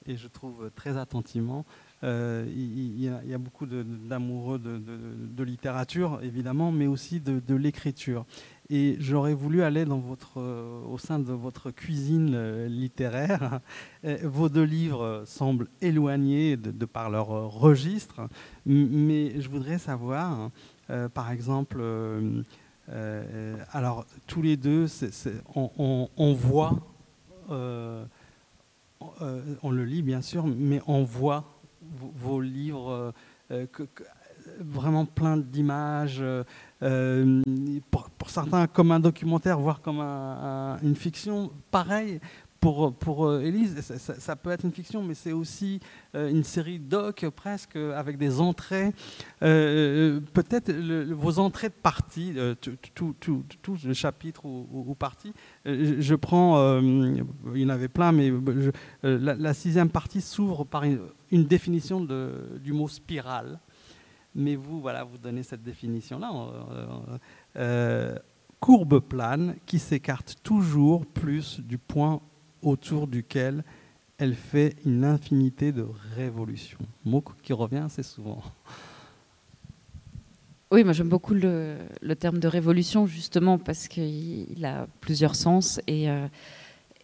et 0.07 0.17
je 0.17 0.29
trouve 0.29 0.71
très 0.75 0.97
attentivement, 0.97 1.65
euh, 2.03 2.47
il, 2.49 3.01
y 3.01 3.35
a, 3.35 3.39
beaucoup 3.39 3.67
d'amoureux 3.67 4.59
de, 4.59 5.45
littérature, 5.45 6.21
évidemment, 6.23 6.73
mais 6.73 6.87
aussi 6.87 7.21
de, 7.21 7.55
l'écriture. 7.55 8.25
Et 8.71 8.97
j'aurais 9.01 9.35
voulu 9.35 9.63
aller 9.63 9.85
dans 9.85 9.99
votre, 9.99 10.39
euh, 10.39 10.83
au 10.85 10.97
sein 10.97 11.19
de 11.19 11.33
votre 11.33 11.71
cuisine 11.71 12.33
euh, 12.35 12.69
littéraire. 12.69 13.61
vos 14.25 14.49
deux 14.49 14.65
livres 14.65 15.25
semblent 15.27 15.69
éloignés 15.83 16.57
de, 16.57 16.85
par 16.87 17.11
leur 17.11 17.29
registre, 17.29 18.29
mais 18.65 19.41
je 19.41 19.49
voudrais 19.49 19.79
savoir, 19.79 20.51
par 21.13 21.31
exemple, 21.31 21.83
alors 23.73 24.07
tous 24.27 24.43
les 24.43 24.57
deux, 24.57 24.87
on, 25.55 26.33
voit, 26.35 26.79
on 29.63 29.71
le 29.71 29.85
lit 29.85 30.03
bien 30.03 30.23
sûr, 30.23 30.47
mais 30.47 30.81
on 30.87 31.05
voit 31.05 31.45
vos, 31.83 32.41
livres 32.41 32.91
euh, 32.91 33.13
euh, 33.51 33.67
vraiment 34.61 35.05
plein 35.05 35.37
d'images, 35.37 36.23
euh, 36.23 37.43
pour, 37.91 38.31
certains 38.31 38.67
comme 38.67 38.93
un 38.93 39.01
documentaire, 39.01 39.59
voire 39.59 39.81
comme 39.81 40.01
une 40.01 40.97
fiction. 40.97 41.51
Pareil, 41.71 42.21
pour, 42.61 42.95
pour 42.95 43.41
Élise, 43.41 43.81
ça, 43.81 44.37
peut 44.37 44.51
être 44.51 44.65
une 44.65 44.73
fiction, 44.73 45.03
mais 45.03 45.15
c'est 45.15 45.33
aussi 45.33 45.81
une 46.15 46.45
série 46.45 46.79
doc 46.79 47.25
presque 47.35 47.77
avec 47.77 48.19
des 48.19 48.41
entrées. 48.41 48.93
Peut-être 49.41 50.71
vos 51.13 51.39
entrées 51.39 51.69
de 51.69 51.75
partie, 51.75 52.35
tout, 52.61 53.15
tout, 53.19 53.45
tout, 53.63 53.77
le 53.85 53.95
chapitre 53.95 54.45
ou, 54.45 54.69
ou, 54.71 54.95
partie. 54.95 55.33
Je, 55.65 56.15
prends, 56.15 56.79
il 56.81 57.25
y 57.55 57.65
en 57.65 57.71
avait 57.71 57.89
plein, 57.89 58.13
mais 58.13 58.33
la, 59.03 59.55
sixième 59.55 59.89
partie 59.89 60.21
s'ouvre 60.21 60.65
par 60.65 60.85
une, 60.85 61.45
définition 61.45 62.07
du 62.61 62.73
mot 62.73 62.89
spirale. 62.89 63.59
Mais 64.35 64.57
vous, 64.57 64.81
voilà, 64.81 65.05
vous 65.05 65.19
donnez 65.19 65.43
cette 65.43 65.63
définition-là. 65.63 66.31
Euh, 66.33 66.87
euh, 67.57 68.19
courbe 68.61 69.01
plane 69.01 69.57
qui 69.67 69.79
s'écarte 69.79 70.37
toujours 70.43 71.07
plus 71.07 71.61
du 71.61 71.79
point 71.79 72.21
autour 72.63 73.07
duquel 73.07 73.65
elle 74.19 74.35
fait 74.35 74.77
une 74.85 75.05
infinité 75.05 75.73
de 75.73 75.87
révolutions. 76.17 76.79
Mot 77.05 77.25
qui 77.43 77.53
revient 77.53 77.83
assez 77.87 78.03
souvent. 78.03 78.43
Oui, 80.71 80.85
moi 80.85 80.93
j'aime 80.93 81.09
beaucoup 81.09 81.35
le, 81.35 81.77
terme 82.19 82.39
de 82.39 82.47
révolution 82.47 83.07
justement 83.07 83.59
parce 83.59 83.89
qu'il 83.89 84.65
a 84.65 84.87
plusieurs 85.01 85.35
sens 85.35 85.81
et, 85.87 86.09
euh, 86.09 86.29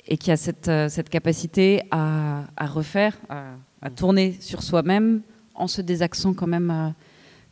et 0.06 0.18
qui 0.18 0.30
a 0.30 0.36
cette, 0.36 0.70
cette 0.88 1.08
capacité 1.08 1.82
à, 1.90 2.44
à 2.56 2.66
refaire, 2.66 3.18
à, 3.28 3.54
à 3.82 3.90
tourner 3.90 4.36
sur 4.40 4.62
soi-même 4.62 5.22
en 5.56 5.66
se 5.66 5.82
désaxant 5.82 6.34
quand 6.34 6.46
même, 6.46 6.70
euh, 6.70 6.90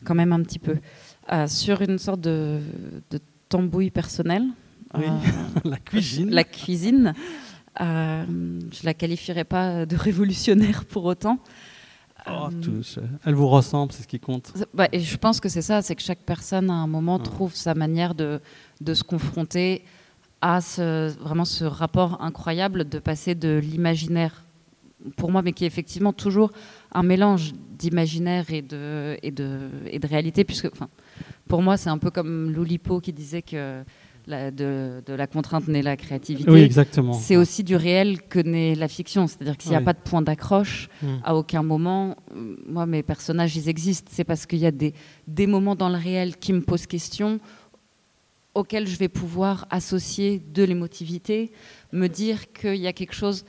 quand 0.04 0.14
même 0.14 0.32
un 0.32 0.42
petit 0.42 0.58
peu. 0.58 0.76
Euh, 1.32 1.46
sur 1.46 1.80
une 1.82 1.98
sorte 1.98 2.20
de, 2.20 2.60
tambouille 3.48 3.90
personnelle. 3.90 4.44
Oui, 4.94 5.04
euh, 5.06 5.60
la 5.64 5.78
cuisine. 5.78 6.30
La 6.30 6.44
cuisine. 6.44 7.14
Je 7.78 8.84
la 8.84 8.94
qualifierais 8.94 9.44
pas 9.44 9.86
de 9.86 9.96
révolutionnaire 9.96 10.84
pour 10.84 11.04
autant. 11.04 11.38
Oh, 12.26 12.48
Elle 13.26 13.34
vous 13.34 13.48
ressemble, 13.48 13.92
c'est 13.92 14.02
ce 14.02 14.08
qui 14.08 14.18
compte. 14.18 14.52
Bah, 14.72 14.88
et 14.92 15.00
je 15.00 15.16
pense 15.18 15.40
que 15.40 15.48
c'est 15.48 15.62
ça, 15.62 15.82
c'est 15.82 15.94
que 15.94 16.02
chaque 16.02 16.20
personne 16.20 16.70
à 16.70 16.74
un 16.74 16.86
moment 16.86 17.18
trouve 17.18 17.54
sa 17.54 17.74
manière 17.74 18.14
de, 18.14 18.40
de 18.80 18.94
se 18.94 19.04
confronter 19.04 19.84
à 20.40 20.60
ce, 20.60 21.08
vraiment 21.20 21.44
ce 21.44 21.64
rapport 21.64 22.22
incroyable 22.22 22.88
de 22.88 22.98
passer 22.98 23.34
de 23.34 23.58
l'imaginaire 23.62 24.44
pour 25.16 25.30
moi, 25.30 25.42
mais 25.42 25.52
qui 25.52 25.64
est 25.64 25.66
effectivement 25.66 26.14
toujours 26.14 26.50
un 26.92 27.02
mélange 27.02 27.52
d'imaginaire 27.78 28.50
et 28.50 28.62
de, 28.62 29.18
et, 29.22 29.30
de, 29.30 29.68
et 29.90 29.98
de 29.98 30.06
réalité, 30.06 30.44
puisque 30.44 30.66
enfin, 30.72 30.88
pour 31.46 31.60
moi, 31.60 31.76
c'est 31.76 31.90
un 31.90 31.98
peu 31.98 32.10
comme 32.10 32.50
Loulipo 32.50 33.00
qui 33.00 33.12
disait 33.12 33.42
que 33.42 33.82
la, 34.26 34.50
de, 34.50 35.02
de, 35.04 35.12
la 35.12 35.26
contrainte 35.26 35.68
naît 35.68 35.82
la 35.82 35.96
créativité. 35.96 36.50
Oui, 36.50 36.60
exactement. 36.60 37.12
C'est 37.12 37.36
aussi 37.36 37.64
du 37.64 37.76
réel 37.76 38.22
que 38.22 38.38
naît 38.38 38.74
la 38.74 38.88
fiction. 38.88 39.26
C'est-à-dire 39.26 39.56
qu'il 39.56 39.70
n'y 39.70 39.76
a 39.76 39.80
pas 39.80 39.92
de 39.92 39.98
point 39.98 40.22
d'accroche 40.22 40.88
mm. 41.02 41.06
à 41.22 41.34
aucun 41.36 41.62
moment. 41.62 42.16
Moi, 42.66 42.86
mes 42.86 43.02
personnages, 43.02 43.56
ils 43.56 43.68
existent. 43.68 44.10
C'est 44.12 44.24
parce 44.24 44.46
qu'il 44.46 44.58
y 44.58 44.66
a 44.66 44.70
des, 44.70 44.94
des 45.26 45.46
moments 45.46 45.74
dans 45.74 45.88
le 45.88 45.98
réel 45.98 46.36
qui 46.36 46.52
me 46.52 46.60
posent 46.60 46.86
question 46.86 47.40
auxquels 48.54 48.86
je 48.86 48.96
vais 48.96 49.08
pouvoir 49.08 49.66
associer 49.70 50.40
de 50.54 50.62
l'émotivité, 50.62 51.50
me 51.92 52.06
dire 52.06 52.52
qu'il 52.52 52.76
y 52.76 52.86
a 52.86 52.92
quelque 52.92 53.12
chose 53.12 53.44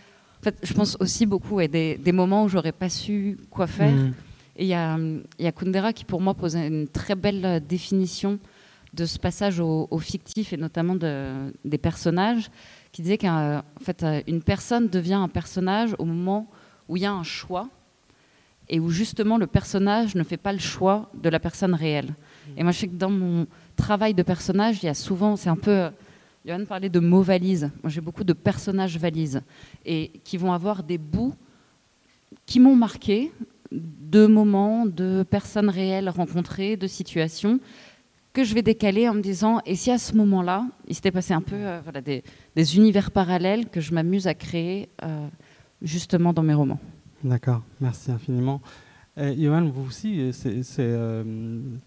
fait, 0.45 0.57
je 0.63 0.73
pense 0.73 0.95
aussi 0.99 1.25
beaucoup 1.25 1.59
à 1.59 1.67
des, 1.67 2.11
moments 2.11 2.45
où 2.45 2.49
j'aurais 2.49 2.71
pas 2.71 2.89
su 2.89 3.37
quoi 3.49 3.67
faire. 3.67 3.91
Mm. 3.91 4.13
Et 4.57 4.63
il 4.63 4.67
y 4.67 4.73
a, 4.73 4.97
y 5.39 5.47
a, 5.47 5.51
Kundera 5.51 5.91
qui, 5.91 6.05
pour 6.05 6.21
moi, 6.21 6.33
posait 6.33 6.67
une 6.67 6.87
très 6.87 7.15
belle 7.15 7.61
définition 7.67 8.39
de 8.95 9.05
ce 9.05 9.19
passage 9.19 9.59
au, 9.59 9.99
fictif 9.99 10.53
et 10.53 10.57
notamment 10.57 10.95
de, 10.95 11.53
des 11.63 11.77
personnages, 11.77 12.49
qui 12.91 13.01
disait 13.01 13.17
qu'une 13.17 13.61
fait, 13.81 14.05
une 14.27 14.41
personne 14.41 14.87
devient 14.87 15.15
un 15.15 15.27
personnage 15.27 15.95
au 15.99 16.05
moment 16.05 16.47
où 16.87 16.97
il 16.97 17.03
y 17.03 17.05
a 17.05 17.11
un 17.11 17.23
choix 17.23 17.69
et 18.69 18.79
où 18.79 18.89
justement 18.89 19.37
le 19.37 19.47
personnage 19.47 20.15
ne 20.15 20.23
fait 20.23 20.37
pas 20.37 20.53
le 20.53 20.59
choix 20.59 21.09
de 21.13 21.29
la 21.29 21.39
personne 21.39 21.73
réelle. 21.73 22.15
Et 22.57 22.63
moi, 22.63 22.71
je 22.71 22.79
sais 22.79 22.87
que 22.87 22.95
dans 22.95 23.09
mon 23.09 23.47
travail 23.75 24.13
de 24.13 24.23
personnage, 24.23 24.81
il 24.81 24.85
y 24.85 24.89
a 24.89 24.93
souvent, 24.93 25.35
c'est 25.35 25.49
un 25.49 25.55
peu 25.55 25.89
Johan 26.45 26.63
parlait 26.65 26.89
de 26.89 26.99
mots 26.99 27.23
valises. 27.23 27.71
Moi, 27.81 27.89
j'ai 27.89 28.01
beaucoup 28.01 28.23
de 28.23 28.33
personnages 28.33 28.97
valises 28.97 29.41
et 29.83 30.11
qui 30.23 30.37
vont 30.37 30.53
avoir 30.53 30.83
des 30.83 30.99
bouts 30.99 31.33
qui 32.45 32.59
m'ont 32.59 32.75
marqué 32.75 33.31
de 33.71 34.27
moments, 34.27 34.85
de 34.85 35.23
personnes 35.23 35.69
réelles 35.69 36.09
rencontrées, 36.09 36.77
de 36.77 36.87
situations 36.87 37.59
que 38.35 38.43
je 38.43 38.53
vais 38.53 38.61
décaler 38.61 39.07
en 39.07 39.13
me 39.13 39.21
disant 39.21 39.61
et 39.65 39.75
si 39.75 39.89
à 39.89 39.97
ce 39.97 40.13
moment-là, 40.13 40.67
il 40.89 40.93
s'était 40.93 41.09
passé 41.09 41.33
un 41.33 41.41
peu 41.41 41.55
euh, 41.55 41.79
des, 42.55 42.77
univers 42.77 43.09
parallèles 43.09 43.69
que 43.69 43.79
je 43.79 43.93
m'amuse 43.93 44.27
à 44.27 44.33
créer 44.33 44.89
euh, 45.03 45.27
justement 45.81 46.33
dans 46.33 46.43
mes 46.43 46.53
romans. 46.53 46.79
D'accord, 47.23 47.63
merci 47.79 48.11
infiniment. 48.11 48.61
Johan, 49.17 49.69
vous 49.73 49.87
aussi, 49.87 50.33
c'est 50.33 50.65
euh, 50.79 51.23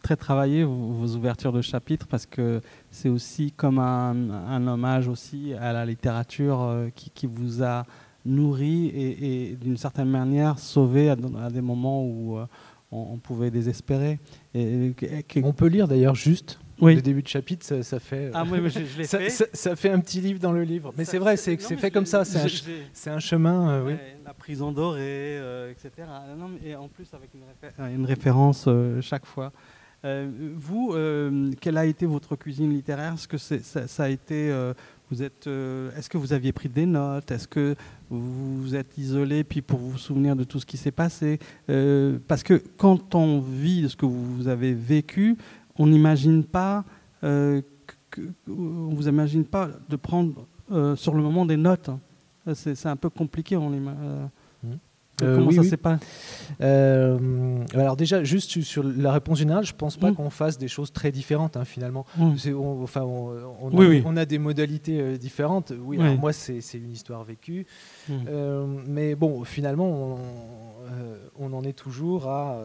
très 0.03 0.17
travaillé 0.17 0.65
vos, 0.65 1.15
ouvertures 1.15 1.53
de 1.53 1.61
chapitres 1.61 2.07
parce 2.07 2.25
que 2.25 2.63
c'est 2.91 3.11
aussi 3.11 3.53
comme 3.53 3.79
un, 3.79 4.67
hommage 4.67 5.09
aussi 5.09 5.53
à 5.53 5.75
la 5.75 5.85
littérature 5.85 6.89
qui, 6.95 7.27
vous 7.27 7.63
a 7.63 7.85
nourri 8.25 8.87
et, 8.87 9.57
d'une 9.61 9.77
certaine 9.77 10.09
manière 10.09 10.59
sauvé 10.59 11.11
à, 11.11 11.17
des 11.51 11.61
moments 11.61 12.03
où 12.03 12.39
on, 12.91 13.19
pouvait 13.19 13.51
désespérer. 13.51 14.19
Et, 14.55 14.95
on 15.43 15.53
peut 15.53 15.67
lire 15.67 15.89
d'ailleurs 15.89 16.15
juste 16.15 16.59
oui. 16.81 16.95
Le 16.95 17.03
début 17.03 17.23
de 17.23 17.29
chapitre, 17.29 17.83
ça, 17.83 17.99
fait. 18.01 18.31
Ah 18.33 18.45
oui, 18.49 18.59
je, 18.67 18.81
je 18.85 19.03
ça, 19.03 19.19
fait. 19.19 19.31
Ça, 19.31 19.77
fait 19.77 19.91
un 19.91 19.99
petit 20.01 20.21
livre 20.21 20.39
dans 20.39 20.53
le 20.53 20.63
livre. 20.63 20.93
Mais 20.97 21.05
c'est 21.05 21.19
vrai, 21.19 21.37
c'est 21.37 21.57
fait 21.57 21.91
comme 21.91 22.07
ça. 22.07 22.25
C'est 22.25 23.11
un, 23.11 23.19
chemin. 23.19 23.71
Euh, 23.71 23.85
oui. 23.87 23.95
La 24.25 24.35
prison 24.35 24.71
dorée, 24.73 25.01
euh, 25.39 25.73
etc. 25.73 26.07
Non, 26.39 26.51
et 26.65 26.77
en 26.77 26.89
plus, 26.89 27.13
avec 27.15 27.31
une, 27.35 28.05
référence 28.05 28.67
euh, 28.69 29.01
chaque 29.01 29.27
fois. 29.27 29.53
vous, 30.05 30.95
quelle 31.61 31.79
a 31.79 31.85
été 31.85 32.07
votre 32.07 32.37
cuisine 32.37 32.73
littéraire? 32.73 33.15
Est-ce 33.15 33.29
que 33.29 33.39
ça, 33.39 34.05
a 34.05 34.09
été. 34.09 34.53
Vous 35.11 35.23
êtes. 35.23 35.47
Est-ce 35.47 36.09
que 36.09 36.19
vous 36.19 36.33
aviez 36.33 36.53
pris 36.53 36.69
des 36.69 36.87
notes? 36.87 37.31
Est-ce 37.31 37.49
que 37.49 37.75
vous 38.11 38.63
vous 38.63 38.75
êtes 38.75 38.99
isolé? 38.99 39.45
Puis 39.45 39.63
pour 39.63 39.79
vous 39.79 39.99
souvenir 39.99 40.37
de 40.37 40.45
tout 40.45 40.61
ce 40.61 40.67
qui 40.67 40.77
s'est 40.77 40.91
passé 40.91 41.39
Parce 41.67 42.43
que 42.43 42.63
quand 42.77 43.15
on 43.15 43.41
vit 43.41 43.89
ce 43.89 43.97
que 43.97 44.07
vous 44.07 44.49
avez 44.49 44.75
vécu, 44.75 45.37
on 45.79 45.87
n'imagine 45.87 46.45
pas, 46.45 46.85
euh, 47.25 47.63
on 48.49 48.91
vous 48.93 49.09
imagine 49.09 49.45
pas 49.45 49.71
de 49.89 49.97
prendre 49.97 50.47
euh, 50.73 50.97
sur 50.97 51.15
le 51.15 51.23
moment 51.23 51.47
des 51.47 51.57
notes. 51.57 51.91
C'est 52.55 52.87
un 52.87 52.97
peu 52.97 53.11
compliqué. 53.11 53.57
On 53.57 53.71
euh. 55.23 55.37
Comment 55.37 55.51
ça 55.51 55.63
s'est 55.63 55.77
passé 55.77 56.05
Alors 56.61 57.97
déjà, 57.97 58.25
juste 58.25 58.61
sur 58.63 58.83
la 58.85 59.13
réponse 59.13 59.39
générale, 59.39 59.65
je 59.65 59.75
pense 59.75 59.97
pas 59.97 60.11
mmh. 60.11 60.15
qu'on 60.15 60.31
fasse 60.31 60.59
des 60.59 60.69
choses 60.69 60.93
très 60.93 61.13
différentes 61.13 61.57
hein, 61.57 61.65
finalement. 61.65 62.07
Mmh. 62.17 62.35
On, 62.55 62.83
enfin, 62.83 63.03
on, 63.03 64.17
a, 64.17 64.25
des 64.25 64.39
modalités 64.39 65.19
différentes. 65.19 65.73
Oui, 65.81 65.99
moi 65.99 66.33
c'est 66.33 66.61
une 66.75 66.93
histoire 66.93 67.25
vécue, 67.25 67.67
mais 68.87 69.15
bon, 69.15 69.45
finalement, 69.45 70.19
on, 71.39 71.53
en 71.53 71.65
est 71.65 71.73
toujours 71.73 72.27
à 72.29 72.63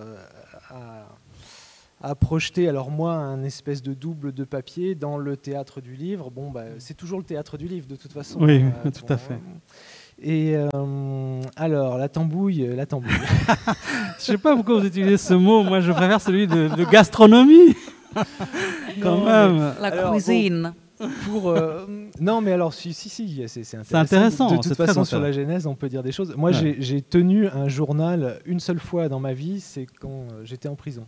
à 2.03 2.15
projeter, 2.15 2.67
alors 2.67 2.91
moi, 2.91 3.13
un 3.13 3.43
espèce 3.43 3.81
de 3.81 3.93
double 3.93 4.33
de 4.33 4.43
papier 4.43 4.93
dans 4.93 5.17
le 5.17 5.37
théâtre 5.37 5.79
du 5.79 5.95
livre. 5.95 6.29
Bon, 6.29 6.51
bah, 6.51 6.65
c'est 6.77 6.95
toujours 6.95 7.17
le 7.17 7.23
théâtre 7.23 7.57
du 7.57 7.65
livre, 7.65 7.87
de 7.87 7.95
toute 7.95 8.11
façon. 8.11 8.41
Oui, 8.41 8.61
euh, 8.85 8.91
tout 8.91 9.05
à 9.07 9.15
fait. 9.15 9.39
Et 10.21 10.55
euh, 10.55 11.41
alors, 11.55 11.97
la 11.97 12.09
tambouille, 12.09 12.67
la 12.75 12.85
tambouille. 12.85 13.11
je 14.19 14.23
sais 14.23 14.37
pas 14.37 14.55
pourquoi 14.55 14.79
vous 14.79 14.85
utilisez 14.85 15.17
ce 15.17 15.33
mot. 15.33 15.63
Moi, 15.63 15.79
je 15.81 15.91
préfère 15.91 16.21
celui 16.21 16.47
de, 16.47 16.89
gastronomie. 16.89 17.75
Quand 19.01 19.23
même. 19.25 19.73
La 19.81 19.91
cuisine. 19.91 20.73
pour 21.25 21.49
euh, 21.49 21.85
non 22.21 22.39
mais 22.39 22.51
alors 22.51 22.73
si 22.73 22.93
si 22.93 23.09
si 23.09 23.43
c'est 23.47 23.59
intéressant. 23.75 23.97
intéressant. 23.97 24.51
De, 24.51 24.57
toute 24.61 24.75
façon 24.75 25.03
sur 25.03 25.19
la 25.19 25.31
genèse 25.31 25.65
on 25.65 25.73
peut 25.73 25.89
dire 25.89 26.03
des 26.03 26.11
choses. 26.11 26.35
Moi 26.37 26.51
j'ai 26.51 27.01
tenu 27.01 27.47
un 27.47 27.67
journal 27.67 28.39
une 28.45 28.59
seule 28.59 28.79
fois 28.79 29.09
dans 29.09 29.19
ma 29.19 29.33
vie, 29.33 29.59
c'est 29.59 29.87
quand 29.99 30.27
j'étais 30.43 30.69
en 30.69 30.75
prison. 30.75 31.05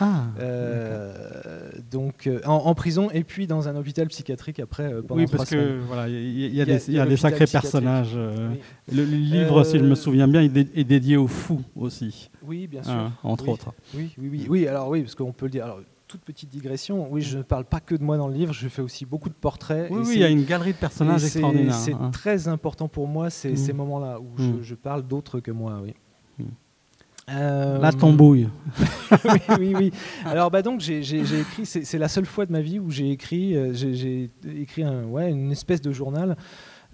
Ah, 0.00 0.24
euh, 0.40 1.70
donc 1.90 2.26
euh, 2.26 2.40
en, 2.44 2.74
prison 2.74 3.10
et 3.12 3.24
puis 3.24 3.46
dans 3.46 3.68
un 3.68 3.76
hôpital 3.76 4.08
psychiatrique 4.08 4.60
après 4.60 4.84
euh, 4.84 5.02
pendant 5.02 5.20
Oui, 5.20 5.26
parce 5.30 5.50
que 5.50 5.78
voilà, 5.86 6.08
il 6.08 6.54
y, 6.54 6.60
a 6.60 7.06
des, 7.06 7.16
sacrés 7.16 7.46
personnages. 7.46 8.16
Le, 8.16 9.04
livre, 9.04 9.64
si 9.64 9.78
je 9.78 9.84
me 9.84 9.94
souviens 9.94 10.28
bien, 10.28 10.42
est 10.42 10.84
dédié 10.84 11.16
aux 11.16 11.28
fous 11.28 11.62
aussi. 11.74 12.30
Oui, 12.42 12.66
bien 12.66 12.82
sûr. 12.82 13.10
entre 13.22 13.48
autres. 13.48 13.72
Oui, 13.94 14.14
oui, 14.18 14.28
oui, 14.30 14.46
oui. 14.48 14.68
Alors 14.68 14.88
oui, 14.88 15.02
parce 15.02 15.14
qu'on 15.14 15.32
peut 15.32 15.46
le 15.46 15.52
dire. 15.52 15.64
Alors, 15.64 15.80
toute 16.08 16.20
petite 16.20 16.50
digression, 16.50 17.08
oui, 17.10 17.20
je 17.20 17.38
ne 17.38 17.42
parle 17.42 17.64
pas 17.64 17.80
que 17.80 17.94
de 17.94 18.04
moi 18.04 18.16
dans 18.16 18.28
le 18.28 18.34
livre, 18.34 18.52
je 18.52 18.68
fais 18.68 18.82
aussi 18.82 19.04
beaucoup 19.04 19.28
de 19.28 19.34
portraits. 19.34 19.88
Oui, 19.90 20.02
oui 20.04 20.12
il 20.14 20.20
y 20.20 20.24
a 20.24 20.28
une 20.28 20.44
galerie 20.44 20.72
de 20.72 20.78
personnages 20.78 21.24
extraordinaires. 21.24 21.74
C'est 21.74 21.94
hein. 21.94 22.10
très 22.12 22.46
important 22.46 22.86
pour 22.86 23.08
moi, 23.08 23.28
ces, 23.28 23.52
mm. 23.52 23.56
ces 23.56 23.72
moments-là 23.72 24.20
où 24.20 24.28
je, 24.38 24.44
mm. 24.44 24.62
je, 24.62 24.74
parle 24.76 25.02
d'autres 25.02 25.40
que 25.40 25.50
moi, 25.50 25.80
oui. 25.82 25.94
Euh... 27.28 27.78
La 27.78 27.92
tambouille. 27.92 28.48
oui, 29.24 29.40
oui, 29.58 29.74
oui. 29.76 29.92
Alors 30.24 30.50
bah 30.50 30.62
donc 30.62 30.80
j'ai 30.80 31.00
écrit, 31.00 31.66
c'est 31.66 31.98
la 31.98 32.08
seule 32.08 32.26
fois 32.26 32.46
de 32.46 32.52
ma 32.52 32.60
vie 32.60 32.78
où 32.78 32.90
j'ai 32.90 33.10
écrit, 33.10 33.56
euh, 33.56 33.72
j'ai 33.72 34.30
écrit 34.46 34.84
un, 34.84 35.04
ouais, 35.04 35.30
une 35.30 35.50
espèce 35.50 35.80
de 35.80 35.90
journal 35.90 36.36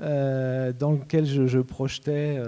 euh, 0.01 0.73
dans 0.73 0.93
lequel 0.93 1.27
je, 1.27 1.47
je 1.47 1.59
projetais. 1.59 2.39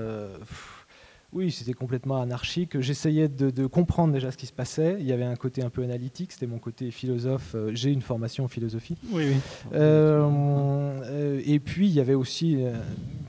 Oui, 1.34 1.50
c'était 1.50 1.72
complètement 1.72 2.22
anarchique. 2.22 2.80
J'essayais 2.80 3.28
de, 3.28 3.66
comprendre 3.66 4.12
déjà 4.12 4.30
ce 4.30 4.36
qui 4.36 4.46
se 4.46 4.52
passait. 4.52 4.96
Il 5.00 5.06
y 5.06 5.12
avait 5.12 5.24
un 5.24 5.34
côté 5.34 5.62
un 5.62 5.68
peu 5.68 5.82
analytique, 5.82 6.30
c'était 6.32 6.46
mon 6.46 6.58
côté 6.58 6.92
philosophe. 6.92 7.54
Euh, 7.56 7.72
j'ai 7.74 7.90
une 7.90 8.02
formation 8.02 8.44
en 8.44 8.48
philosophie. 8.48 8.96
Oui, 9.10 9.24
oui. 9.28 9.36
Euh, 9.74 10.22
euh, 11.04 11.42
et 11.44 11.58
puis, 11.58 11.88
il 11.88 11.92
y 11.92 12.00
avait 12.00 12.14
aussi 12.14 12.64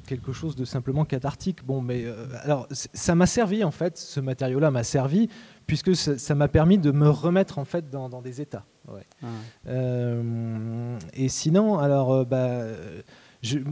quelque 0.05 0.33
chose 0.33 0.55
de 0.55 0.65
simplement 0.65 1.03
cathartique. 1.03 1.65
Bon, 1.65 1.81
mais 1.81 2.05
alors, 2.43 2.67
ça 2.71 3.15
m'a 3.15 3.25
servi, 3.25 3.63
en 3.63 3.71
fait, 3.71 3.97
ce 3.97 4.19
matériau-là 4.19 4.69
m'a 4.69 4.83
servi, 4.83 5.27
puisque 5.65 5.95
ça 5.95 6.35
m'a 6.35 6.47
permis 6.47 6.77
de 6.77 6.91
me 6.91 7.09
remettre, 7.09 7.57
en 7.57 7.65
fait, 7.65 7.89
dans, 7.89 8.21
des 8.21 8.39
états. 8.39 8.65
Ah. 8.87 9.71
et 11.15 11.27
sinon, 11.27 11.79
alors, 11.79 12.23
bah 12.25 12.65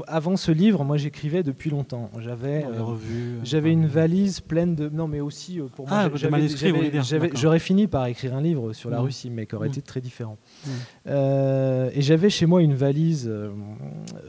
avant 0.08 0.38
ce 0.38 0.52
livre, 0.52 0.84
moi 0.84 0.98
j'écrivais 0.98 1.44
depuis 1.44 1.70
longtemps. 1.70 2.10
J'avais 2.20 2.66
euh, 2.66 2.96
j'avais 3.44 3.72
une 3.72 3.88
valise 3.88 4.40
pleine 4.40 4.76
de 4.76 4.90
non 4.90 5.08
mais 5.08 5.20
aussi 5.20 5.60
euh, 5.60 5.68
pour 5.68 5.88
moi 5.88 6.10
ah, 6.12 7.30
j'aurais 7.34 7.60
fini 7.60 7.88
par 7.88 8.06
écrire 8.08 8.36
un 8.36 8.42
livre 8.42 8.74
sur 8.74 8.90
la 8.90 9.00
mmh. 9.00 9.04
Russie 9.04 9.30
mais 9.30 9.46
qui 9.46 9.56
aurait 9.56 9.68
mmh. 9.68 9.72
été 9.72 9.82
très 9.82 10.02
différent. 10.02 10.38
Mmh. 10.66 10.70
Euh, 11.08 11.90
et 11.94 12.02
j'avais 12.02 12.30
chez 12.30 12.46
moi 12.46 12.62
une 12.62 12.74
valise 12.74 13.32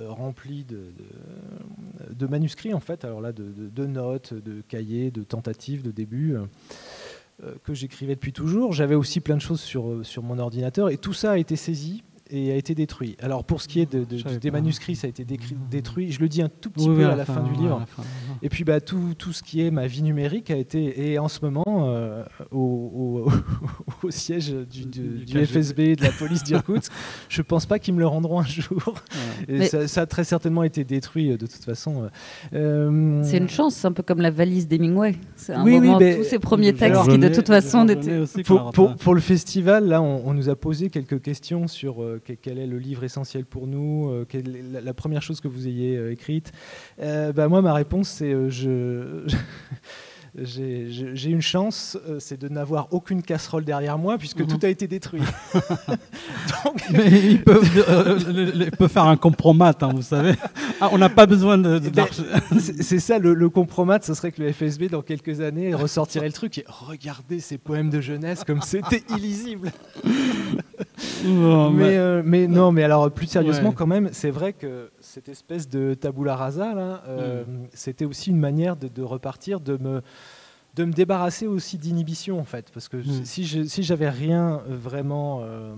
remplie 0.08 0.64
de, 0.64 0.92
de, 2.10 2.26
manuscrits 2.26 2.74
en 2.74 2.80
fait. 2.80 3.04
Alors 3.04 3.20
là 3.20 3.32
de, 3.32 3.86
notes, 3.86 4.34
de 4.34 4.62
cahiers, 4.62 5.10
de 5.10 5.22
tentatives, 5.22 5.82
de 5.82 5.90
débuts 5.90 6.36
que 7.64 7.74
j'écrivais 7.74 8.14
depuis 8.14 8.32
toujours. 8.32 8.72
J'avais 8.72 8.94
aussi 8.94 9.20
plein 9.20 9.36
de 9.36 9.42
choses 9.42 9.60
sur, 9.60 10.04
sur 10.04 10.22
mon 10.22 10.38
ordinateur 10.38 10.90
et 10.90 10.96
tout 10.96 11.12
ça 11.12 11.32
a 11.32 11.38
été 11.38 11.56
saisi 11.56 12.02
et 12.30 12.52
a 12.52 12.56
été 12.56 12.74
détruit. 12.74 13.16
Alors 13.20 13.44
pour 13.44 13.60
ce 13.60 13.68
qui 13.68 13.80
est 13.80 13.92
de, 13.92 14.04
des 14.38 14.50
manuscrits, 14.50 14.96
ça 14.96 15.06
a 15.06 15.10
été 15.10 15.24
détruit. 15.70 16.10
Je 16.10 16.20
le 16.20 16.28
dis 16.28 16.42
un 16.42 16.48
tout 16.48 16.70
petit 16.70 16.86
peu 16.86 17.06
à 17.06 17.16
la, 17.16 17.24
fin, 17.24 17.42
du 17.42 17.52
livre. 17.52 17.84
Et 18.42 18.48
puis 18.48 18.64
bah, 18.64 18.80
tout, 18.80 19.14
tout, 19.16 19.32
ce 19.32 19.42
qui 19.42 19.64
est 19.64 19.70
ma 19.70 19.86
vie 19.86 20.02
numérique 20.02 20.50
a 20.50 20.56
été 20.56 21.10
et 21.10 21.18
en 21.18 21.28
ce 21.28 21.44
moment 21.44 21.64
euh, 21.68 22.24
au, 22.50 23.26
au, 24.02 24.10
siège 24.10 24.54
du, 24.70 24.86
du, 24.86 25.46
FSB 25.46 25.96
de 25.96 26.02
la 26.02 26.10
police 26.10 26.42
d'Irkoutsk. 26.44 26.90
je 27.28 27.42
pense 27.42 27.66
pas 27.66 27.78
qu'ils 27.78 27.94
me 27.94 28.00
le 28.00 28.06
rendront 28.06 28.40
un 28.40 28.46
jour. 28.46 28.94
Et 29.48 29.66
ça, 29.66 30.02
a 30.02 30.06
très 30.06 30.24
certainement 30.24 30.62
été 30.62 30.84
détruit 30.84 31.30
euh, 31.30 31.36
de 31.36 31.46
toute 31.46 31.64
façon. 31.64 32.08
Euh, 32.54 33.22
c'est 33.22 33.38
une 33.38 33.48
chance, 33.48 33.84
un 33.84 33.92
peu 33.92 34.02
comme 34.02 34.20
la 34.20 34.30
valise 34.30 34.66
d'Hemingway. 34.66 35.16
C'est 35.36 35.52
un 35.52 35.64
oui, 35.64 35.78
moment, 35.78 35.98
tous 35.98 36.24
ces 36.24 36.38
premiers 36.38 36.72
textes 36.72 37.10
qui 37.10 37.18
de 37.18 37.28
toute 37.28 37.46
façon 37.46 37.86
étaient... 37.88 38.24
Pour, 38.44 38.70
pour, 38.70 38.96
pour, 38.96 39.14
le 39.14 39.20
festival, 39.20 39.86
là, 39.86 40.02
on, 40.02 40.22
on, 40.26 40.34
nous 40.34 40.48
a 40.48 40.56
posé 40.56 40.90
quelques 40.90 41.20
questions 41.20 41.66
sur 41.66 42.02
quel 42.18 42.58
est 42.58 42.66
le 42.66 42.78
livre 42.78 43.04
essentiel 43.04 43.44
pour 43.44 43.66
nous, 43.66 44.08
euh, 44.10 44.26
quelle 44.28 44.56
est 44.56 44.82
la, 44.82 44.94
première 44.94 45.22
chose 45.22 45.40
que 45.40 45.48
vous 45.48 45.66
ayez 45.68 45.96
euh, 45.96 46.12
écrite. 46.12 46.52
Euh, 47.00 47.32
bah, 47.32 47.48
moi, 47.48 47.62
ma 47.62 47.74
réponse, 47.74 48.08
c'est 48.08 48.32
je 48.50 49.26
j'ai 50.36 51.30
une 51.30 51.42
chance, 51.42 51.96
c'est 52.18 52.40
de 52.40 52.48
n'avoir 52.48 52.88
aucune 52.90 53.22
casserole 53.22 53.64
derrière 53.64 53.98
moi 53.98 54.18
puisque 54.18 54.40
mhm. 54.40 54.48
tout 54.48 54.58
a 54.66 54.68
été 54.68 54.88
détruit. 54.88 55.22
Mais 56.90 57.08
il 57.08 57.42
peut, 57.42 57.60
euh, 57.88 58.88
faire 58.88 59.04
un 59.04 59.16
compromat, 59.16 59.74
hein, 59.80 59.92
vous 59.94 60.02
savez. 60.02 60.34
Ah, 60.80 60.88
on 60.92 60.98
n'a 60.98 61.08
pas 61.08 61.26
besoin 61.26 61.56
de. 61.56 61.80
Eh 61.84 61.90
ben, 61.90 62.06
c'est 62.58 62.98
ça 62.98 63.18
le, 63.18 63.34
le, 63.34 63.48
compromat, 63.48 64.00
ce 64.02 64.14
serait 64.14 64.32
que 64.32 64.42
le 64.42 64.52
FSB 64.52 64.88
dans 64.90 65.02
quelques 65.02 65.40
années 65.40 65.74
ressortirait 65.74 66.26
le 66.26 66.32
truc 66.32 66.58
et 66.58 66.64
regardez 66.66 67.40
ces 67.40 67.58
poèmes 67.58 67.90
de 67.90 68.00
jeunesse 68.00 68.42
comme 68.44 68.62
c'était 68.62 69.04
illisible. 69.14 69.72
Mais, 71.24 71.96
euh, 71.96 72.22
mais 72.24 72.46
non, 72.46 72.72
mais 72.72 72.82
alors 72.84 73.10
plus 73.10 73.26
sérieusement 73.26 73.72
quand 73.72 73.86
même, 73.86 74.10
c'est 74.12 74.30
vrai 74.30 74.52
que 74.52 74.90
cette 75.00 75.28
espèce 75.28 75.68
de 75.68 75.94
tabula 75.94 76.36
rasa 76.36 76.74
là, 76.74 77.02
mm. 77.08 77.66
c'était 77.72 78.04
aussi 78.04 78.30
une 78.30 78.38
manière 78.38 78.76
de, 78.76 78.88
de 78.88 79.02
repartir, 79.02 79.60
de 79.60 79.76
me 79.76 80.02
de 80.76 80.84
me 80.84 80.92
débarrasser 80.92 81.46
aussi 81.46 81.78
d'inhibition 81.78 82.40
en 82.40 82.44
fait. 82.44 82.70
Parce 82.72 82.88
que 82.88 82.96
mm. 82.96 83.24
si 83.24 83.46
je, 83.46 83.62
si 83.64 83.82
j'avais 83.82 84.08
rien 84.08 84.62
euh, 84.68 84.76
vraiment 84.76 85.40
euh, 85.42 85.74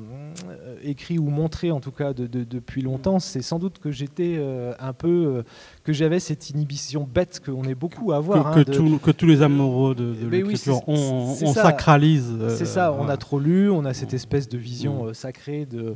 euh, 0.49 0.77
écrit 0.83 1.19
ou 1.19 1.29
montré 1.29 1.71
en 1.71 1.81
tout 1.81 1.91
cas 1.91 2.13
de, 2.15 2.27
depuis 2.27 2.83
longtemps 2.83 3.19
c'est 3.19 3.43
sans 3.43 3.59
doute 3.59 3.79
que 3.79 3.91
j'étais 3.91 4.41
un 4.79 4.93
peu 4.93 5.45
que 5.85 5.93
j'avais 5.93 6.21
cette 6.21 6.51
inhibition 6.51 7.09
bête 7.13 7.43
qu'on 7.45 7.65
est 7.65 7.75
beaucoup 7.75 8.13
à 8.13 8.17
avoir 8.17 8.55
que, 8.55 8.61
hein, 8.61 8.99
que, 9.03 9.11
tous 9.11 9.27
les 9.27 9.43
amoureux 9.43 9.95
de, 9.95 10.15
l'écriture 10.31 10.87
on, 10.89 11.35
sacralise 11.53 12.35
c'est 12.49 12.67
ça. 12.67 12.93
on 12.93 13.09
a 13.09 13.17
trop 13.17 13.39
lu 13.39 13.71
on 13.71 13.85
a 13.85 13.95
cette 13.95 14.13
mm. 14.13 14.17
espèce 14.17 14.49
de 14.49 14.59
vision 14.59 15.13
sacrée 15.15 15.67
de 15.67 15.95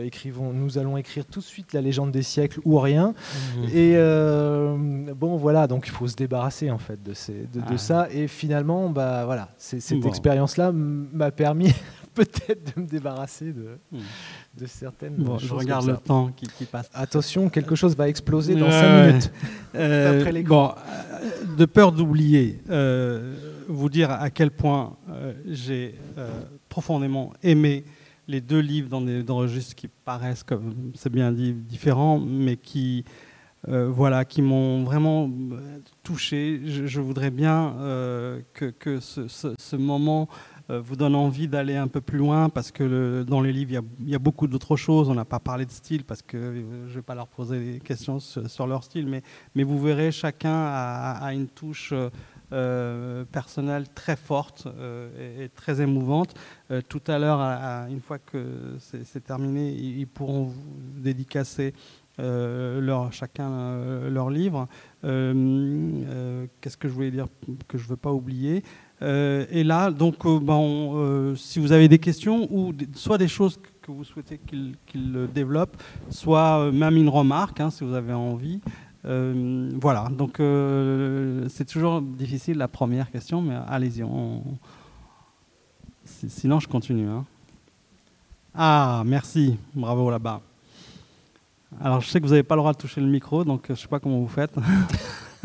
écrivons 0.00 0.52
nous 0.52 0.78
allons 0.78 0.96
écrire 0.96 1.24
tout 1.24 1.40
de 1.40 1.44
suite 1.44 1.72
la 1.72 1.80
légende 1.80 2.12
des 2.12 2.22
siècles 2.22 2.60
ou 2.64 2.78
rien. 2.78 3.14
Et 3.74 3.96
bon 5.16 5.36
voilà 5.36 5.66
donc 5.66 5.86
il 5.86 5.92
faut 5.92 6.08
se 6.08 6.16
débarrasser 6.16 6.70
en 6.70 6.78
fait 6.78 7.02
de, 7.02 7.14
ces, 7.14 7.32
de, 7.32 7.60
ah. 7.66 7.78
ça. 7.78 8.08
Et 8.12 8.28
finalement, 8.36 8.88
bah, 8.90 9.24
voilà, 9.24 9.48
cette 9.56 10.04
expérience-là 10.04 10.70
m'a 10.72 11.30
permis 11.30 11.72
peut-être 12.14 12.76
de 12.76 12.82
me 12.82 12.86
débarrasser 12.86 13.52
de, 13.52 13.78
hmm. 13.90 13.98
de 14.58 14.66
certaines 14.66 15.24
choses. 15.24 15.42
Je 15.42 15.54
regarde 15.54 15.86
le 15.86 15.96
temps 15.96 16.30
qui, 16.36 16.64
passe. 16.64 16.88
Attention, 16.94 17.48
quelque 17.48 17.74
chose 17.74 17.96
va 17.96 18.08
exploser 18.08 18.54
dans 18.54 18.70
5 18.70 19.06
minutes. 19.06 19.32
Euh, 19.74 20.42
bon, 20.42 20.72
de 21.56 21.64
peur 21.64 21.92
d'oublier, 21.92 22.60
euh, 22.70 23.34
vous 23.68 23.88
dire 23.88 24.10
à 24.10 24.30
quel 24.30 24.50
point 24.50 24.96
euh, 25.10 25.32
j'ai 25.46 25.94
profondément 26.68 27.32
aimé 27.42 27.84
les 28.28 28.40
deux 28.40 28.60
livres 28.60 28.88
dans 28.88 29.00
des 29.00 29.22
registres 29.28 29.74
qui 29.74 29.88
paraissent, 29.88 30.42
comme 30.42 30.92
c'est 30.94 31.10
bien 31.10 31.32
dit, 31.32 31.52
différents, 31.52 32.18
mais 32.18 32.56
qui 32.56 33.04
euh, 33.06 33.25
voilà, 33.66 34.24
qui 34.24 34.42
m'ont 34.42 34.84
vraiment 34.84 35.28
euh, 35.28 35.78
touché. 36.02 36.60
Je, 36.64 37.00
voudrais 37.00 37.30
bien 37.30 37.74
euh, 37.78 38.40
que, 38.54 39.00
ce, 39.00 39.76
moment 39.76 40.28
vous 40.68 40.96
donne 40.96 41.14
envie 41.14 41.46
d'aller 41.46 41.76
un 41.76 41.86
peu 41.86 42.00
plus 42.00 42.18
loin 42.18 42.48
parce 42.48 42.72
que 42.72 43.22
dans 43.22 43.40
les 43.40 43.52
livres, 43.52 43.82
il 44.00 44.08
y 44.08 44.14
a, 44.14 44.18
beaucoup 44.18 44.46
d'autres 44.46 44.76
choses. 44.76 45.08
On 45.08 45.14
n'a 45.14 45.24
pas 45.24 45.38
parlé 45.40 45.64
de 45.64 45.70
style 45.70 46.04
parce 46.04 46.22
que 46.22 46.38
je 46.38 46.90
ne 46.90 46.94
vais 46.94 47.02
pas 47.02 47.14
leur 47.14 47.28
poser 47.28 47.74
des 47.74 47.80
questions 47.80 48.18
sur, 48.20 48.66
leur 48.66 48.84
style, 48.84 49.06
mais, 49.54 49.62
vous 49.62 49.80
verrez, 49.80 50.10
chacun 50.10 50.64
a, 50.66 51.32
une 51.32 51.48
touche 51.48 51.94
personnelle 52.50 53.88
très 53.94 54.16
forte 54.16 54.66
et, 55.40 55.48
très 55.50 55.80
émouvante. 55.80 56.34
tout 56.88 57.02
à 57.06 57.18
l'heure, 57.18 57.40
une 57.88 58.00
fois 58.00 58.18
que 58.18 58.76
c'est 58.78 59.22
terminé, 59.22 59.72
ils 59.72 60.08
pourront 60.08 60.44
vous 60.44 61.00
dédicacer 61.00 61.74
euh, 61.74 62.05
leur, 62.18 63.12
chacun 63.12 63.50
euh, 63.50 64.10
leur 64.10 64.30
livre. 64.30 64.66
Euh, 65.04 66.46
qu'est-ce 66.60 66.76
que 66.76 66.88
je 66.88 66.92
voulais 66.92 67.10
dire 67.10 67.26
que 67.68 67.78
je 67.78 67.84
ne 67.84 67.88
veux 67.88 67.96
pas 67.96 68.12
oublier? 68.12 68.62
Et 69.02 69.62
là, 69.62 69.90
donc, 69.90 70.26
bon, 70.26 71.34
si 71.36 71.58
vous 71.58 71.72
avez 71.72 71.86
des 71.86 71.98
questions 71.98 72.48
ou 72.50 72.72
soit 72.94 73.18
des 73.18 73.28
choses 73.28 73.60
que 73.82 73.92
vous 73.92 74.04
souhaitez 74.04 74.40
qu'il 74.86 75.28
développe, 75.34 75.76
soit 76.08 76.72
même 76.72 76.96
une 76.96 77.10
remarque, 77.10 77.60
hein, 77.60 77.68
si 77.68 77.84
vous 77.84 77.92
avez 77.92 78.14
envie. 78.14 78.62
voilà, 79.04 80.08
donc 80.10 80.40
c'est 81.50 81.66
toujours 81.66 82.00
difficile 82.00 82.56
la 82.56 82.68
première 82.68 83.10
question, 83.10 83.42
mais 83.42 83.58
allez-y. 83.68 84.02
Sinon, 86.06 86.58
je 86.58 86.68
continue. 86.68 87.08
Hein. 87.08 87.26
Ah, 88.54 89.02
merci, 89.04 89.58
bravo 89.74 90.10
là-bas. 90.10 90.40
Alors, 91.80 92.00
je 92.00 92.08
sais 92.08 92.20
que 92.20 92.24
vous 92.24 92.30
n'avez 92.30 92.42
pas 92.42 92.54
le 92.54 92.60
droit 92.60 92.72
de 92.72 92.78
toucher 92.78 93.00
le 93.00 93.06
micro, 93.06 93.44
donc 93.44 93.64
je 93.66 93.72
ne 93.72 93.76
sais 93.76 93.88
pas 93.88 94.00
comment 94.00 94.18
vous 94.18 94.28
faites. 94.28 94.54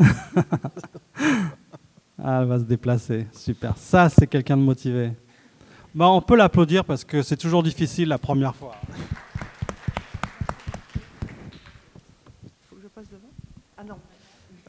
ah, 2.22 2.40
elle 2.40 2.48
va 2.48 2.58
se 2.58 2.64
déplacer. 2.64 3.26
Super. 3.32 3.76
Ça, 3.76 4.08
c'est 4.08 4.26
quelqu'un 4.26 4.56
de 4.56 4.62
motivé. 4.62 5.12
Bah, 5.94 6.08
on 6.08 6.22
peut 6.22 6.36
l'applaudir 6.36 6.84
parce 6.84 7.04
que 7.04 7.20
c'est 7.22 7.36
toujours 7.36 7.62
difficile 7.62 8.08
la 8.08 8.16
première 8.16 8.56
fois. 8.56 8.74
Faut 12.70 12.76
que 12.76 12.82
je 12.82 12.88
passe 12.88 13.10
devant? 13.10 13.30
Ah 13.76 13.84
non. 13.84 13.96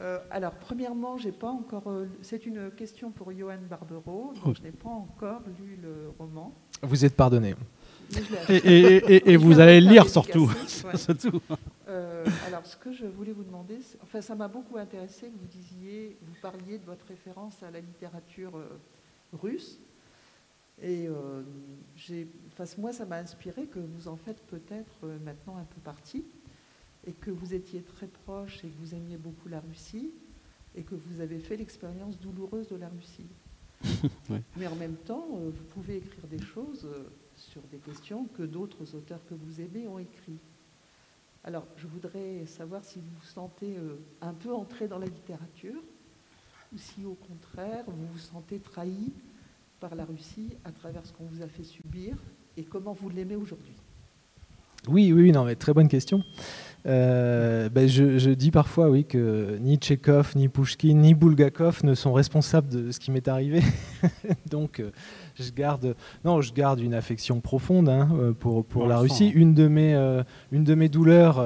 Euh, 0.00 0.18
alors, 0.30 0.52
premièrement, 0.52 1.16
j'ai 1.16 1.32
pas 1.32 1.48
encore. 1.48 1.84
Euh, 1.86 2.06
c'est 2.20 2.44
une 2.44 2.70
question 2.72 3.10
pour 3.10 3.32
Johan 3.32 3.56
Barbero. 3.70 4.34
Donc 4.44 4.56
je 4.58 4.62
n'ai 4.62 4.72
pas 4.72 4.90
encore 4.90 5.40
lu 5.58 5.78
le 5.82 6.12
roman. 6.18 6.52
Vous 6.82 7.04
êtes 7.06 7.16
pardonné. 7.16 7.54
Et, 8.48 9.36
vous 9.36 9.60
allez 9.60 9.80
lire 9.80 10.08
surtout. 10.08 10.50
Euh, 11.86 12.24
alors, 12.46 12.64
ce 12.64 12.76
que 12.76 12.92
je 12.92 13.04
voulais 13.04 13.32
vous 13.32 13.44
demander, 13.44 13.78
enfin, 14.02 14.22
ça 14.22 14.34
m'a 14.34 14.48
beaucoup 14.48 14.78
intéressé 14.78 15.26
que 15.26 15.38
vous 15.38 15.46
disiez, 15.46 16.16
vous 16.22 16.34
parliez 16.40 16.78
de 16.78 16.84
votre 16.84 17.06
référence 17.06 17.62
à 17.62 17.70
la 17.70 17.78
littérature 17.78 18.56
euh, 18.56 18.66
russe. 19.34 19.78
Et 20.82 21.06
euh, 21.08 21.42
moi, 22.78 22.92
ça 22.92 23.04
m'a 23.04 23.16
inspiré 23.16 23.66
que 23.66 23.78
vous 23.78 24.08
en 24.08 24.16
faites 24.16 24.42
peut-être 24.46 25.04
euh, 25.04 25.18
maintenant 25.24 25.56
un 25.56 25.64
peu 25.64 25.80
partie, 25.80 26.24
et 27.06 27.12
que 27.12 27.30
vous 27.30 27.54
étiez 27.54 27.82
très 27.82 28.06
proche 28.06 28.64
et 28.64 28.68
que 28.68 28.78
vous 28.80 28.94
aimiez 28.94 29.16
beaucoup 29.16 29.48
la 29.48 29.60
Russie, 29.60 30.10
et 30.74 30.82
que 30.82 30.94
vous 30.94 31.20
avez 31.20 31.38
fait 31.38 31.56
l'expérience 31.56 32.18
douloureuse 32.18 32.68
de 32.68 32.76
la 32.76 32.88
Russie. 32.88 33.28
Mais 34.56 34.66
en 34.66 34.74
même 34.74 34.96
temps, 34.96 35.26
vous 35.30 35.64
pouvez 35.74 35.98
écrire 35.98 36.26
des 36.26 36.42
choses 36.42 36.88
sur 37.44 37.62
des 37.62 37.78
questions 37.78 38.26
que 38.26 38.42
d'autres 38.42 38.94
auteurs 38.94 39.24
que 39.26 39.34
vous 39.34 39.60
aimez 39.60 39.86
ont 39.86 39.98
écrit. 39.98 40.38
Alors, 41.44 41.66
je 41.76 41.86
voudrais 41.86 42.46
savoir 42.46 42.84
si 42.84 42.98
vous 42.98 43.10
vous 43.20 43.26
sentez 43.26 43.76
euh, 43.76 43.98
un 44.20 44.32
peu 44.32 44.52
entré 44.52 44.88
dans 44.88 44.98
la 44.98 45.06
littérature, 45.06 45.82
ou 46.72 46.78
si 46.78 47.04
au 47.04 47.14
contraire, 47.14 47.84
vous 47.86 48.06
vous 48.06 48.18
sentez 48.18 48.58
trahi 48.58 49.12
par 49.78 49.94
la 49.94 50.04
Russie 50.04 50.56
à 50.64 50.72
travers 50.72 51.04
ce 51.04 51.12
qu'on 51.12 51.26
vous 51.26 51.42
a 51.42 51.48
fait 51.48 51.64
subir, 51.64 52.16
et 52.56 52.64
comment 52.64 52.92
vous 52.92 53.10
l'aimez 53.10 53.36
aujourd'hui. 53.36 53.76
Oui, 54.88 55.12
oui, 55.12 55.32
non, 55.32 55.44
mais 55.44 55.54
très 55.54 55.72
bonne 55.72 55.88
question. 55.88 56.22
Euh, 56.86 57.70
ben 57.70 57.88
je, 57.88 58.30
dis 58.30 58.50
parfois, 58.50 58.90
oui, 58.90 59.04
que 59.04 59.56
ni 59.60 59.76
Tchekhov, 59.76 60.32
ni 60.36 60.48
Pushkin, 60.48 60.94
ni 60.94 61.14
Bulgakov 61.14 61.82
ne 61.82 61.94
sont 61.94 62.12
responsables 62.12 62.68
de 62.68 62.92
ce 62.92 63.00
qui 63.00 63.10
m'est 63.10 63.26
arrivé. 63.26 63.62
Donc, 64.50 64.80
euh, 64.80 64.90
je 65.34 65.50
garde, 65.50 65.96
non, 66.24 66.42
je 66.42 66.52
garde 66.52 66.80
une 66.80 66.92
affection 66.92 67.40
profonde 67.40 67.88
hein, 67.88 68.10
euh, 68.14 68.32
pour, 68.32 68.86
la 68.86 68.98
Russie. 68.98 69.28
Une 69.28 69.54
de 69.54 69.66
mes, 69.66 69.94
une 70.52 70.64
de 70.64 70.74
mes 70.74 70.88
douleurs 70.88 71.36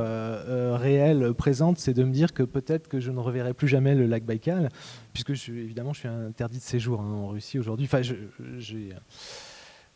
réelles 0.80 1.32
présentes, 1.34 1.78
c'est 1.78 1.94
de 1.94 2.02
me 2.02 2.12
dire 2.12 2.32
que 2.32 2.42
peut-être 2.42 2.88
que 2.88 2.98
je 2.98 3.12
ne 3.12 3.20
reverrai 3.20 3.54
plus 3.54 3.68
jamais 3.68 3.94
le 3.94 4.06
lac 4.06 4.24
Baïkal, 4.24 4.70
puisque 5.12 5.34
je, 5.34 5.52
évidemment, 5.52 5.92
je 5.92 6.00
suis 6.00 6.08
interdit 6.08 6.58
de 6.58 6.62
séjour 6.62 7.00
hein, 7.00 7.12
en 7.12 7.28
Russie 7.28 7.58
aujourd'hui. 7.58 7.86
Enfin, 7.86 8.02
j'ai 8.02 8.92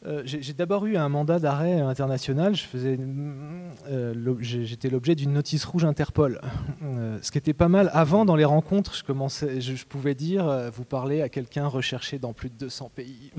euh, 0.04 0.22
j'ai 0.24 0.52
d'abord 0.52 0.86
eu 0.86 0.96
un 0.96 1.08
mandat 1.08 1.38
d'arrêt 1.38 1.80
international. 1.80 2.54
Euh, 2.74 4.34
j'étais 4.40 4.90
l'objet 4.90 5.14
d'une 5.14 5.32
notice 5.32 5.64
rouge 5.64 5.84
Interpol, 5.84 6.40
euh, 6.82 7.18
ce 7.22 7.30
qui 7.30 7.38
était 7.38 7.52
pas 7.52 7.68
mal. 7.68 7.90
Avant, 7.92 8.24
dans 8.24 8.36
les 8.36 8.44
rencontres, 8.44 8.94
je, 8.94 9.04
commençais, 9.04 9.60
je, 9.60 9.84
pouvais 9.84 10.14
dire, 10.14 10.70
vous 10.74 10.84
parlez 10.84 11.22
à 11.22 11.28
quelqu'un 11.28 11.66
recherché 11.66 12.18
dans 12.18 12.32
plus 12.32 12.50
de 12.50 12.56
200 12.56 12.90
pays. 12.94 13.32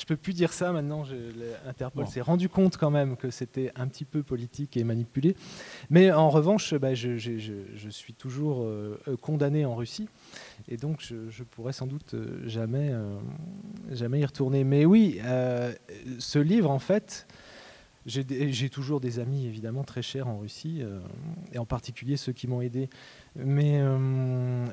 Je 0.00 0.06
peux 0.06 0.16
plus 0.16 0.32
dire 0.32 0.52
ça 0.52 0.72
maintenant. 0.72 1.04
Interpol 1.66 2.06
s'est 2.06 2.22
rendu 2.22 2.48
compte 2.48 2.78
quand 2.78 2.90
même 2.90 3.16
que 3.16 3.30
c'était 3.30 3.70
un 3.76 3.86
petit 3.86 4.06
peu 4.06 4.22
politique 4.22 4.78
et 4.78 4.84
manipulé. 4.84 5.36
Mais 5.90 6.10
en 6.10 6.30
revanche, 6.30 6.74
bah, 6.74 6.94
je, 6.94 7.18
suis 7.90 8.14
toujours 8.14 8.62
euh, 8.62 8.98
condamné 9.20 9.66
en 9.66 9.74
Russie. 9.74 10.08
Et 10.68 10.78
donc, 10.78 11.02
je, 11.02 11.42
pourrais 11.42 11.74
sans 11.74 11.86
doute 11.86 12.14
euh, 12.14 12.40
jamais, 12.46 12.88
euh, 12.92 13.18
jamais 13.90 14.20
y 14.20 14.24
retourner. 14.24 14.64
Mais 14.64 14.86
oui, 14.86 15.20
ce 16.18 16.38
livre, 16.38 16.70
en 16.70 16.78
fait, 16.78 17.26
j'ai 18.06 18.70
toujours 18.70 19.00
des 19.00 19.18
amis 19.18 19.46
évidemment 19.46 19.84
très 19.84 20.00
chers 20.00 20.28
en 20.28 20.38
Russie, 20.38 20.82
et 21.52 21.58
en 21.58 21.66
particulier 21.66 22.16
ceux 22.16 22.32
qui 22.32 22.46
m'ont 22.48 22.62
aidé. 22.62 22.88
Mais 23.36 23.82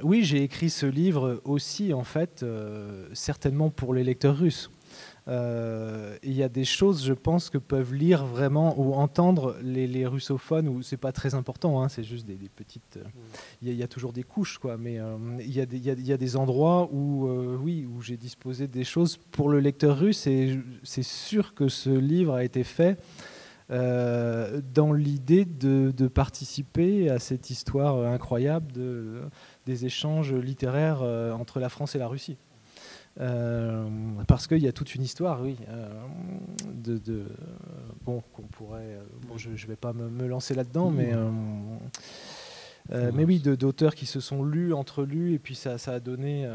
oui, 0.01 0.23
j'ai 0.23 0.41
écrit 0.41 0.69
ce 0.69 0.85
livre 0.85 1.41
aussi, 1.43 1.93
en 1.93 2.05
fait, 2.05 2.45
certainement 3.11 3.69
pour 3.69 3.93
les 3.93 4.05
lecteurs 4.05 4.37
russes. 4.37 4.71
Euh, 5.27 6.15
il 6.23 6.33
y 6.33 6.43
a 6.43 6.49
des 6.49 6.63
choses, 6.63 7.05
je 7.05 7.13
pense, 7.13 7.49
que 7.49 7.57
peuvent 7.57 7.93
lire 7.93 8.25
vraiment 8.25 8.79
ou 8.79 8.93
entendre 8.93 9.57
les, 9.61 10.05
russophones, 10.05 10.69
où 10.69 10.81
c'est 10.81 10.97
pas 10.97 11.11
très 11.11 11.35
important, 11.35 11.81
hein, 11.81 11.89
c'est 11.89 12.03
juste 12.03 12.25
des, 12.25 12.37
petites. 12.55 12.97
Euh, 12.97 13.03
il 13.61 13.73
y, 13.73 13.83
a 13.83 13.87
toujours 13.87 14.13
des 14.13 14.23
couches, 14.23 14.57
quoi. 14.57 14.77
Mais 14.77 14.99
euh, 14.99 15.17
il 15.39 15.49
y, 15.49 15.59
y, 15.59 16.11
a 16.13 16.17
des 16.17 16.35
endroits 16.37 16.89
où, 16.91 17.27
oui, 17.61 17.85
où 17.85 18.01
j'ai 18.01 18.17
disposé 18.17 18.67
des 18.67 18.83
choses 18.83 19.17
pour 19.17 19.49
le 19.49 19.59
lecteur 19.59 19.97
russe, 19.97 20.27
et 20.27 20.59
c'est 20.83 21.03
sûr 21.03 21.53
que 21.53 21.67
ce 21.67 21.89
livre 21.89 22.33
a 22.33 22.43
été 22.43 22.63
fait. 22.63 22.97
dans 23.69 24.93
l'idée 24.93 25.43
de, 25.43 25.91
de, 25.91 26.07
participer 26.07 27.09
à 27.09 27.19
cette 27.19 27.49
histoire 27.49 28.05
incroyable 28.05 28.71
de, 28.71 29.23
des 29.65 29.85
échanges 29.85 30.33
littéraires 30.33 31.01
entre 31.01 31.59
la 31.59 31.67
France 31.67 31.95
et 31.95 31.99
la 31.99 32.07
Russie. 32.07 32.37
Euh, 33.19 33.87
parce 34.27 34.47
qu'il 34.47 34.59
y 34.59 34.67
a 34.67 34.71
toute 34.71 34.93
une 34.93 35.01
histoire, 35.01 35.41
oui, 35.41 35.57
euh, 35.69 35.89
de, 36.65 37.25
bon, 38.05 38.21
qu'on 38.33 38.43
pourrait. 38.43 38.99
Bon, 39.27 39.37
je 39.37 39.49
ne 39.49 39.55
vais 39.55 39.75
pas 39.75 39.93
me, 39.93 40.27
lancer 40.27 40.53
là-dedans, 40.53 40.91
mais 40.91 41.13
mais 42.91 43.25
oui, 43.25 43.39
d'auteurs 43.39 43.95
qui 43.95 44.05
se 44.05 44.19
sont 44.19 44.43
lus, 44.43 44.73
entrelus, 44.73 45.33
et 45.33 45.39
puis 45.39 45.55
ça, 45.55 45.77
ça 45.77 45.93
a 45.93 45.99
donné, 45.99 46.47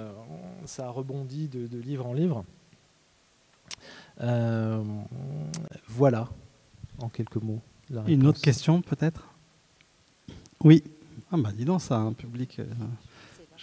ça 0.65 0.87
a 0.87 0.91
rebondi 0.91 1.49
de, 1.49 1.67
de 1.67 1.79
livre 1.79 2.07
en 2.07 2.13
livre. 2.13 2.45
voilà, 5.89 6.29
en 7.01 7.09
quelques 7.09 7.37
mots. 7.37 7.61
Une 8.07 8.27
autre 8.27 8.41
question 8.41 8.81
peut-être? 8.81 9.29
Oui. 10.63 10.83
Ah 11.31 11.37
bah 11.37 11.51
dis 11.53 11.65
donc, 11.65 11.81
ça, 11.81 11.97
un 11.97 12.13
public. 12.13 12.59
Euh, 12.59 12.65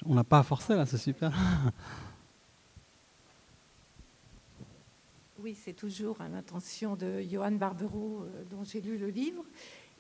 on 0.06 0.16
n'a 0.16 0.24
pas 0.24 0.40
à 0.40 0.44
forcer 0.44 0.76
là, 0.76 0.86
c'est 0.86 0.98
super. 0.98 1.32
Oui, 5.42 5.56
c'est 5.56 5.74
toujours 5.74 6.20
à 6.20 6.28
l'intention 6.28 6.96
de 6.96 7.22
Johan 7.22 7.52
Barbero 7.52 8.24
euh, 8.24 8.44
dont 8.50 8.64
j'ai 8.64 8.82
lu 8.82 8.98
le 8.98 9.08
livre. 9.08 9.44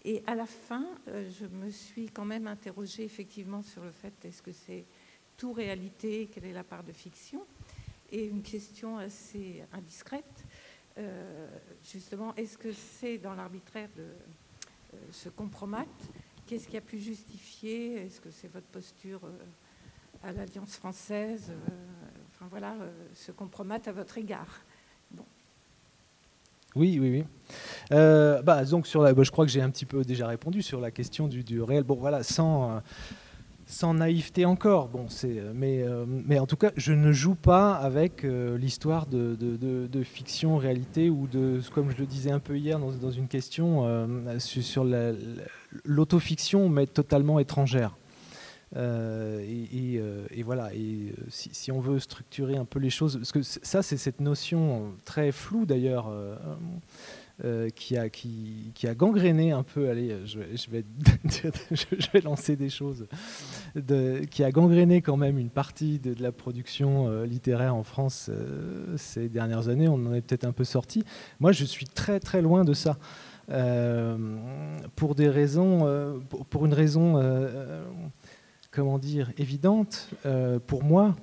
Et 0.04 0.22
à 0.28 0.36
la 0.36 0.46
fin, 0.46 0.86
euh, 1.08 1.30
je 1.30 1.46
me 1.46 1.70
suis 1.70 2.10
quand 2.10 2.26
même 2.26 2.46
interrogée 2.48 3.04
effectivement 3.04 3.62
sur 3.62 3.84
le 3.84 3.92
fait 3.92 4.14
est-ce 4.26 4.42
que 4.42 4.52
c'est 4.52 4.86
tout 5.38 5.54
réalité, 5.54 6.30
quelle 6.32 6.46
est 6.46 6.54
la 6.54 6.66
part 6.66 6.84
de 6.84 6.92
fiction? 6.92 7.46
Et 8.12 8.26
une 8.26 8.42
question 8.42 8.98
assez 8.98 9.64
indiscrète, 9.72 10.44
justement, 11.84 12.36
est-ce 12.36 12.58
que 12.58 12.74
c'est 12.74 13.20
dans 13.20 13.36
l'arbitraire 13.36 13.88
de 13.96 14.08
ce 15.12 15.30
compromat? 15.30 15.86
Qu'est-ce 16.46 16.68
qui 16.68 16.76
a 16.76 16.82
pu 16.82 16.98
justifier? 16.98 17.94
Est-ce 17.94 18.20
que 18.20 18.32
c'est 18.32 18.52
votre 18.52 18.66
posture 18.66 19.22
euh, 19.24 19.38
à 20.24 20.32
l'Alliance 20.32 20.76
française? 20.76 21.52
Euh, 21.52 22.00
Enfin 22.42 22.48
voilà, 22.50 22.74
euh, 22.76 22.90
ce 23.14 23.34
compromat 23.34 23.80
à 23.86 23.92
votre 23.92 24.18
égard. 24.18 24.62
Oui, 26.76 26.99
oui, 27.01 27.09
oui. 27.11 27.24
bah, 27.89 28.63
donc 28.65 28.88
sur 28.88 29.01
la, 29.01 29.13
bah, 29.13 29.24
je 29.24 29.32
crois 29.32 29.45
que 29.45 29.51
j'ai 29.51 29.61
un 29.61 29.70
petit 29.70 29.86
peu 29.86 30.03
déjà 30.03 30.28
répondu 30.28 30.61
sur 30.61 30.80
la 30.80 30.91
question 30.91 31.28
du, 31.28 31.61
réel. 31.61 31.84
Bon, 31.84 31.95
voilà, 31.95 32.24
sans 32.24 32.82
sans 33.70 33.93
naïveté 33.93 34.45
encore. 34.45 34.89
Bon, 34.89 35.05
euh, 35.24 35.51
mais, 35.55 35.84
euh, 35.84 36.03
mais 36.07 36.39
en 36.39 36.47
tout 36.47 36.57
cas, 36.57 36.72
je 36.76 36.91
ne 36.91 37.11
joue 37.11 37.36
pas 37.36 37.76
avec 37.76 38.26
euh, 38.26 38.57
l'histoire 38.57 39.05
de, 39.05 39.36
de, 39.36 40.03
fiction, 40.03 40.57
réalité, 40.57 41.09
ou 41.09 41.28
de, 41.28 41.61
comme 41.74 41.91
je 41.91 41.97
le 41.97 42.07
disais 42.07 42.32
un 42.32 42.39
peu 42.39 42.57
hier 42.57 42.80
dans 42.80 43.11
une 43.11 43.28
question, 43.28 43.86
sur 44.39 44.86
l'autofiction, 45.86 46.67
mais 46.67 46.88
totalement 46.88 47.38
étrangère. 47.39 47.95
Et, 48.76 50.01
et, 50.32 50.43
voilà, 50.43 50.74
et 50.74 51.13
si, 51.30 51.49
si, 51.53 51.72
on 51.72 51.80
veut 51.80 51.99
structurer 51.99 52.55
un 52.55 52.65
peu 52.65 52.80
les 52.80 52.89
choses, 52.89 53.17
parce 53.17 53.32
que 53.32 53.41
ça, 53.41 53.82
c'est 53.82 53.97
cette 53.97 54.20
notion 54.20 54.93
très 55.05 55.32
floue 55.32 55.65
d'ailleurs 55.65 56.11
euh, 57.45 57.70
qui, 57.70 57.95
a, 57.95 58.95
gangréné 58.95 59.53
un 59.53 59.63
peu, 59.63 59.89
allez, 59.89 60.13
je, 60.26 60.39
vais, 60.39 60.57
je 60.57 60.70
vais, 60.70 62.22
lancer 62.24 62.57
des 62.57 62.67
choses, 62.67 63.07
qui 64.30 64.43
a 64.43 64.51
gangréné 64.51 65.01
quand 65.01 65.15
même 65.15 65.38
une 65.38 65.49
partie 65.49 65.99
de, 65.99 66.22
la 66.22 66.34
production 66.34 67.07
euh, 67.07 67.26
littéraire 67.26 67.76
en 67.76 67.84
France 67.84 68.30
euh, 68.30 68.97
ces 68.97 69.30
dernières 69.30 69.70
années. 69.70 69.88
On 69.88 70.05
en 70.05 70.13
est 70.13 70.20
peut-être 70.20 70.43
un 70.43 70.51
peu 70.51 70.65
sorti. 70.65 71.05
Moi, 71.39 71.53
je 71.53 71.63
suis 71.63 71.86
très 71.86 72.20
très 72.20 72.41
loin 72.41 72.65
de 72.65 72.74
ça. 72.74 72.97
pour 74.97 75.15
des 75.15 75.30
raisons, 75.30 76.20
pour 76.49 76.65
une 76.65 76.74
raison, 76.74 77.22
comment 78.72 78.99
dire, 78.99 79.32
évidente 79.38 80.09
pour 80.67 80.84
moi, 80.84 81.15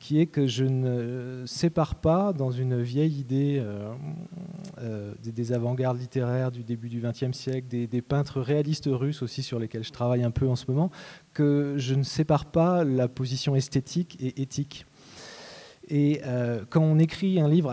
qui 0.00 0.18
est 0.18 0.26
que 0.26 0.46
je 0.46 0.64
ne 0.64 1.44
sépare 1.46 1.94
pas 1.94 2.32
dans 2.32 2.50
une 2.50 2.80
vieille 2.80 3.20
idée 3.20 3.58
euh, 3.60 3.92
euh, 4.78 5.12
des, 5.22 5.52
avant-gardes 5.52 6.00
littéraires 6.00 6.50
du 6.50 6.64
début 6.64 6.88
du 6.88 7.02
XXe 7.02 7.36
siècle, 7.36 7.68
des, 7.68 8.02
peintres 8.02 8.40
réalistes 8.40 8.88
russes 8.90 9.22
aussi 9.22 9.42
sur 9.42 9.58
lesquels 9.58 9.84
je 9.84 9.92
travaille 9.92 10.24
un 10.24 10.30
peu 10.30 10.48
en 10.48 10.56
ce 10.56 10.64
moment, 10.68 10.90
que 11.34 11.74
je 11.76 11.94
ne 11.94 12.02
sépare 12.02 12.46
pas 12.46 12.82
la 12.82 13.08
position 13.08 13.54
esthétique 13.54 14.16
et 14.20 14.40
éthique. 14.40 14.86
Et 15.88 16.22
euh, 16.24 16.64
quand 16.70 16.82
on 16.82 16.98
écrit 16.98 17.38
un 17.38 17.48
livre, 17.48 17.70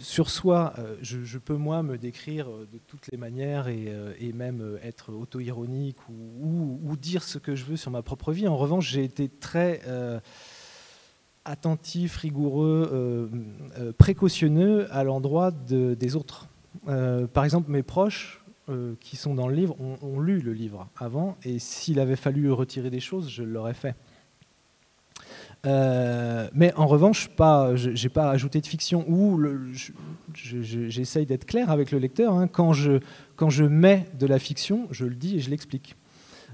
sur 0.00 0.30
soi, 0.30 0.74
je, 1.02 1.38
peux 1.38 1.56
moi 1.56 1.82
me 1.82 1.98
décrire 1.98 2.48
de 2.48 2.78
toutes 2.86 3.06
les 3.12 3.18
manières 3.18 3.68
et, 3.68 4.32
même 4.34 4.78
être 4.82 5.12
auto-ironique 5.12 5.98
ou, 6.08 6.96
dire 6.96 7.22
ce 7.22 7.38
que 7.38 7.54
je 7.54 7.64
veux 7.64 7.76
sur 7.76 7.90
ma 7.90 8.02
propre 8.02 8.32
vie. 8.32 8.48
En 8.48 8.56
revanche, 8.56 8.90
j'ai 8.90 9.04
été 9.04 9.28
très 9.28 9.80
attentif, 11.44 12.16
rigoureux, 12.16 12.90
euh, 12.92 13.28
euh, 13.78 13.92
précautionneux 13.96 14.86
à 14.94 15.04
l'endroit 15.04 15.50
des 15.50 16.16
autres. 16.16 16.48
Euh, 16.88 17.26
par 17.26 17.44
exemple, 17.44 17.70
mes 17.70 17.82
proches 17.82 18.36
qui 19.00 19.16
sont 19.16 19.34
dans 19.34 19.48
le 19.48 19.54
livre 19.56 19.74
ont, 19.80 20.20
lu 20.20 20.38
le 20.38 20.52
livre 20.52 20.88
avant, 20.96 21.36
et 21.42 21.58
s'il 21.58 21.98
avait 21.98 22.14
fallu 22.14 22.52
retirer 22.52 22.88
des 22.88 23.00
choses, 23.00 23.28
je 23.28 23.42
l'aurais 23.42 23.74
fait. 23.74 23.96
Mais 25.64 26.72
en 26.76 26.86
revanche, 26.86 27.28
pas, 27.28 27.74
je 27.76 27.90
n'ai 27.90 28.08
pas 28.08 28.30
ajouté 28.30 28.60
de 28.60 28.66
fiction 28.66 29.04
ou 29.08 29.40
j'essaye 30.32 31.26
d'être 31.26 31.44
clair 31.44 31.70
avec 31.70 31.90
le 31.90 31.98
lecteur. 31.98 32.34
Hein. 32.34 32.48
quand, 32.48 32.72
je, 32.72 33.00
quand 33.36 33.50
je 33.50 33.64
mets 33.64 34.06
de 34.18 34.26
la 34.26 34.38
fiction, 34.38 34.88
je 34.90 35.04
le 35.04 35.14
dis 35.14 35.36
et 35.36 35.40
je 35.40 35.50
l'explique. 35.50 35.96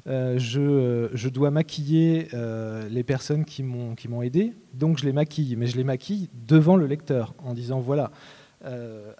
Euh, 0.07 0.38
euh, 0.57 1.09
je, 1.12 1.28
dois 1.28 1.50
maquiller 1.50 2.28
euh, 2.32 2.88
les 2.88 3.02
personnes 3.02 3.44
qui 3.44 3.62
m'ont 3.62 4.22
aidé, 4.22 4.52
donc 4.72 4.98
je 4.98 5.04
les 5.04 5.12
maquille, 5.12 5.57
mais 5.57 5.66
je 5.66 5.76
les 5.76 5.84
maquille 5.84 6.28
devant 6.46 6.76
le 6.76 6.86
lecteur 6.86 7.34
en 7.38 7.54
disant 7.54 7.80
voilà, 7.80 8.11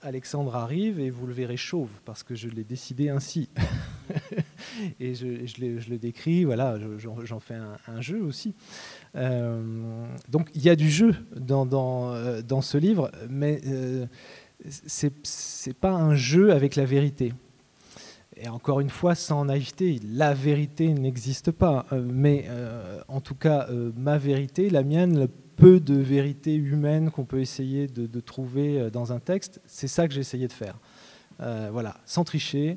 Alexandre 0.03 0.57
arrive 0.57 0.99
et 0.99 1.11
vous 1.11 1.27
le 1.27 1.33
verrez 1.33 1.57
chauve 1.57 1.91
parce 2.05 2.23
que 2.25 2.35
je 2.35 2.49
l'ai 2.49 2.65
décidé 2.65 3.11
ainsi. 3.11 3.49
et 5.01 5.15
je, 5.15 5.91
le 5.91 5.99
décris, 5.99 6.45
voilà, 6.45 6.79
j'en 6.99 7.41
fais 7.41 7.57
un, 7.87 8.01
jeu 8.01 8.23
aussi. 8.23 8.55
donc 9.15 10.51
il 10.55 10.63
y 10.63 10.69
a 10.69 10.77
du 10.77 10.91
jeu 10.91 11.15
dans, 11.37 11.67
dans 11.67 12.61
ce 12.61 12.79
livre, 12.79 13.11
mais 13.29 13.61
c'est 14.69 15.75
pas 15.79 15.93
un 15.93 16.15
jeu 16.15 16.53
avec 16.53 16.77
la 16.77 16.85
vérité. 16.85 17.33
Et 18.39 18.49
encore 18.49 18.81
une 18.81 18.91
fois, 18.91 19.15
sans 19.15 19.47
naïveté, 19.47 19.99
la 20.05 20.35
vérité 20.35 20.93
n'existe 20.93 21.51
pas. 21.51 21.87
Euh, 21.93 22.07
mais 22.07 22.45
euh, 22.49 23.01
en 23.09 23.21
tout 23.21 23.35
cas, 23.35 23.67
euh, 23.71 23.93
ma 23.97 24.19
vérité, 24.19 24.69
la 24.69 24.83
mienne, 24.83 25.19
le 25.19 25.29
peu 25.29 25.81
de 25.81 25.95
vérité 25.95 26.55
humaine 26.55 27.11
qu'on 27.11 27.25
peut 27.25 27.41
essayer 27.41 27.87
de, 27.87 28.21
trouver 28.21 28.91
dans 28.91 29.15
un 29.15 29.21
texte, 29.21 29.63
c'est 29.65 29.89
ça 29.89 30.07
que 30.07 30.13
j'ai 30.13 30.21
essayé 30.21 30.47
de 30.49 30.53
faire. 30.53 30.79
voilà, 31.39 31.97
sans 32.05 32.25
tricher, 32.25 32.77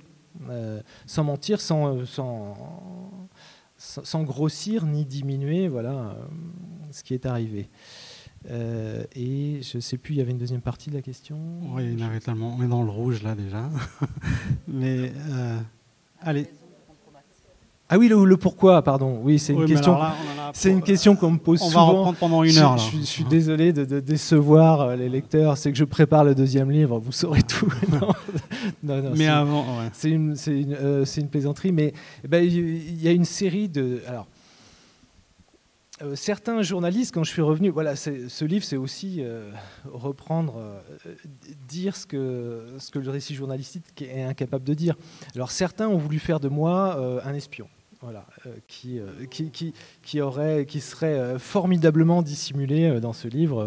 sans 1.06 1.24
mentir, 1.24 1.62
sans, 1.62 2.06
sans, 2.06 3.30
sans, 3.78 4.24
grossir 4.24 4.86
ni 4.86 5.06
diminuer 5.06 5.68
voilà, 5.68 6.16
ce 6.92 7.04
qui 7.04 7.14
est 7.14 7.26
arrivé. 7.26 7.70
Euh, 8.50 9.04
et 9.16 9.62
je 9.62 9.78
ne 9.78 9.82
sais 9.82 9.98
plus, 9.98 10.14
il 10.16 10.18
y 10.18 10.22
avait 10.22 10.32
une 10.32 10.38
deuxième 10.38 10.62
partie 10.62 10.90
de 10.90 10.96
la 10.96 11.02
question. 11.02 11.38
Oui, 11.74 11.84
il 11.92 12.00
y 12.00 12.04
en 12.04 12.08
avait 12.08 12.20
tellement. 12.20 12.56
On 12.58 12.64
est 12.64 12.68
dans 12.68 12.84
le 12.84 12.90
rouge 12.90 13.22
là 13.24 13.36
déjà. 13.36 13.70
mais 14.68 15.12
euh, 15.30 15.60
allez. 16.22 16.48
Ah 17.92 17.98
oui, 17.98 18.08
le, 18.08 18.38
pourquoi, 18.38 18.82
pardon. 18.84 19.20
Oui, 19.24 19.40
c'est 19.40 19.54
une, 19.54 19.66
question. 19.66 19.98
C'est 20.54 20.70
une 20.70 20.84
question 20.84 21.16
qu'on 21.16 21.32
me 21.32 21.38
pose 21.40 21.62
on 21.64 21.70
souvent. 21.70 21.82
On 21.82 21.92
va 21.92 21.98
reprendre 21.98 22.18
pendant 22.20 22.44
une 22.44 22.58
heure. 22.58 22.78
Je, 22.78 23.02
suis 23.02 23.24
désolé 23.24 23.74
de, 23.74 24.00
décevoir 24.00 24.82
euh, 24.82 24.96
les 24.96 25.10
lecteurs. 25.10 25.58
C'est 25.58 25.72
que 25.72 25.78
je 25.78 25.86
prépare 25.86 26.24
le 26.24 26.36
deuxième 26.36 26.70
livre. 26.70 27.00
Vous 27.00 27.12
saurez 27.12 27.42
tout. 27.42 27.72
non, 28.84 29.02
non, 29.02 29.12
mais 29.16 29.28
avant, 29.28 29.62
ouais. 29.62 29.90
c'est 29.94 30.12
une, 30.12 30.36
une, 30.48 31.06
une, 31.18 31.28
plaisanterie. 31.28 31.72
Mais 31.72 31.94
eh 32.24 32.28
ben, 32.28 32.44
il 32.44 33.02
y 33.02 33.08
a 33.08 33.12
une 33.12 33.26
série 33.26 33.68
de. 33.68 34.02
Alors, 34.08 34.28
euh, 36.02 36.16
certains 36.16 36.62
journalistes, 36.62 37.14
quand 37.14 37.24
je 37.24 37.32
suis 37.32 37.42
revenu, 37.42 37.70
voilà, 37.70 37.96
ce 37.96 38.46
livre, 38.46 38.64
c'est 38.64 38.78
aussi 38.78 39.18
euh, 39.20 39.52
reprendre, 39.92 40.56
euh, 40.58 40.80
dire 41.68 41.96
ce 41.96 42.06
que, 42.06 42.66
ce 42.78 42.90
que 42.90 43.00
le 43.00 43.10
récit 43.10 43.36
journalistique 43.36 44.02
est 44.02 44.24
incapable 44.24 44.64
de 44.64 44.74
dire. 44.74 44.96
Alors 45.36 45.52
certains 45.52 45.90
ont 45.90 45.98
voulu 45.98 46.20
faire 46.20 46.40
de 46.40 46.48
moi 46.48 47.22
un 47.24 47.34
espion, 47.34 47.68
voilà, 48.02 48.26
qui, 48.68 49.00
qui, 49.30 49.74
qui, 50.04 50.22
aurait, 50.22 50.66
qui 50.66 50.80
serait 50.80 51.38
formidablement 51.38 52.22
dissimulé 52.22 53.02
dans 53.02 53.14
ce 53.14 53.28
livre. 53.28 53.66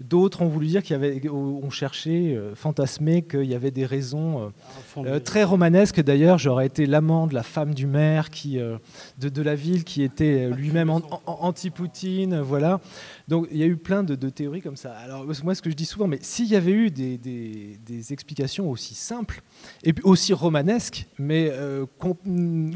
D'autres 0.00 0.40
ont 0.40 0.48
voulu 0.48 0.66
dire 0.66 0.82
qu'il 0.82 0.92
y 0.92 0.96
avait, 0.96 1.28
ont 1.28 1.68
cherché, 1.68 2.34
euh, 2.34 2.54
fantasmé 2.54 3.20
qu'il 3.20 3.44
y 3.44 3.54
avait 3.54 3.70
des 3.70 3.84
raisons 3.84 4.50
euh, 4.96 5.04
euh, 5.04 5.20
très 5.20 5.44
romanesques. 5.44 6.00
D'ailleurs, 6.00 6.38
j'aurais 6.38 6.64
été 6.64 6.86
l'amant 6.86 7.26
de 7.26 7.34
la 7.34 7.42
femme 7.42 7.74
du 7.74 7.86
maire 7.86 8.30
qui, 8.30 8.58
de, 8.58 9.42
la 9.42 9.54
ville 9.54 9.84
qui 9.84 10.02
était 10.02 10.48
lui-même 10.48 10.90
anti-Poutine. 11.26 12.40
Voilà. 12.40 12.80
Donc 13.28 13.46
il 13.50 13.58
y 13.58 13.62
a 13.62 13.66
eu 13.66 13.76
plein 13.76 14.02
de, 14.02 14.14
théories 14.30 14.62
comme 14.62 14.76
ça. 14.76 14.92
Alors 14.92 15.26
moi, 15.44 15.54
ce 15.54 15.60
que 15.60 15.68
je 15.68 15.76
dis 15.76 15.84
souvent, 15.84 16.06
mais 16.06 16.18
s'il 16.22 16.46
y 16.46 16.56
avait 16.56 16.72
eu 16.72 16.90
des, 16.90 18.12
explications 18.12 18.70
aussi 18.70 18.94
simples 18.94 19.42
et 19.84 19.94
aussi 20.02 20.32
romanesques, 20.32 21.06
mais 21.18 21.52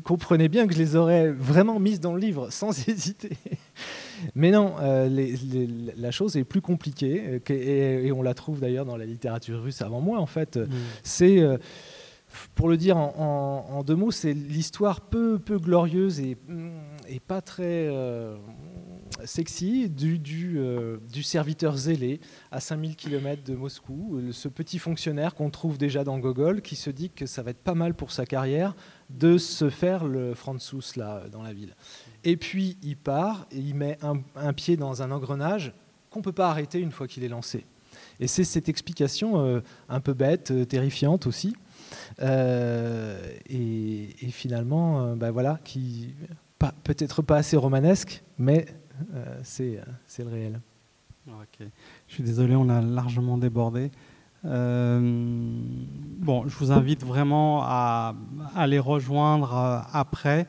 comprenez 0.03 0.49
bien 0.49 0.67
que 0.67 0.75
je 0.75 0.79
les 0.79 0.95
aurais 0.95 1.31
vraiment 1.31 1.81
mises 1.81 2.01
dans 2.01 2.13
le 2.13 2.21
livre 2.21 2.51
sans 2.51 2.71
hésiter. 2.89 3.31
Mais 4.35 4.51
non, 4.51 4.75
euh, 4.81 5.09
la 5.97 6.11
chose 6.11 6.37
est 6.37 6.45
plus 6.45 6.61
compliquée, 6.61 7.41
euh, 7.51 8.05
et, 8.07 8.13
on 8.13 8.23
la 8.23 8.35
trouve 8.35 8.61
d'ailleurs 8.61 8.85
dans 8.85 8.97
la 8.97 9.07
littérature 9.07 9.63
russe 9.63 9.83
avant 9.83 10.01
moi, 10.01 10.19
en 10.19 10.27
fait. 10.27 10.57
Mm. 10.57 10.69
C'est. 11.03 11.41
Euh, 11.41 11.59
pour 12.57 12.69
le 12.69 12.77
dire 12.77 12.97
en, 12.97 13.85
deux 13.87 13.95
mots, 13.95 14.11
c'est 14.11 14.33
l'histoire 14.33 15.03
peu, 15.03 15.39
peu 15.39 15.57
glorieuse 15.57 16.19
et, 16.19 16.37
et 17.09 17.21
pas 17.21 17.41
très 17.41 17.89
sexy 19.25 19.89
du, 19.89 20.19
du, 20.19 20.59
du, 21.13 21.23
serviteur 21.23 21.77
zélé 21.77 22.19
à 22.51 22.59
5000 22.59 22.97
km 22.97 23.45
de 23.45 23.55
Moscou, 23.55 24.21
ce 24.33 24.49
petit 24.49 24.81
fonctionnaire 24.81 25.37
qu'on 25.37 25.49
trouve 25.49 25.79
déjà 25.79 26.03
dans 26.03 26.19
Gogol 26.19 26.61
qui 26.61 26.75
se 26.75 26.91
dit 26.91 27.11
que 27.11 27.25
ça 27.25 27.45
va 27.45 27.53
être 27.53 27.63
pas 27.63 27.77
mal 27.77 27.95
pour 27.95 28.11
sa 28.11 28.27
carrière 28.27 28.75
de 29.11 29.39
se 29.39 29.71
faire 29.71 30.05
le 30.05 30.35
Franzus 30.35 30.97
là 30.97 31.23
dans 31.31 31.43
la 31.43 31.53
ville. 31.53 31.75
Et 32.25 32.37
puis 32.37 32.77
il 32.83 32.97
part 32.97 33.47
et 33.51 33.59
il 33.59 33.75
met 33.75 33.99
un, 34.03 34.53
pied 34.53 34.77
dans 34.77 35.03
un 35.03 35.11
engrenage 35.11 35.73
qu'on 36.11 36.21
ne 36.21 36.25
peut 36.25 36.33
pas 36.33 36.51
arrêter 36.51 36.81
une 36.81 36.93
fois 36.93 37.07
qu'il 37.07 37.25
est 37.25 37.29
lancé. 37.29 37.65
Et 38.21 38.27
c'est 38.27 38.45
cette 38.45 38.69
explication 38.69 39.45
euh, 39.45 39.61
un 39.89 40.01
peu 40.01 40.15
bête, 40.15 40.51
euh, 40.51 40.65
terrifiante 40.65 41.27
aussi, 41.27 41.55
euh, 42.21 43.19
et, 43.49 44.15
finalement, 44.31 45.15
bah 45.17 45.31
voilà, 45.31 45.61
qui 45.65 46.15
peut-être 46.83 47.23
pas 47.23 47.37
assez 47.37 47.57
romanesque, 47.57 48.23
mais 48.39 48.67
c'est 49.43 49.79
le 50.19 50.29
réel. 50.29 50.61
Je 52.09 52.15
suis 52.15 52.23
désolé, 52.23 52.57
on 52.57 52.69
a 52.69 52.81
largement 52.81 53.39
débordé. 53.39 53.91
Bon, 54.45 56.45
je 56.47 56.57
vous 56.59 56.73
invite 56.73 57.05
vraiment 57.05 57.63
à, 57.63 58.15
à 58.55 58.67
les 58.67 58.79
rejoindre 58.79 59.87
après. 59.93 60.47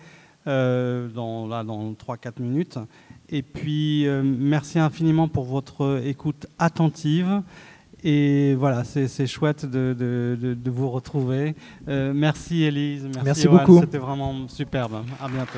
Euh, 0.47 1.07
dans, 1.07 1.47
là, 1.47 1.63
dans 1.63 1.93
3-4 1.93 2.39
minutes. 2.39 2.77
Et 3.29 3.41
puis, 3.41 4.05
euh, 4.05 4.21
merci 4.23 4.77
infiniment 4.77 5.27
pour 5.27 5.45
votre 5.45 6.03
écoute 6.05 6.45
attentive. 6.59 7.41
Et 8.03 8.53
voilà, 8.53 8.83
c'est 8.83 9.25
chouette 9.25 9.65
de, 9.65 9.95
de, 9.97 10.53
de, 10.53 10.69
vous 10.69 10.91
retrouver. 10.91 11.55
Euh, 11.87 12.13
merci 12.13 12.61
Elise, 12.61 13.05
merci, 13.05 13.21
merci 13.23 13.47
beaucoup. 13.47 13.79
C'était 13.79 13.97
vraiment 13.97 14.47
superbe. 14.47 15.03
À 15.19 15.27
bientôt. 15.27 15.57